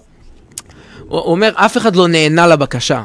הוא 1.09 1.21
אומר, 1.21 1.53
אף 1.55 1.77
אחד 1.77 1.97
לא 1.97 2.09
נהנה 2.09 2.47
לבקשה. 2.47 2.97
הוא 2.97 3.05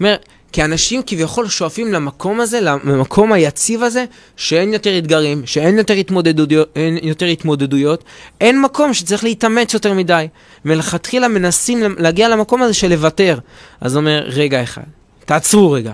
אומר, 0.00 0.16
כי 0.52 0.64
אנשים 0.64 1.02
כביכול 1.06 1.48
שואפים 1.48 1.92
למקום 1.92 2.40
הזה, 2.40 2.60
למקום 2.60 3.32
היציב 3.32 3.82
הזה, 3.82 4.04
שאין 4.36 4.72
יותר 4.72 4.98
אתגרים, 4.98 5.46
שאין 5.46 5.78
יותר 5.78 5.94
התמודדויות, 5.94 6.68
אין 6.76 6.98
יותר 7.02 7.26
התמודדויות, 7.26 8.04
אין 8.40 8.60
מקום 8.60 8.94
שצריך 8.94 9.24
להתאמץ 9.24 9.74
יותר 9.74 9.94
מדי. 9.94 10.28
מלכתחילה 10.64 11.28
מנסים 11.28 11.94
להגיע 11.98 12.28
למקום 12.28 12.62
הזה 12.62 12.74
של 12.74 12.88
לוותר. 12.88 13.38
אז 13.80 13.96
אומר, 13.96 14.24
רגע 14.26 14.62
אחד, 14.62 14.82
תעצרו 15.24 15.70
רגע. 15.72 15.92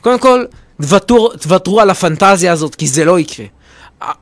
קודם 0.00 0.18
כל, 0.18 0.44
תוותרו 1.40 1.80
על 1.80 1.90
הפנטזיה 1.90 2.52
הזאת, 2.52 2.74
כי 2.74 2.86
זה 2.88 3.04
לא 3.04 3.18
יקרה. 3.18 3.46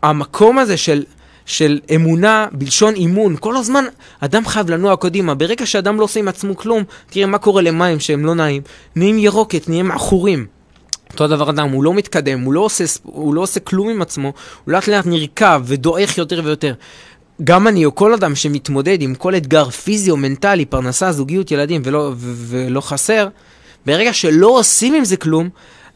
המקום 0.03 0.59
הזה 0.59 0.77
של 0.77 1.05
של 1.49 1.81
אמונה 1.95 2.47
בלשון 2.53 2.95
אימון. 2.95 3.37
כל 3.41 3.57
הזמן 3.57 3.85
אדם 4.21 4.47
חייב 4.47 4.71
לנוע 4.71 4.97
קדימה. 4.97 5.35
ברגע 5.35 5.67
שאדם 5.67 5.99
לא 5.99 6.05
עושה 6.05 6.21
עם 6.21 6.29
עצמו 6.29 6.57
כלום, 6.57 6.83
תראה 7.11 7.27
מה 7.27 7.39
קורה 7.39 7.63
למים 7.63 8.01
שהם 8.01 8.27
לא 8.27 8.35
נעים. 8.35 8.63
נהיים 8.97 9.19
ירוקת, 9.19 9.69
נהיים 9.69 9.91
עכורים. 9.91 10.47
אותו 11.13 11.25
הדבר 11.25 11.51
אדם, 11.51 11.69
הוא 11.69 11.85
לא 11.85 11.95
מתקדם, 11.95 12.41
הוא 12.41 12.53
לא 12.53 12.61
עושה, 12.61 12.85
הוא 13.03 13.35
לא 13.35 13.41
עושה 13.41 13.61
כלום 13.61 13.89
עם 13.89 14.03
עצמו, 14.03 14.33
הוא 14.65 14.73
לאט 14.73 14.89
לאט 14.89 15.07
נרקב 15.07 15.61
ודועך 15.65 16.19
יותר 16.19 16.41
ויותר. 16.45 16.75
גם 17.45 17.69
אני 17.69 17.85
או 17.85 17.95
כל 17.95 18.15
אדם 18.15 18.35
שמתמודד 18.35 19.03
עם 19.03 19.15
כל 19.15 19.37
אתגר 19.37 19.71
פיזי 19.71 20.11
או 20.11 20.17
מנטלי, 20.17 20.65
פרנסה, 20.65 21.13
זוגיות, 21.13 21.51
ילדים 21.51 21.83
ולא, 21.85 22.13
ו- 22.17 22.33
ולא 22.49 22.81
חסר, 22.81 23.29
ברגע 23.87 24.13
שלא 24.13 24.59
עושים 24.59 24.95
עם 24.95 25.05
זה 25.05 25.17
כלום, 25.17 25.49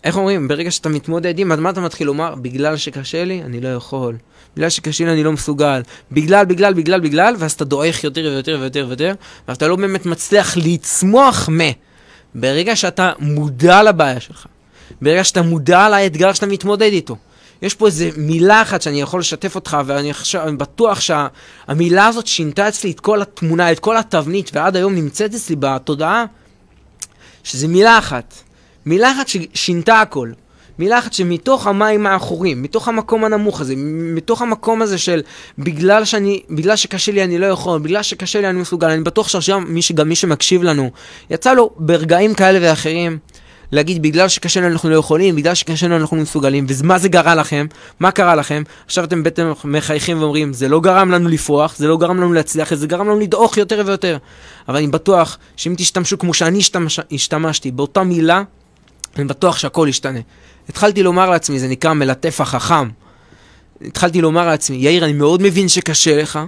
איך 0.05 0.17
אומרים, 0.17 0.49
ברגע 0.49 0.71
שאתה 0.71 0.89
מתמודד 0.89 1.39
עם, 1.39 1.63
מה 1.63 1.71
אתה 1.71 1.81
מתחיל 1.81 2.07
לומר? 2.07 2.35
בגלל 2.35 2.77
שקשה 2.77 3.25
לי, 3.25 3.43
אני 3.43 3.61
לא 3.61 3.69
יכול. 3.69 4.17
בגלל 4.57 4.69
שקשה 4.69 5.05
לי 5.05 5.13
אני 5.13 5.23
לא 5.23 5.33
מסוגל, 5.33 5.83
בגלל, 6.13 6.45
בגלל, 6.45 6.75
בגלל, 6.75 7.01
בגלל, 7.01 7.35
ואז 7.39 7.53
אתה 7.53 7.65
דועך 7.65 8.05
יותר 8.05 8.21
ויותר 8.21 8.59
ויותר 8.61 8.85
ויותר, 8.89 9.15
ואתה 9.49 9.69
לא 9.69 9.77
באמת 9.77 10.07
מצליח 10.07 10.57
לצמוח 10.57 11.49
מ... 11.49 11.61
ברגע 12.35 12.77
שאתה 12.77 13.13
מודע 13.19 13.83
לבעיה 13.83 14.21
שלך, 14.21 14.47
ברגע 15.03 15.25
שאתה 15.25 15.43
מודע 15.43 15.89
לאתגר 15.89 16.33
שאתה 16.33 16.47
מתמודד 16.47 16.93
איתו, 16.93 17.17
יש 17.63 17.75
פה 17.75 17.87
איזה 17.87 18.11
מילה 18.17 18.63
אחת 18.63 18.83
שאני 18.83 19.01
יכול 19.01 19.21
לשתף 19.21 19.55
אותך, 19.55 19.77
ואני 19.87 20.13
אני 20.35 20.57
בטוח 20.57 21.01
שהמילה 21.01 22.07
הזאת 22.07 22.27
שינתה 22.27 22.69
אצלי 22.69 22.91
את 22.91 23.01
כל 23.01 23.23
התמונה, 23.23 23.73
את 23.73 23.79
כל 23.79 23.97
התבנית, 23.97 24.51
ועד 24.55 24.77
היום 24.77 24.95
נמצאת 24.95 25.35
אצלי 25.35 25.57
בתודעה, 25.59 26.25
שזה 27.45 27.69
מילה 27.69 27.99
אחת. 27.99 28.35
מילה 28.87 29.13
אחת 29.13 29.29
ששינתה 29.29 30.01
הכל. 30.01 30.33
אחת 30.91 31.13
שמתוך 31.13 31.67
המים 31.67 32.07
האחורים, 32.07 32.63
מתוך 32.63 32.89
המקום 32.89 33.25
הנמוך 33.25 33.61
הזה, 33.61 33.75
מתוך 34.15 34.43
המקום 34.43 34.83
הזה 34.83 34.99
של 34.99 35.23
בגלל 35.59 36.05
שאני, 36.05 36.43
בגלל 36.51 36.77
שקשה 36.77 37.13
לי 37.13 37.25
אני 37.25 37.39
לא 37.39 37.47
יכול, 37.47 37.81
בגלל 37.81 38.03
שקשה 38.03 38.41
לי 38.41 38.51
אני 38.51 38.61
מסוגל, 38.61 38.91
אני 38.91 39.03
בטוח 39.03 39.29
שעכשיו 39.29 39.61
שגם 39.81 40.09
מי 40.09 40.17
שמקשיב 40.17 40.63
לנו, 40.63 40.91
יצא 41.31 41.55
לו 41.55 41.71
ברגעים 41.77 42.35
כאלה 42.35 42.59
ואחרים 42.63 43.19
להגיד 43.73 44.03
בגלל 44.03 44.29
שקשה 44.29 44.61
לנו 44.61 44.73
אנחנו 44.73 44.91
לא 44.91 44.97
יכולים, 44.97 45.37
בגלל 45.37 45.55
שקשה 45.55 45.87
לנו 45.87 45.97
אנחנו 45.97 46.17
מסוגלים, 46.17 46.67
ומה 46.69 46.99
זה 46.99 47.09
גרם 47.09 47.39
לכם? 47.39 47.67
מה 48.01 48.11
קרה 48.11 48.37
לכם? 48.37 48.63
עכשיו 48.87 49.05
אתם 49.05 49.23
בטח 49.23 49.65
מחייכים 49.65 50.21
ואומרים, 50.21 50.53
זה 50.53 50.69
לא 50.69 50.81
גרם 50.81 51.11
לנו 51.11 51.29
לפרוח, 51.29 51.77
זה 51.77 51.89
לא 51.89 51.97
גרם 51.97 52.17
לנו 52.17 52.33
להצליח, 52.33 52.75
זה 52.75 52.87
גרם 52.87 53.09
לנו 53.09 53.21
לדעוך 53.21 53.57
יותר 53.57 53.83
ויותר. 53.87 54.19
אבל 54.69 54.77
אני 54.77 54.87
בטוח 54.87 55.39
שאם 55.57 55.75
תשתמשו 55.77 56.19
כמו 56.19 56.35
שאני 56.35 56.59
השתמש, 56.59 57.01
השתמשתי 57.13 57.71
באותה 57.71 58.03
מילה, 58.03 58.43
אני 59.17 59.25
בטוח 59.25 59.59
שהכל 59.59 59.87
ישתנה. 59.91 60.21
התחלתי 60.69 61.03
לומר 61.03 61.31
לעצמי, 61.31 61.59
זה 61.59 61.69
נקרא 61.69 61.93
מלטף 61.93 62.41
החכם. 62.41 62.89
התחלתי 63.87 64.21
לומר 64.21 64.47
לעצמי, 64.47 64.77
יאיר, 64.77 65.05
אני 65.05 65.13
מאוד 65.13 65.43
מבין 65.43 65.69
שקשה 65.69 66.23
לך, 66.23 66.39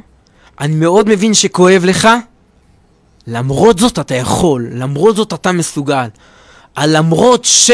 אני 0.61 0.75
מאוד 0.75 1.09
מבין 1.09 1.35
שכואב 1.35 1.85
לך, 1.85 2.09
למרות 3.27 3.79
זאת 3.79 3.99
אתה 3.99 4.15
יכול, 4.15 4.69
למרות 4.73 5.17
זאת 5.17 5.33
אתה 5.33 5.53
מסוגל. 5.53 6.07
למרות 6.79 7.45
ש... 7.45 7.71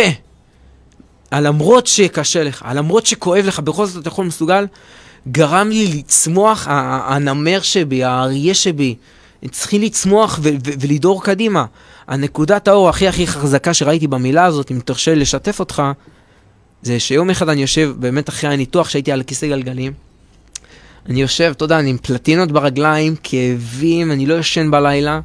למרות 1.32 1.86
שקשה 1.86 2.44
לך, 2.44 2.64
למרות 2.74 3.06
שכואב 3.06 3.44
לך, 3.46 3.60
בכל 3.60 3.86
זאת 3.86 4.02
אתה 4.02 4.08
יכול 4.08 4.26
מסוגל, 4.26 4.66
גרם 5.28 5.68
לי 5.68 5.86
לצמוח, 5.86 6.66
הנמר 6.70 7.60
שבי, 7.62 8.04
האריה 8.04 8.54
שבי, 8.54 8.94
צריכים 9.50 9.82
לצמוח 9.82 10.38
ולדור 10.42 11.22
קדימה. 11.24 11.64
הנקודת 12.08 12.68
האור 12.68 12.88
הכי 12.88 13.08
הכי 13.08 13.26
חזקה 13.26 13.74
שראיתי 13.74 14.06
במילה 14.06 14.44
הזאת, 14.44 14.70
אם 14.70 14.80
תרשה 14.84 15.14
לי 15.14 15.20
לשתף 15.20 15.60
אותך, 15.60 15.82
זה 16.82 17.00
שיום 17.00 17.30
אחד 17.30 17.48
אני 17.48 17.60
יושב, 17.60 17.94
באמת 17.98 18.28
אחרי 18.28 18.52
הניתוח 18.52 18.88
שהייתי 18.88 19.12
על 19.12 19.22
כיסא 19.22 19.46
גלגלים, 19.46 19.92
אני 21.08 21.20
יושב, 21.20 21.52
אתה 21.56 21.64
יודע, 21.64 21.78
אני 21.78 21.90
עם 21.90 21.96
פלטינות 21.98 22.52
ברגליים, 22.52 23.14
כאבים, 23.22 24.12
אני 24.12 24.26
לא 24.26 24.34
ישן 24.34 24.70
בלילה, 24.70 25.20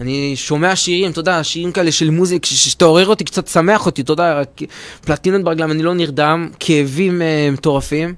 אני 0.00 0.36
שומע 0.36 0.76
שירים, 0.76 1.10
אתה 1.10 1.20
יודע, 1.20 1.44
שירים 1.44 1.72
כאלה 1.72 1.92
של 1.92 2.10
מוזיק, 2.10 2.46
שתעורר 2.46 3.06
אותי, 3.06 3.24
קצת 3.24 3.48
שמח 3.48 3.86
אותי, 3.86 4.02
אתה 4.02 4.12
יודע, 4.12 4.40
רק 4.40 4.60
פלטינות 5.04 5.42
ברגליים, 5.42 5.70
אני 5.70 5.82
לא 5.82 5.94
נרדם, 5.94 6.48
כאבים 6.60 7.22
uh, 7.22 7.54
מטורפים. 7.54 8.14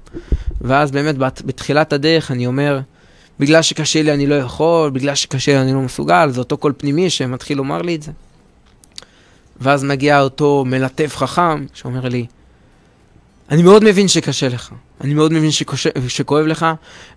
ואז 0.61 0.91
באמת 0.91 1.17
בת, 1.17 1.41
בתחילת 1.45 1.93
הדרך 1.93 2.31
אני 2.31 2.47
אומר, 2.47 2.79
בגלל 3.39 3.61
שקשה 3.61 4.01
לי 4.01 4.13
אני 4.13 4.27
לא 4.27 4.35
יכול, 4.35 4.89
בגלל 4.89 5.15
שקשה 5.15 5.51
לי 5.53 5.61
אני 5.61 5.73
לא 5.73 5.81
מסוגל, 5.81 6.29
זה 6.29 6.39
אותו 6.39 6.57
קול 6.57 6.73
פנימי 6.77 7.09
שמתחיל 7.09 7.57
לומר 7.57 7.81
לי 7.81 7.95
את 7.95 8.03
זה. 8.03 8.11
ואז 9.61 9.83
מגיע 9.83 10.21
אותו 10.21 10.63
מלטף 10.67 11.15
חכם, 11.17 11.65
שאומר 11.73 12.09
לי, 12.09 12.25
אני 13.51 13.61
מאוד 13.61 13.83
מבין 13.83 14.07
שקשה 14.07 14.49
לך, 14.49 14.71
אני 15.01 15.13
מאוד 15.13 15.33
מבין 15.33 15.51
שקוש... 15.51 15.87
שכואב 16.07 16.45
לך, 16.45 16.65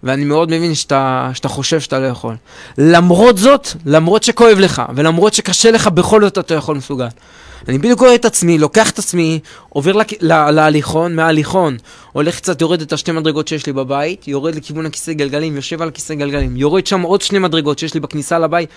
ואני 0.02 0.24
מאוד 0.24 0.50
מבין 0.50 0.74
שאתה, 0.74 1.30
שאתה 1.34 1.48
חושב 1.48 1.80
שאתה 1.80 1.98
לא 1.98 2.06
יכול. 2.06 2.34
למרות 2.78 3.38
זאת, 3.38 3.68
למרות 3.86 4.22
שכואב 4.22 4.58
לך, 4.58 4.82
ולמרות 4.94 5.34
שקשה 5.34 5.70
לך, 5.70 5.88
בכל 5.88 6.22
זאת 6.22 6.38
אתה 6.38 6.54
יכול 6.54 6.76
מסוגל. 6.76 7.06
אני 7.68 7.78
בדיוק 7.78 8.00
רואה 8.00 8.14
את 8.14 8.24
עצמי, 8.24 8.58
לוקח 8.58 8.90
את 8.90 8.98
עצמי, 8.98 9.40
עובר 9.68 9.92
לק... 9.92 10.22
לה... 10.22 10.50
להליכון, 10.50 11.14
מההליכון, 11.14 11.76
הולך 12.12 12.36
קצת, 12.36 12.60
יורד 12.60 12.80
את 12.80 12.92
השתי 12.92 13.12
מדרגות 13.12 13.48
שיש 13.48 13.66
לי 13.66 13.72
בבית, 13.72 14.28
יורד 14.28 14.54
לכיוון 14.54 14.86
הכיסא 14.86 15.12
גלגלים, 15.12 15.56
יושב 15.56 15.82
על 15.82 15.88
הכיסא 15.88 16.14
גלגלים, 16.14 16.56
יורד 16.56 16.86
שם 16.86 17.02
עוד 17.02 17.22
שני 17.22 17.38
מדרגות 17.38 17.78
שיש 17.78 17.94
לי 17.94 18.00
בכניסה 18.00 18.38
לבית, 18.38 18.68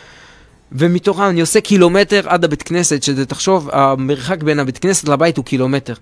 ומתוכם 0.71 1.23
אני 1.23 1.41
עושה 1.41 1.61
קילומטר 1.61 2.21
עד 2.25 2.43
הבית 2.43 2.63
כנסת, 2.63 3.03
שזה, 3.03 3.25
תחשוב, 3.25 3.69
המרחק 3.73 4.43
בין 4.43 4.59
הבית 4.59 4.77
כנסת 4.77 5.09
לבית 5.09 5.37
הוא 5.37 5.45
קילומטר. 5.45 5.93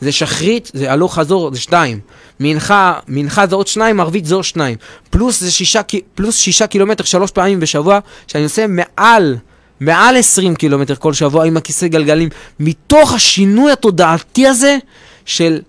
זה 0.00 0.12
שחרית, 0.12 0.70
זה 0.74 0.92
הלוך 0.92 1.14
חזור, 1.14 1.54
זה 1.54 1.60
שתיים. 1.60 2.00
מנחה, 2.40 2.94
מנחה 3.08 3.46
זה 3.46 3.54
עוד 3.54 3.66
שניים, 3.66 4.00
ערבית 4.00 4.24
זה 4.24 4.34
עוד 4.34 4.44
שניים. 4.44 4.76
פלוס 5.10 5.40
זה 5.40 5.50
שישה, 5.50 5.80
פלוס 6.14 6.36
שישה 6.36 6.66
קילומטר 6.66 7.04
שלוש 7.04 7.30
פעמים 7.30 7.60
בשבוע, 7.60 7.98
שאני 8.26 8.44
עושה 8.44 8.66
מעל, 8.66 9.36
מעל 9.80 10.16
עשרים 10.16 10.54
קילומטר 10.54 10.94
כל 10.94 11.12
שבוע 11.12 11.44
עם 11.44 11.56
הכיסא 11.56 11.86
גלגלים, 11.86 12.28
מתוך 12.60 13.14
השינוי 13.14 13.72
התודעתי 13.72 14.46
הזה 14.46 14.78
של... 15.24 15.60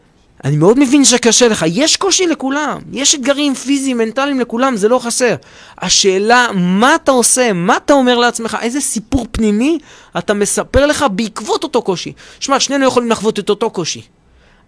אני 0.43 0.57
מאוד 0.57 0.79
מבין 0.79 1.05
שקשה 1.05 1.47
לך, 1.47 1.65
יש 1.67 1.97
קושי 1.97 2.27
לכולם, 2.27 2.77
יש 2.91 3.15
אתגרים 3.15 3.55
פיזיים, 3.55 3.97
מנטליים 3.97 4.39
לכולם, 4.39 4.75
זה 4.75 4.87
לא 4.87 4.99
חסר. 4.99 5.35
השאלה, 5.77 6.47
מה 6.55 6.95
אתה 6.95 7.11
עושה, 7.11 7.53
מה 7.53 7.77
אתה 7.77 7.93
אומר 7.93 8.17
לעצמך, 8.17 8.57
איזה 8.61 8.81
סיפור 8.81 9.27
פנימי 9.31 9.79
אתה 10.17 10.33
מספר 10.33 10.85
לך 10.85 11.05
בעקבות 11.11 11.63
אותו 11.63 11.81
קושי. 11.81 12.13
שמע, 12.39 12.59
שנינו 12.59 12.85
יכולים 12.85 13.09
לחוות 13.09 13.39
את 13.39 13.49
אותו 13.49 13.69
קושי. 13.69 14.01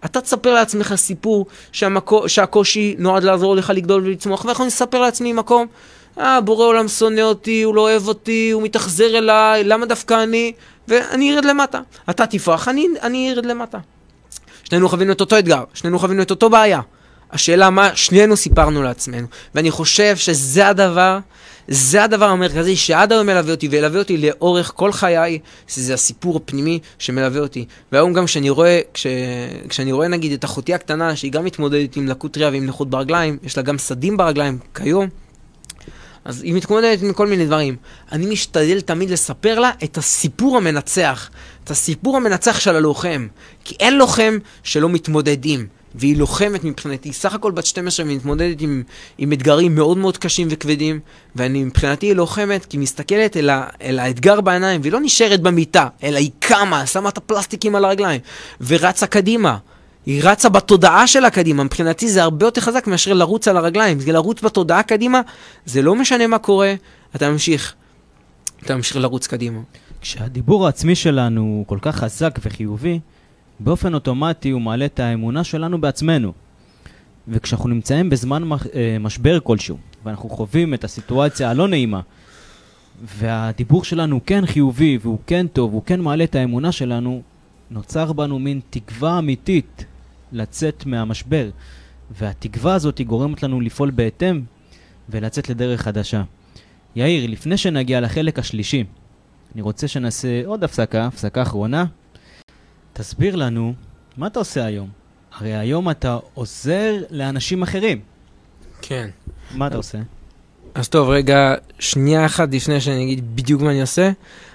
אתה 0.04 0.20
תספר 0.20 0.54
לעצמך 0.54 0.94
סיפור 0.96 1.46
שהמקו, 1.72 2.28
שהקושי 2.28 2.94
נועד 2.98 3.24
לעזור 3.24 3.56
לך 3.56 3.72
לגדול 3.74 4.02
ולצמוח, 4.04 4.44
ואנחנו 4.44 4.64
נספר 4.64 5.00
לעצמי 5.00 5.32
מקום, 5.32 5.66
אה, 6.18 6.40
בורא 6.40 6.66
עולם 6.66 6.88
שונא 6.88 7.20
אותי, 7.20 7.62
הוא 7.62 7.74
לא 7.74 7.80
אוהב 7.80 8.08
אותי, 8.08 8.50
הוא 8.50 8.62
מתאכזר 8.62 9.18
אליי, 9.18 9.64
למה 9.64 9.86
דווקא 9.86 10.22
אני? 10.22 10.52
ואני 10.88 11.34
ארד 11.34 11.44
למטה. 11.44 11.80
אתה 12.10 12.26
תפרח, 12.26 12.68
אני, 12.68 12.86
אני 13.02 13.32
ארד 13.32 13.46
למטה. 13.46 13.78
שנינו 14.64 14.88
חווינו 14.88 15.12
את 15.12 15.20
אותו 15.20 15.38
אתגר, 15.38 15.64
שנינו 15.74 15.98
חווינו 15.98 16.22
את 16.22 16.30
אותו 16.30 16.50
בעיה. 16.50 16.80
השאלה 17.32 17.70
מה 17.70 17.96
שנינו 17.96 18.36
סיפרנו 18.36 18.82
לעצמנו. 18.82 19.26
ואני 19.54 19.70
חושב 19.70 20.16
שזה 20.16 20.68
הדבר, 20.68 21.18
זה 21.68 22.04
הדבר 22.04 22.24
המרכזי 22.24 22.76
שעד 22.76 23.12
היום 23.12 23.26
מלווה 23.26 23.50
אותי, 23.50 23.68
וילווה 23.68 23.98
אותי 23.98 24.16
לאורך 24.16 24.72
כל 24.76 24.92
חיי, 24.92 25.38
שזה 25.68 25.94
הסיפור 25.94 26.36
הפנימי 26.36 26.78
שמלווה 26.98 27.40
אותי. 27.40 27.64
והיום 27.92 28.12
גם 28.12 28.24
כשאני 28.24 28.50
רואה, 28.50 28.80
כש, 28.94 29.06
כשאני 29.68 29.92
רואה 29.92 30.08
נגיד 30.08 30.32
את 30.32 30.44
אחותי 30.44 30.74
הקטנה, 30.74 31.16
שהיא 31.16 31.32
גם 31.32 31.44
מתמודדת 31.44 31.96
עם 31.96 32.08
לקות 32.08 32.36
ראייה 32.36 32.50
ועם 32.50 32.66
נכות 32.66 32.90
ברגליים, 32.90 33.38
יש 33.42 33.56
לה 33.56 33.62
גם 33.62 33.78
סדים 33.78 34.16
ברגליים 34.16 34.58
כיום, 34.74 35.08
אז 36.24 36.42
היא 36.42 36.54
מתמודדת 36.54 37.02
עם 37.02 37.12
כל 37.12 37.26
מיני 37.26 37.46
דברים. 37.46 37.76
אני 38.12 38.26
משתדל 38.26 38.80
תמיד 38.80 39.10
לספר 39.10 39.60
לה 39.60 39.70
את 39.84 39.98
הסיפור 39.98 40.56
המנצח, 40.56 41.30
את 41.64 41.70
הסיפור 41.70 42.16
המנצח 42.16 42.60
של 42.60 42.76
הלוחם. 42.76 43.26
כי 43.64 43.74
אין 43.80 43.98
לוחם 43.98 44.38
שלא 44.62 44.88
מתמודדים. 44.88 45.66
והיא 45.94 46.16
לוחמת 46.16 46.64
מבחינתי, 46.64 47.12
סך 47.12 47.34
הכל 47.34 47.50
בת 47.50 47.66
12 47.66 48.06
ומתמודדת 48.06 48.60
עם, 48.60 48.82
עם 49.18 49.32
אתגרים 49.32 49.74
מאוד 49.74 49.98
מאוד 49.98 50.18
קשים 50.18 50.48
וכבדים, 50.50 51.00
ואני 51.36 51.64
מבחינתי 51.64 52.06
היא 52.06 52.14
לוחמת 52.14 52.64
כי 52.64 52.76
היא 52.76 52.82
מסתכלת 52.82 53.36
אל, 53.36 53.50
ה, 53.50 53.66
אל 53.82 53.98
האתגר 53.98 54.40
בעיניים, 54.40 54.80
והיא 54.80 54.92
לא 54.92 55.00
נשארת 55.00 55.40
במיטה, 55.40 55.88
אלא 56.02 56.18
היא 56.18 56.30
קמה, 56.38 56.86
שמה 56.86 57.08
את 57.08 57.18
הפלסטיקים 57.18 57.74
על 57.74 57.84
הרגליים, 57.84 58.20
ורצה 58.60 59.06
קדימה. 59.06 59.56
היא 60.06 60.20
רצה 60.24 60.48
בתודעה 60.48 61.06
שלה 61.06 61.30
קדימה, 61.30 61.64
מבחינתי 61.64 62.08
זה 62.08 62.22
הרבה 62.22 62.46
יותר 62.46 62.60
חזק 62.60 62.86
מאשר 62.86 63.12
לרוץ 63.12 63.48
על 63.48 63.56
הרגליים, 63.56 64.00
זה 64.00 64.12
לרוץ 64.12 64.42
בתודעה 64.42 64.82
קדימה, 64.82 65.20
זה 65.66 65.82
לא 65.82 65.94
משנה 65.94 66.26
מה 66.26 66.38
קורה, 66.38 66.74
אתה 67.16 67.30
ממשיך, 67.30 67.74
אתה 68.62 68.76
ממשיך 68.76 68.96
לרוץ 68.96 69.26
קדימה. 69.26 69.60
כשהדיבור 70.00 70.66
העצמי 70.66 70.94
שלנו 70.94 71.40
הוא 71.40 71.66
כל 71.66 71.78
כך 71.82 71.96
חזק 71.96 72.38
וחיובי, 72.42 73.00
באופן 73.60 73.94
אוטומטי 73.94 74.50
הוא 74.50 74.60
מעלה 74.60 74.84
את 74.84 75.00
האמונה 75.00 75.44
שלנו 75.44 75.80
בעצמנו. 75.80 76.32
וכשאנחנו 77.28 77.68
נמצאים 77.68 78.10
בזמן 78.10 78.42
אה, 78.52 78.96
משבר 79.00 79.38
כלשהו, 79.40 79.76
ואנחנו 80.04 80.28
חווים 80.28 80.74
את 80.74 80.84
הסיטואציה 80.84 81.50
הלא 81.50 81.68
נעימה, 81.68 82.00
והדיבור 83.02 83.84
שלנו 83.84 84.14
הוא 84.14 84.22
כן 84.26 84.46
חיובי, 84.46 84.98
והוא 85.02 85.18
כן 85.26 85.46
טוב, 85.46 85.70
והוא 85.70 85.82
כן 85.86 86.00
מעלה 86.00 86.24
את 86.24 86.34
האמונה 86.34 86.72
שלנו, 86.72 87.22
נוצר 87.70 88.12
בנו 88.12 88.38
מין 88.38 88.60
תקווה 88.70 89.18
אמיתית 89.18 89.84
לצאת 90.32 90.86
מהמשבר. 90.86 91.50
והתקווה 92.10 92.74
הזאת 92.74 93.00
גורמת 93.00 93.42
לנו 93.42 93.60
לפעול 93.60 93.90
בהתאם 93.90 94.42
ולצאת 95.08 95.48
לדרך 95.48 95.82
חדשה. 95.82 96.22
יאיר, 96.96 97.30
לפני 97.30 97.56
שנגיע 97.56 98.00
לחלק 98.00 98.38
השלישי, 98.38 98.84
אני 99.54 99.62
רוצה 99.62 99.88
שנעשה 99.88 100.46
עוד 100.46 100.64
הפסקה, 100.64 101.06
הפסקה 101.06 101.42
אחרונה. 101.42 101.84
תסביר 102.96 103.36
לנו, 103.36 103.74
מה 104.16 104.26
אתה 104.26 104.38
עושה 104.38 104.64
היום? 104.64 104.88
הרי 105.32 105.54
היום 105.54 105.90
אתה 105.90 106.18
עוזר 106.34 106.94
לאנשים 107.10 107.62
אחרים. 107.62 108.00
כן. 108.82 109.08
מה 109.54 109.66
אתה 109.66 109.76
עושה? 109.76 109.98
אז 110.74 110.88
טוב, 110.88 111.08
רגע, 111.08 111.54
שנייה 111.78 112.26
אחת 112.26 112.54
לפני 112.54 112.80
שאני 112.80 113.02
אגיד 113.02 113.36
בדיוק 113.36 113.62
מה 113.62 113.70
אני 113.70 113.80
עושה. 113.80 114.10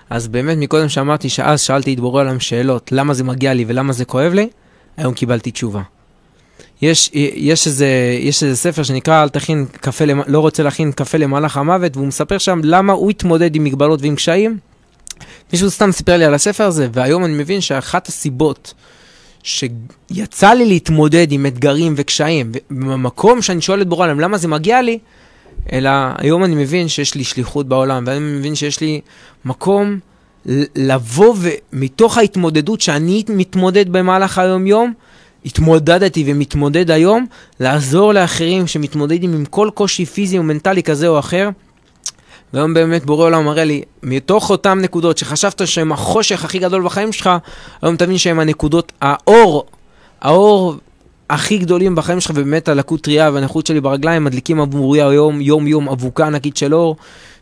אז 0.10 0.28
באמת, 0.28 0.58
מקודם 0.58 0.90
שאמרתי 0.90 1.30
שאז 1.30 1.62
שאלתי 1.62 1.94
את 1.94 2.00
בורא 2.00 2.22
עולם 2.22 2.40
שאלות, 2.40 2.92
למה 2.92 3.14
זה 3.14 3.24
מגיע 3.24 3.54
לי 3.54 3.66
ולמה 3.68 3.94
זה 3.94 4.06
כואב 4.06 4.34
לי, 4.34 4.50
היום 4.98 5.14
קיבלתי 5.14 5.52
תשובה. 5.52 5.82
יש, 6.82 7.10
יש, 7.14 7.68
איזה, 7.68 8.18
יש 8.20 8.44
איזה 8.44 8.56
ספר 8.56 8.84
שנקרא 8.84 9.24
אל 9.24 9.30
תכין 9.30 9.66
קפה, 9.72 10.06
לא 10.28 10.40
רוצה 10.40 10.64
להכין 10.64 10.92
קפה 10.92 11.18
למהלך 11.18 11.58
המוות, 11.58 11.98
והוא 11.98 12.08
מספר 12.08 12.38
שם 12.38 12.62
למה 12.64 12.94
הוא 12.94 13.10
התמודד 13.10 13.56
עם 13.56 13.64
מגבלות 13.64 14.02
ועם 14.02 14.16
קשיים. 14.16 14.58
מישהו 15.54 15.70
סתם 15.70 15.92
סיפר 15.92 16.18
לי 16.18 16.26
על 16.26 16.34
הספר 16.34 16.64
הזה, 16.64 16.88
והיום 16.94 17.26
אני 17.26 17.34
מבין 17.34 17.62
שאחת 17.62 18.08
הסיבות 18.08 18.74
שיצא 19.44 20.54
לי 20.54 20.66
להתמודד 20.66 21.32
עם 21.32 21.46
אתגרים 21.46 21.94
וקשיים, 21.98 22.52
ובמקום 22.72 23.42
שאני 23.42 23.62
שואל 23.62 23.82
את 23.82 23.88
בורא 23.88 24.06
עולם 24.06 24.20
למה 24.20 24.38
זה 24.38 24.48
מגיע 24.48 24.82
לי, 24.82 25.00
אלא 25.72 25.90
היום 26.18 26.44
אני 26.44 26.56
מבין 26.56 26.88
שיש 26.88 27.16
לי 27.16 27.24
שליחות 27.24 27.68
בעולם, 27.68 28.04
ואני 28.08 28.20
מבין 28.20 28.56
שיש 28.56 28.82
לי 28.82 29.02
מקום 29.46 30.00
לבוא 30.76 31.36
ומתוך 31.38 32.18
ההתמודדות 32.18 32.82
שאני 32.82 33.24
מתמודד 33.30 33.90
במהלך 33.90 34.38
היום-יום, 34.38 34.94
התמודדתי 35.46 36.24
ומתמודד 36.28 36.92
היום, 36.92 37.26
לעזור 37.60 38.14
לאחרים 38.14 38.68
שמתמודדים 38.68 39.34
עם 39.34 39.46
כל 39.46 39.70
קושי 39.74 40.06
פיזי 40.06 40.40
ומנטלי 40.40 40.84
כזה 40.84 41.08
או 41.08 41.20
אחר. 41.20 41.50
והיום 42.54 42.74
באמת 42.74 43.06
בורא 43.06 43.26
עולם 43.26 43.46
מראה 43.46 43.64
לי, 43.64 43.82
מתוך 44.04 44.50
אותן 44.50 44.80
נקודות 44.80 45.18
שחשבת 45.18 45.68
שהן 45.68 45.92
החושך 45.92 46.46
הכי 46.46 46.60
גדול 46.60 46.84
בחיים 46.84 47.12
שלך, 47.12 47.30
היום 47.82 47.96
תבין 47.96 48.18
שהן 48.18 48.40
הנקודות, 48.40 48.92
האור, 49.02 49.66
האור 50.22 50.76
הכי 51.30 51.58
גדולים 51.58 51.96
בחיים 51.96 52.20
שלך, 52.20 52.32
ובאמת 52.36 52.68
הלקות 52.68 53.02
טריה 53.02 53.32
והנכות 53.34 53.66
שלי 53.66 53.82
ברגליים 53.82 54.24
מדליקים 54.24 54.62
עבורי 54.62 55.02
היום, 55.02 55.42
יום 55.42 55.68
יום 55.68 55.90
אבוקה 55.90 56.28
ענקית 56.28 56.58
של 56.58 56.74
אור, 56.74 56.96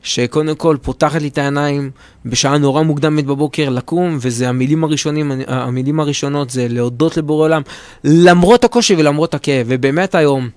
שקודם 0.04 0.56
כל 0.56 0.78
פותחת 0.82 1.22
לי 1.22 1.28
את 1.28 1.38
העיניים 1.38 1.92
בשעה 2.26 2.58
נורא 2.58 2.84
מוקדמת 2.84 3.26
בבוקר 3.26 3.70
לקום, 3.70 4.18
וזה 4.22 4.50
המילים 4.50 4.84
הראשונים, 4.84 5.32
המילים 5.48 6.00
הראשונות 6.00 6.50
זה 6.50 6.68
להודות 6.70 7.18
לבורא 7.18 7.46
עולם, 7.46 7.62
למרות 8.04 8.64
הקושי 8.64 8.96
ולמרות 8.96 9.34
הכאב, 9.34 9.66
ובאמת 9.70 10.16
היום, 10.16 10.50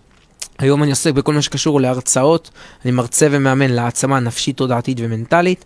היום 0.61 0.82
אני 0.82 0.90
עוסק 0.90 1.12
בכל 1.12 1.34
מה 1.34 1.42
שקשור 1.42 1.80
להרצאות, 1.80 2.50
אני 2.84 2.92
מרצה 2.92 3.28
ומאמן 3.30 3.70
להעצמה 3.70 4.20
נפשית, 4.20 4.56
תודעתית 4.56 4.98
ומנטלית. 5.00 5.64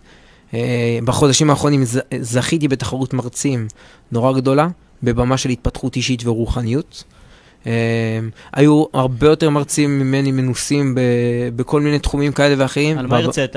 אה, 0.55 0.99
בחודשים 1.05 1.51
האחרונים 1.51 1.85
זכיתי 2.21 2.69
בתחרות 2.69 3.15
מרצים 3.15 3.69
נורא 4.13 4.33
גדולה, 4.33 4.69
בבמה 5.03 5.37
של 5.37 5.51
התפתחות 5.51 5.97
אישית 5.97 6.27
ורוחניות. 6.27 7.05
Um, 7.65 7.67
היו 8.53 8.85
הרבה 8.93 9.27
יותר 9.27 9.51
מרצים 9.51 9.99
ממני 9.99 10.33
מנוסים 10.33 10.95
בכל 11.57 11.81
מיני 11.81 11.99
תחומים 11.99 12.33
כאלה 12.33 12.55
ואחרים. 12.59 12.99
על 12.99 13.07
מה 13.07 13.17
הרצית? 13.17 13.57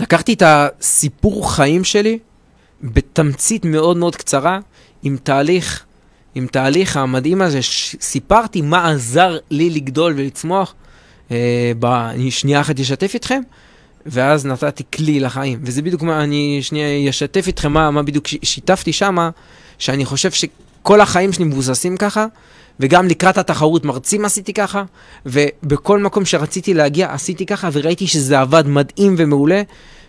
לקחתי 0.00 0.32
את 0.32 0.42
הסיפור 0.46 1.54
חיים 1.54 1.84
שלי 1.84 2.18
בתמצית 2.82 3.64
מאוד 3.64 3.96
מאוד 3.96 4.16
קצרה, 4.16 4.58
עם 5.02 5.16
תהליך, 5.22 5.84
עם 6.34 6.46
תהליך 6.46 6.96
המדהים 6.96 7.42
הזה, 7.42 7.60
סיפרתי 8.00 8.62
מה 8.62 8.90
עזר 8.90 9.38
לי 9.50 9.70
לגדול 9.70 10.14
ולצמוח. 10.16 10.74
Uh, 11.28 11.32
בשנייה 11.78 12.60
אחת 12.60 12.80
אשתף 12.80 13.14
איתכם. 13.14 13.40
ואז 14.06 14.46
נתתי 14.46 14.82
כלי 14.94 15.20
לחיים. 15.20 15.58
וזה 15.62 15.82
בדיוק 15.82 16.02
מה, 16.02 16.24
אני 16.24 16.58
שנייה 16.62 17.10
אשתף 17.10 17.46
איתכם 17.46 17.72
מה, 17.72 17.90
מה 17.90 18.02
בדיוק 18.02 18.26
שיתפתי 18.26 18.92
שמה, 18.92 19.30
שאני 19.78 20.04
חושב 20.04 20.30
שכל 20.30 21.00
החיים 21.00 21.32
שלי 21.32 21.44
מבוססים 21.44 21.96
ככה, 21.96 22.26
וגם 22.80 23.08
לקראת 23.08 23.38
התחרות 23.38 23.84
מרצים 23.84 24.24
עשיתי 24.24 24.52
ככה, 24.52 24.84
ובכל 25.26 25.98
מקום 25.98 26.24
שרציתי 26.24 26.74
להגיע 26.74 27.12
עשיתי 27.12 27.46
ככה, 27.46 27.68
וראיתי 27.72 28.06
שזה 28.06 28.40
עבד 28.40 28.66
מדהים 28.66 29.14
ומעולה. 29.18 29.62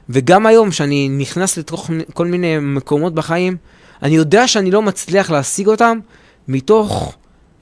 וגם 0.09 0.45
היום, 0.45 0.69
כשאני 0.69 1.09
נכנס 1.09 1.57
לתוך 1.57 1.89
כל 2.13 2.27
מיני 2.27 2.59
מקומות 2.59 3.13
בחיים, 3.13 3.57
אני 4.05 4.15
יודע 4.15 4.47
שאני 4.47 4.71
לא 4.71 4.81
מצליח 4.81 5.31
להשיג 5.31 5.67
אותם 5.67 5.99
מתוך, 6.47 7.15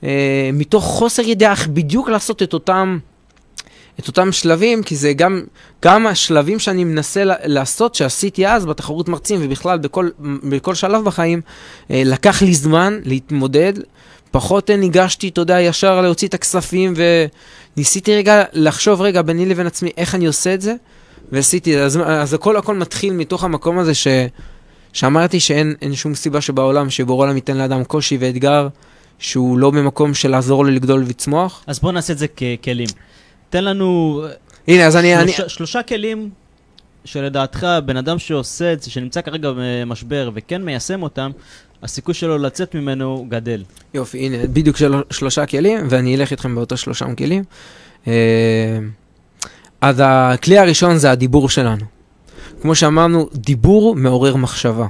אה, 0.04 0.50
מתוך 0.54 0.84
חוסר 0.84 1.22
ידיעה 1.22 1.52
איך 1.52 1.68
בדיוק 1.68 2.10
לעשות 2.10 2.44
את 2.44 2.54
אותם, 2.54 3.00
את 4.00 4.08
אותם 4.08 4.32
שלבים, 4.32 4.84
כי 4.84 4.96
זה 4.96 5.14
גם, 5.14 5.44
גם 5.84 6.08
השלבים 6.08 6.60
שאני 6.60 6.84
מנסה 6.84 7.24
לעשות, 7.26 7.96
שעשיתי 7.96 8.48
אז 8.48 8.66
בתחרות 8.66 9.10
מרצים 9.10 9.40
ובכלל 9.44 9.78
בכל, 9.78 10.10
בכל 10.50 10.76
שלב 10.76 11.04
בחיים, 11.04 11.42
אה, 11.92 12.02
לקח 12.06 12.42
לי 12.42 12.54
זמן 12.54 13.00
להתמודד. 13.06 13.74
פחות 14.32 14.70
ניגשתי, 14.70 15.28
אתה 15.28 15.42
יודע, 15.42 15.62
ישר 15.62 16.02
להוציא 16.02 16.28
את 16.28 16.34
הכספים, 16.34 16.94
וניסיתי 17.76 18.16
רגע 18.16 18.44
לחשוב 18.54 19.02
רגע 19.02 19.22
ביני 19.22 19.46
לבין 19.46 19.68
עצמי 19.68 19.90
איך 19.98 20.16
אני 20.16 20.26
עושה 20.26 20.54
את 20.54 20.62
זה, 20.62 20.76
ועשיתי, 21.32 21.80
אז, 21.80 22.00
אז 22.06 22.34
הכל 22.34 22.58
הכל 22.58 22.76
מתחיל 22.76 23.14
מתוך 23.14 23.44
המקום 23.44 23.80
הזה 23.80 23.94
ש, 23.94 24.08
שאמרתי 24.94 25.40
שאין 25.40 25.76
אין 25.82 25.96
שום 25.96 26.16
סיבה 26.16 26.42
שבעולם 26.42 26.90
שבורא 26.90 27.26
עולם 27.26 27.36
ייתן 27.36 27.58
לאדם 27.58 27.84
קושי 27.84 28.18
ואתגר 28.20 28.68
שהוא 29.20 29.58
לא 29.58 29.72
במקום 29.72 30.14
של 30.14 30.32
לעזור 30.32 30.66
לו 30.66 30.72
לגדול 30.72 31.04
ולצמוח. 31.04 31.64
אז 31.68 31.80
בוא 31.80 31.92
נעשה 31.92 32.14
את 32.14 32.18
זה 32.18 32.28
ככלים. 32.28 32.88
תן 33.50 33.64
לנו 33.64 34.22
הנה, 34.68 34.86
אז 34.86 34.98
אני... 34.98 35.16
אני 35.16 35.32
שלושה, 35.32 35.50
שלושה 35.50 35.84
כלים 35.84 36.30
שלדעתך 37.06 37.68
בן 37.86 37.98
אדם 37.98 38.20
שעושה 38.20 38.74
את 38.74 38.82
זה, 38.82 38.92
שנמצא 38.92 39.22
כרגע 39.22 39.52
במשבר 39.56 40.30
וכן 40.34 40.62
מיישם 40.62 41.04
אותם, 41.04 41.32
הסיכוי 41.84 42.14
שלו 42.14 42.38
לצאת 42.38 42.76
ממנו 42.76 43.26
גדל. 43.30 43.64
יופי, 43.94 44.18
הנה, 44.18 44.38
בדיוק 44.48 44.78
של, 44.78 44.94
שלושה 45.12 45.46
כלים, 45.46 45.80
ואני 45.90 46.16
אלך 46.16 46.32
איתכם 46.32 46.56
באותו 46.56 46.78
שלושה 46.78 47.06
כלים. 47.18 47.44
אה, 48.08 48.14
אז 49.82 50.02
הכלי 50.06 50.58
הראשון 50.58 50.98
זה 50.98 51.12
הדיבור 51.12 51.50
שלנו. 51.50 51.93
כמו 52.64 52.76
שאמרנו, 52.76 53.30
דיבור 53.34 53.96
מעורר 53.96 54.36
מחשבה. 54.36 54.88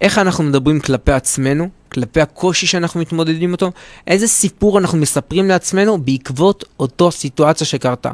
איך 0.00 0.18
אנחנו 0.18 0.44
מדברים 0.44 0.80
כלפי 0.80 1.12
עצמנו, 1.12 1.68
כלפי 1.88 2.20
הקושי 2.20 2.66
שאנחנו 2.66 3.00
מתמודדים 3.00 3.52
איתו, 3.52 3.70
איזה 4.06 4.28
סיפור 4.28 4.78
אנחנו 4.78 4.98
מספרים 4.98 5.48
לעצמנו 5.48 5.98
בעקבות 5.98 6.64
אותו 6.80 7.10
סיטואציה 7.10 7.66
שקרתה. 7.66 8.10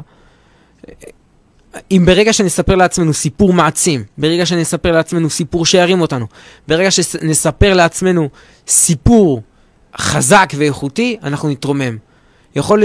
אם 1.91 2.03
ברגע 2.05 2.33
שנספר 2.33 2.75
לעצמנו 2.75 3.13
סיפור 3.13 3.53
מעצים, 3.53 4.03
ברגע 4.17 4.45
שנספר 4.45 4.91
לעצמנו 4.91 5.29
סיפור 5.29 5.65
שירים 5.65 6.01
אותנו, 6.01 6.25
ברגע 6.67 6.91
שנספר 6.91 7.73
לעצמנו 7.73 8.29
סיפור 8.67 9.41
חזק 9.97 10.49
ואיכותי, 10.57 11.17
אנחנו 11.23 11.49
נתרומם. 11.49 11.97
יכול, 12.55 12.83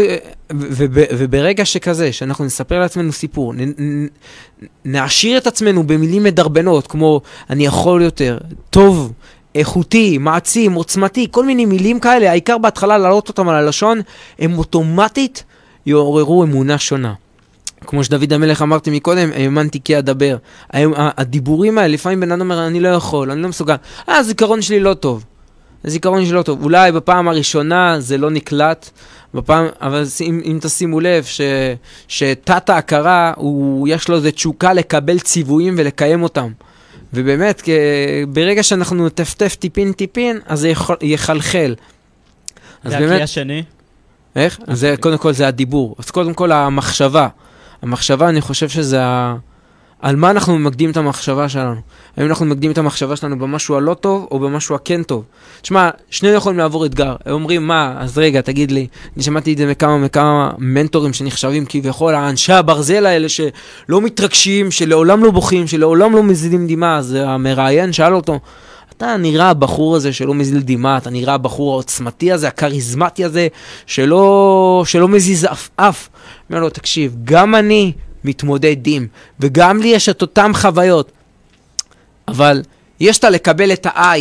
וב, 0.53 0.99
וברגע 1.19 1.65
שכזה, 1.65 2.13
שאנחנו 2.13 2.45
נספר 2.45 2.81
לעצמנו 2.81 3.13
סיפור, 3.13 3.55
נ, 3.55 3.61
נ, 3.61 4.07
נעשיר 4.85 5.39
את 5.39 5.47
עצמנו 5.47 5.87
במילים 5.87 6.23
מדרבנות, 6.23 6.87
כמו 6.87 7.21
אני 7.51 7.67
יכול 7.67 8.03
יותר, 8.03 8.39
טוב, 8.71 9.13
איכותי, 9.55 10.19
מעצים, 10.19 10.73
עוצמתי, 10.73 11.27
כל 11.31 11.47
מיני 11.47 11.65
מילים 11.65 12.01
כאלה, 12.01 12.31
העיקר 12.31 12.59
בהתחלה 12.59 12.99
להעלות 12.99 13.29
אותם 13.29 13.49
על 13.49 13.55
הלשון, 13.55 14.01
הם 14.39 14.59
אוטומטית 14.59 15.45
יעוררו 15.87 16.45
אמונה 16.45 16.79
שונה. 16.79 17.15
כמו 17.87 18.05
שדוד 18.05 18.33
המלך 18.33 18.63
אמרתי 18.63 18.91
מקודם, 18.91 19.31
האמנתי 19.35 19.81
כי 19.85 19.99
אדבר. 19.99 20.37
הדיבורים 20.97 21.79
האלה, 21.79 21.89
לפעמים 21.89 22.21
בן 22.21 22.33
אדם 22.33 22.41
אומר, 22.41 22.67
אני 22.67 22.81
לא 22.81 22.89
יכול, 22.89 23.31
אני 23.31 23.43
לא 23.43 23.49
מסוגל. 23.49 23.75
אה, 24.09 24.17
הזיכרון 24.17 24.63
שלי 24.63 24.81
לא 24.81 24.95
טוב. 24.95 25.25
הזיכרון 25.85 26.25
שלי 26.25 26.35
לא 26.35 26.43
טוב. 26.43 26.65
אולי 26.65 26.93
בפעם 26.93 27.29
הראשונה 27.29 27.97
זה 28.01 28.19
לא 28.19 28.31
נקלט, 28.31 28.91
בפעם, 29.35 29.67
אבל 29.81 30.05
אם, 30.21 30.41
אם 30.45 30.59
תשימו 30.63 31.01
לב 31.01 31.25
ש, 31.25 31.41
שתת 32.09 32.71
ההכרה, 32.71 33.33
הוא, 33.37 33.89
יש 33.89 34.09
לו 34.09 34.17
איזו 34.17 34.31
תשוקה 34.31 34.73
לקבל 34.73 35.19
ציוויים 35.19 35.75
ולקיים 35.79 36.23
אותם. 36.23 36.53
ובאמת, 37.15 37.63
כ, 37.65 37.69
ברגע 38.29 38.63
שאנחנו 38.63 39.07
נטפטף 39.07 39.55
טיפין 39.55 39.93
טיפין, 39.93 40.39
אז 40.47 40.61
זה 40.61 40.69
יכול, 40.69 40.97
יחלחל. 41.03 41.75
והכלי 42.85 43.23
השני? 43.23 43.63
איך? 44.37 44.61
זה, 44.73 44.95
קודם 45.01 45.19
כל 45.19 45.33
זה 45.33 45.49
הדיבור. 45.49 45.95
אז 45.99 46.11
קודם 46.11 46.35
כל 46.35 46.53
המחשבה. 46.53 47.29
המחשבה, 47.83 48.29
אני 48.29 48.41
חושב 48.41 48.69
שזה 48.69 49.05
ה... 49.05 49.37
על 50.05 50.17
מה 50.17 50.31
אנחנו 50.31 50.59
ממקדים 50.59 50.91
את 50.91 50.97
המחשבה 50.97 51.49
שלנו. 51.49 51.81
האם 52.17 52.27
אנחנו 52.27 52.47
ממקדים 52.47 52.71
את 52.71 52.79
המחשבה 52.79 53.17
שלנו 53.17 53.39
במשהו 53.39 53.77
הלא 53.77 53.95
טוב 53.95 54.27
או 54.31 54.39
במשהו 54.39 54.75
הכן 54.75 55.03
טוב. 55.03 55.25
תשמע, 55.63 55.91
שנינו 56.11 56.35
יכולים 56.35 56.59
לעבור 56.59 56.87
אתגר. 56.87 57.17
הם 57.27 57.33
אומרים, 57.33 57.67
מה, 57.67 57.95
אז 57.99 58.19
רגע, 58.19 58.41
תגיד 58.41 58.71
לי, 58.71 58.87
אני 59.17 59.23
שמעתי 59.23 59.53
את 59.53 59.59
זה 59.59 59.67
מכמה 59.67 59.99
מכמה 59.99 60.51
מנטורים 60.59 61.13
שנחשבים 61.13 61.65
כביכול, 61.69 62.15
האנשי 62.15 62.53
הברזל 62.53 63.07
האלה 63.07 63.29
שלא 63.29 64.01
מתרגשים, 64.01 64.71
שלעולם 64.71 65.25
לא 65.25 65.31
בוכים, 65.31 65.67
שלעולם 65.67 66.13
לא 66.13 66.23
מזילים 66.23 66.67
דמעה, 66.67 66.97
אז 66.97 67.17
המראיין 67.21 67.93
שאל 67.93 68.15
אותו, 68.15 68.41
אתה 68.97 69.17
נראה 69.17 69.51
הבחור 69.51 69.97
הזה 69.97 70.13
שלא 70.13 70.35
מזיל 70.35 70.61
דמעה, 70.61 70.97
אתה 70.97 71.11
נראה 71.11 71.35
הבחור 71.35 71.73
העוצמתי 71.73 72.33
הזה, 72.33 72.49
הכריזמטי 72.49 73.25
הזה, 73.25 73.49
שלא, 73.87 74.83
שלא 74.87 75.09
מזיז 75.09 75.45
אף 75.45 75.69
אף. 75.77 76.09
אומר 76.51 76.61
לו, 76.61 76.71
תקשיב, 76.71 77.17
גם 77.25 77.55
אני 77.55 77.93
מתמודד 78.25 78.77
עם, 78.87 79.07
וגם 79.41 79.81
לי 79.81 79.89
יש 79.89 80.09
את 80.09 80.23
אותן 80.23 80.51
חוויות, 80.55 81.13
אבל 82.29 82.63
יש 83.01 83.19
את 83.19 83.25
לקבל 83.25 83.73
את 83.73 83.87
ה-I 83.87 84.21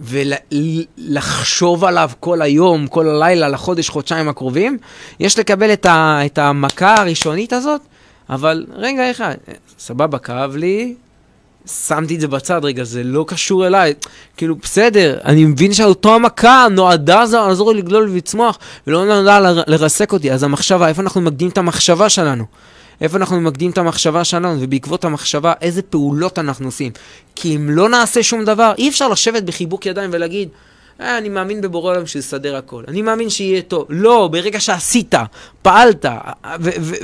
ולחשוב 0.00 1.84
עליו 1.84 2.10
כל 2.20 2.42
היום, 2.42 2.86
כל 2.86 3.08
הלילה, 3.08 3.48
לחודש, 3.48 3.88
חודשיים 3.88 4.28
הקרובים, 4.28 4.78
יש 5.20 5.38
לקבל 5.38 5.72
את, 5.72 5.86
ה- 5.86 6.20
את 6.26 6.38
המכה 6.38 6.94
הראשונית 6.94 7.52
הזאת, 7.52 7.80
אבל 8.30 8.66
רגע 8.72 9.10
אחד, 9.10 9.34
סבבה, 9.78 10.18
כאב 10.18 10.56
לי, 10.56 10.94
שמתי 11.66 12.14
את 12.14 12.20
זה 12.20 12.28
בצד, 12.28 12.64
רגע, 12.64 12.84
זה 12.84 13.04
לא 13.04 13.24
קשור 13.28 13.66
אליי. 13.66 13.94
כאילו, 14.36 14.56
בסדר, 14.56 15.18
אני 15.24 15.44
מבין 15.44 15.74
שאותו 15.74 16.14
המכה 16.14 16.66
נועדה 16.70 17.24
לעזור 17.32 17.72
לי 17.72 17.78
לגדול 17.78 18.08
ולצמוח, 18.10 18.58
ולא 18.86 19.04
נועדה 19.04 19.52
לרסק 19.66 20.12
אותי. 20.12 20.32
אז 20.32 20.42
המחשבה, 20.42 20.88
איפה 20.88 21.02
אנחנו 21.02 21.20
מקדים 21.20 21.48
את 21.48 21.58
המחשבה 21.58 22.08
שלנו? 22.08 22.44
איפה 23.00 23.16
אנחנו 23.16 23.40
ממקדים 23.40 23.70
את 23.70 23.78
המחשבה 23.78 24.24
שלנו, 24.24 24.56
ובעקבות 24.60 25.04
המחשבה, 25.04 25.52
איזה 25.60 25.82
פעולות 25.82 26.38
אנחנו 26.38 26.66
עושים. 26.66 26.92
כי 27.34 27.56
אם 27.56 27.70
לא 27.70 27.88
נעשה 27.88 28.22
שום 28.22 28.44
דבר, 28.44 28.72
אי 28.78 28.88
אפשר 28.88 29.08
לשבת 29.08 29.42
בחיבוק 29.42 29.86
ידיים 29.86 30.10
ולהגיד, 30.12 30.48
אה, 31.00 31.18
אני 31.18 31.28
מאמין 31.28 31.60
בבורא 31.60 31.92
עולם 31.92 32.06
שיסדר 32.06 32.56
הכל. 32.56 32.84
אני 32.88 33.02
מאמין 33.02 33.30
שיהיה 33.30 33.62
טוב. 33.62 33.86
לא, 33.88 34.28
ברגע 34.32 34.60
שעשית, 34.60 35.14
פעלת, 35.62 36.04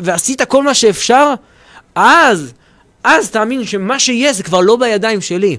ועשית 0.03 0.43
כל 0.43 0.63
מה 0.63 0.75
שאפשר, 0.75 1.35
אז, 1.95 2.53
אז 3.05 3.31
תאמין 3.31 3.65
שמה 3.65 3.99
שיהיה 3.99 4.33
זה 4.33 4.43
כבר 4.43 4.61
לא 4.61 4.77
בידיים 4.77 5.21
שלי. 5.21 5.57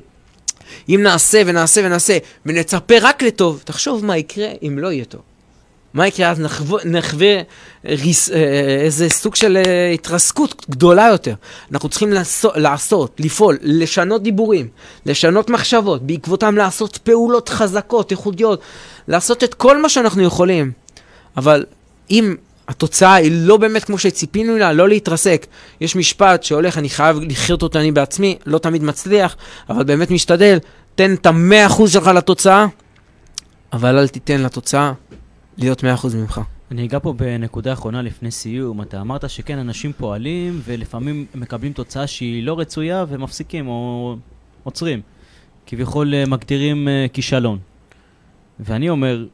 אם 0.90 1.00
נעשה 1.04 1.42
ונעשה 1.46 1.82
ונעשה, 1.84 2.18
ונצפה 2.46 2.96
רק 3.02 3.24
לטוב, 3.24 3.62
תחשוב 3.66 4.06
מה 4.06 4.18
יקרה 4.18 4.48
אם 4.64 4.80
לא 4.80 4.92
יהיה 4.92 5.06
טוב. 5.06 5.22
מה 5.96 6.08
יקרה 6.08 6.32
אז? 6.32 6.42
נחווה, 6.86 7.36
אה, 7.86 7.92
איזה 8.80 9.10
סוג 9.10 9.36
של 9.36 9.58
אה, 9.58 9.92
התרסקות 9.94 10.66
גדולה 10.70 11.08
יותר. 11.12 11.34
אנחנו 11.72 11.90
צריכים 11.90 12.14
לעשות, 12.14 12.54
לעשות, 12.58 13.20
לפעול, 13.20 13.58
לשנות 13.62 14.24
דיבורים, 14.24 14.68
לשנות 15.06 15.50
מחשבות, 15.50 16.08
בעקבותם 16.08 16.58
לעשות 16.58 16.98
פעולות 16.98 17.50
חזקות, 17.50 18.12
איכותיות, 18.12 18.62
לעשות 19.08 19.44
את 19.44 19.54
כל 19.54 19.82
מה 19.82 19.90
שאנחנו 19.90 20.24
יכולים. 20.24 20.72
אבל 21.38 21.66
אם 22.12 22.36
התוצאה 22.68 23.14
היא 23.14 23.32
לא 23.34 23.58
באמת 23.58 23.84
כמו 23.84 23.98
שציפינו 23.98 24.58
לה, 24.58 24.74
לא 24.74 24.90
להתרסק. 24.90 25.46
יש 25.82 25.96
משפט 25.96 26.44
שהולך, 26.44 26.78
אני 26.78 26.90
חייב 26.90 27.20
לחיות 27.22 27.64
אותו 27.64 27.80
אני 27.80 27.92
בעצמי, 27.92 28.38
לא 28.46 28.58
תמיד 28.58 28.84
מצליח, 28.84 29.36
אבל 29.70 29.84
באמת 29.84 30.12
משתדל, 30.12 30.58
תן 30.96 31.14
את 31.14 31.26
המאה 31.26 31.66
אחוז 31.66 31.94
שלך 31.94 32.08
לתוצאה, 32.08 32.66
אבל 33.74 33.98
אל 33.98 34.08
תיתן 34.08 34.42
לתוצאה 34.42 34.92
להיות 35.58 35.84
מאה 35.84 35.94
אחוז 35.94 36.16
ממך. 36.16 36.42
אני 36.72 36.86
אגע 36.86 37.00
פה 37.00 37.14
בנקודה 37.14 37.74
אחרונה 37.74 38.02
לפני 38.02 38.32
סיום. 38.32 38.82
אתה 38.82 39.02
אמרת 39.02 39.30
שכן, 39.30 39.58
אנשים 39.58 39.94
פועלים 39.94 40.62
ולפעמים 40.64 41.26
מקבלים 41.36 41.74
תוצאה 41.74 42.08
שהיא 42.08 42.44
לא 42.44 42.60
רצויה 42.60 43.06
ומפסיקים 43.10 43.68
או 43.68 44.16
עוצרים. 44.64 45.02
כביכול 45.66 46.14
אה, 46.14 46.24
מגדירים 46.28 46.88
uh, 46.88 47.12
כישלון. 47.14 47.60
ואני 48.60 48.90
אומר, 48.90 49.28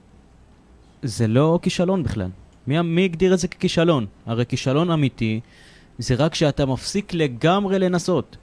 זה 1.04 1.28
לא 1.28 1.60
כישלון 1.62 2.04
בכלל. 2.04 2.30
מי, 2.68 2.82
מי 2.82 3.06
הגדיר 3.06 3.34
את 3.34 3.40
זה 3.40 3.48
ככישלון? 3.48 4.06
הרי 4.26 4.46
כישלון 4.46 4.92
אמיתי 4.92 5.40
זה 5.98 6.16
רק 6.16 6.32
כשאתה 6.32 6.66
מפסיק 6.66 7.14
לגמרי 7.14 7.80
לנסות. 7.80 8.38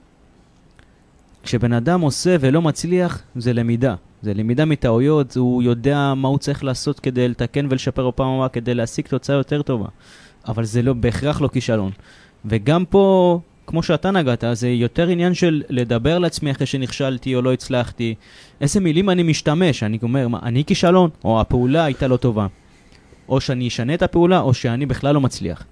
כשבן 1.43 1.72
אדם 1.72 2.01
עושה 2.01 2.36
ולא 2.41 2.62
מצליח, 2.62 3.22
זה 3.36 3.53
למידה. 3.53 3.95
זה 4.22 4.34
למידה 4.34 4.64
מטעויות, 4.64 5.36
הוא 5.36 5.62
יודע 5.62 6.14
מה 6.16 6.28
הוא 6.28 6.39
צריך 6.39 6.64
לעשות 6.64 7.01
כדי 7.01 7.28
לתקן 7.28 7.66
ולשפר 7.70 8.09
בפעם 8.09 8.28
הבאה, 8.28 8.49
כדי 8.49 8.74
להשיג 8.74 9.07
תוצאה 9.07 9.36
יותר 9.36 9.62
טובה. 9.62 9.89
אבל 10.49 10.64
זה 10.64 10.82
לא 10.82 10.93
בהכרח 10.93 11.41
לא 11.41 11.49
כישלון. 11.49 11.91
וגם 12.45 12.84
פה, 12.84 13.41
כמו 13.66 13.82
שאתה 13.82 14.11
נגעת, 14.11 14.45
זה 14.53 14.68
יותר 14.68 15.09
עניין 15.09 15.34
של 15.34 15.62
לדבר 15.68 16.18
לעצמי 16.18 16.51
אחרי 16.51 16.66
שנכשלתי 16.66 17.34
או 17.34 17.43
לא 17.43 17.53
הצלחתי. 17.53 18.14
איזה 18.61 18.80
מילים 18.80 19.11
אני 19.11 19.22
משתמש, 19.22 19.82
אני 19.82 19.99
אומר, 20.03 20.28
מה, 20.28 20.39
אני 20.43 20.64
כישלון, 20.64 21.11
או 21.24 21.41
הפעולה 21.41 21.84
הייתה 21.84 22.09
לא 22.09 22.16
טובה. 22.16 22.47
או 23.28 23.41
שאני 23.41 23.68
אשנה 23.68 23.95
את 23.95 24.03
הפעולה, 24.03 24.41
או 24.41 24.55
שאני 24.55 24.86
בכלל 24.86 25.14
לא 25.14 25.20
מצליח. 25.20 25.64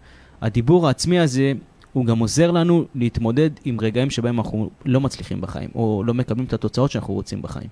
הדיבור 0.42 0.86
העצמי 0.86 1.18
הזה, 1.18 1.52
הוא 1.96 2.06
גם 2.06 2.18
עוזר 2.18 2.50
לנו 2.50 2.84
להתמודד 2.94 3.50
עם 3.64 3.80
רגעים 3.80 4.10
שבהם 4.10 4.38
אנחנו 4.38 4.70
לא 4.84 5.00
מצליחים 5.00 5.40
בחיים, 5.40 5.70
או 5.74 6.02
לא 6.06 6.14
מקבלים 6.14 6.46
את 6.46 6.52
התוצאות 6.52 6.90
שאנחנו 6.90 7.14
רוצים 7.14 7.42
בחיים. 7.42 7.68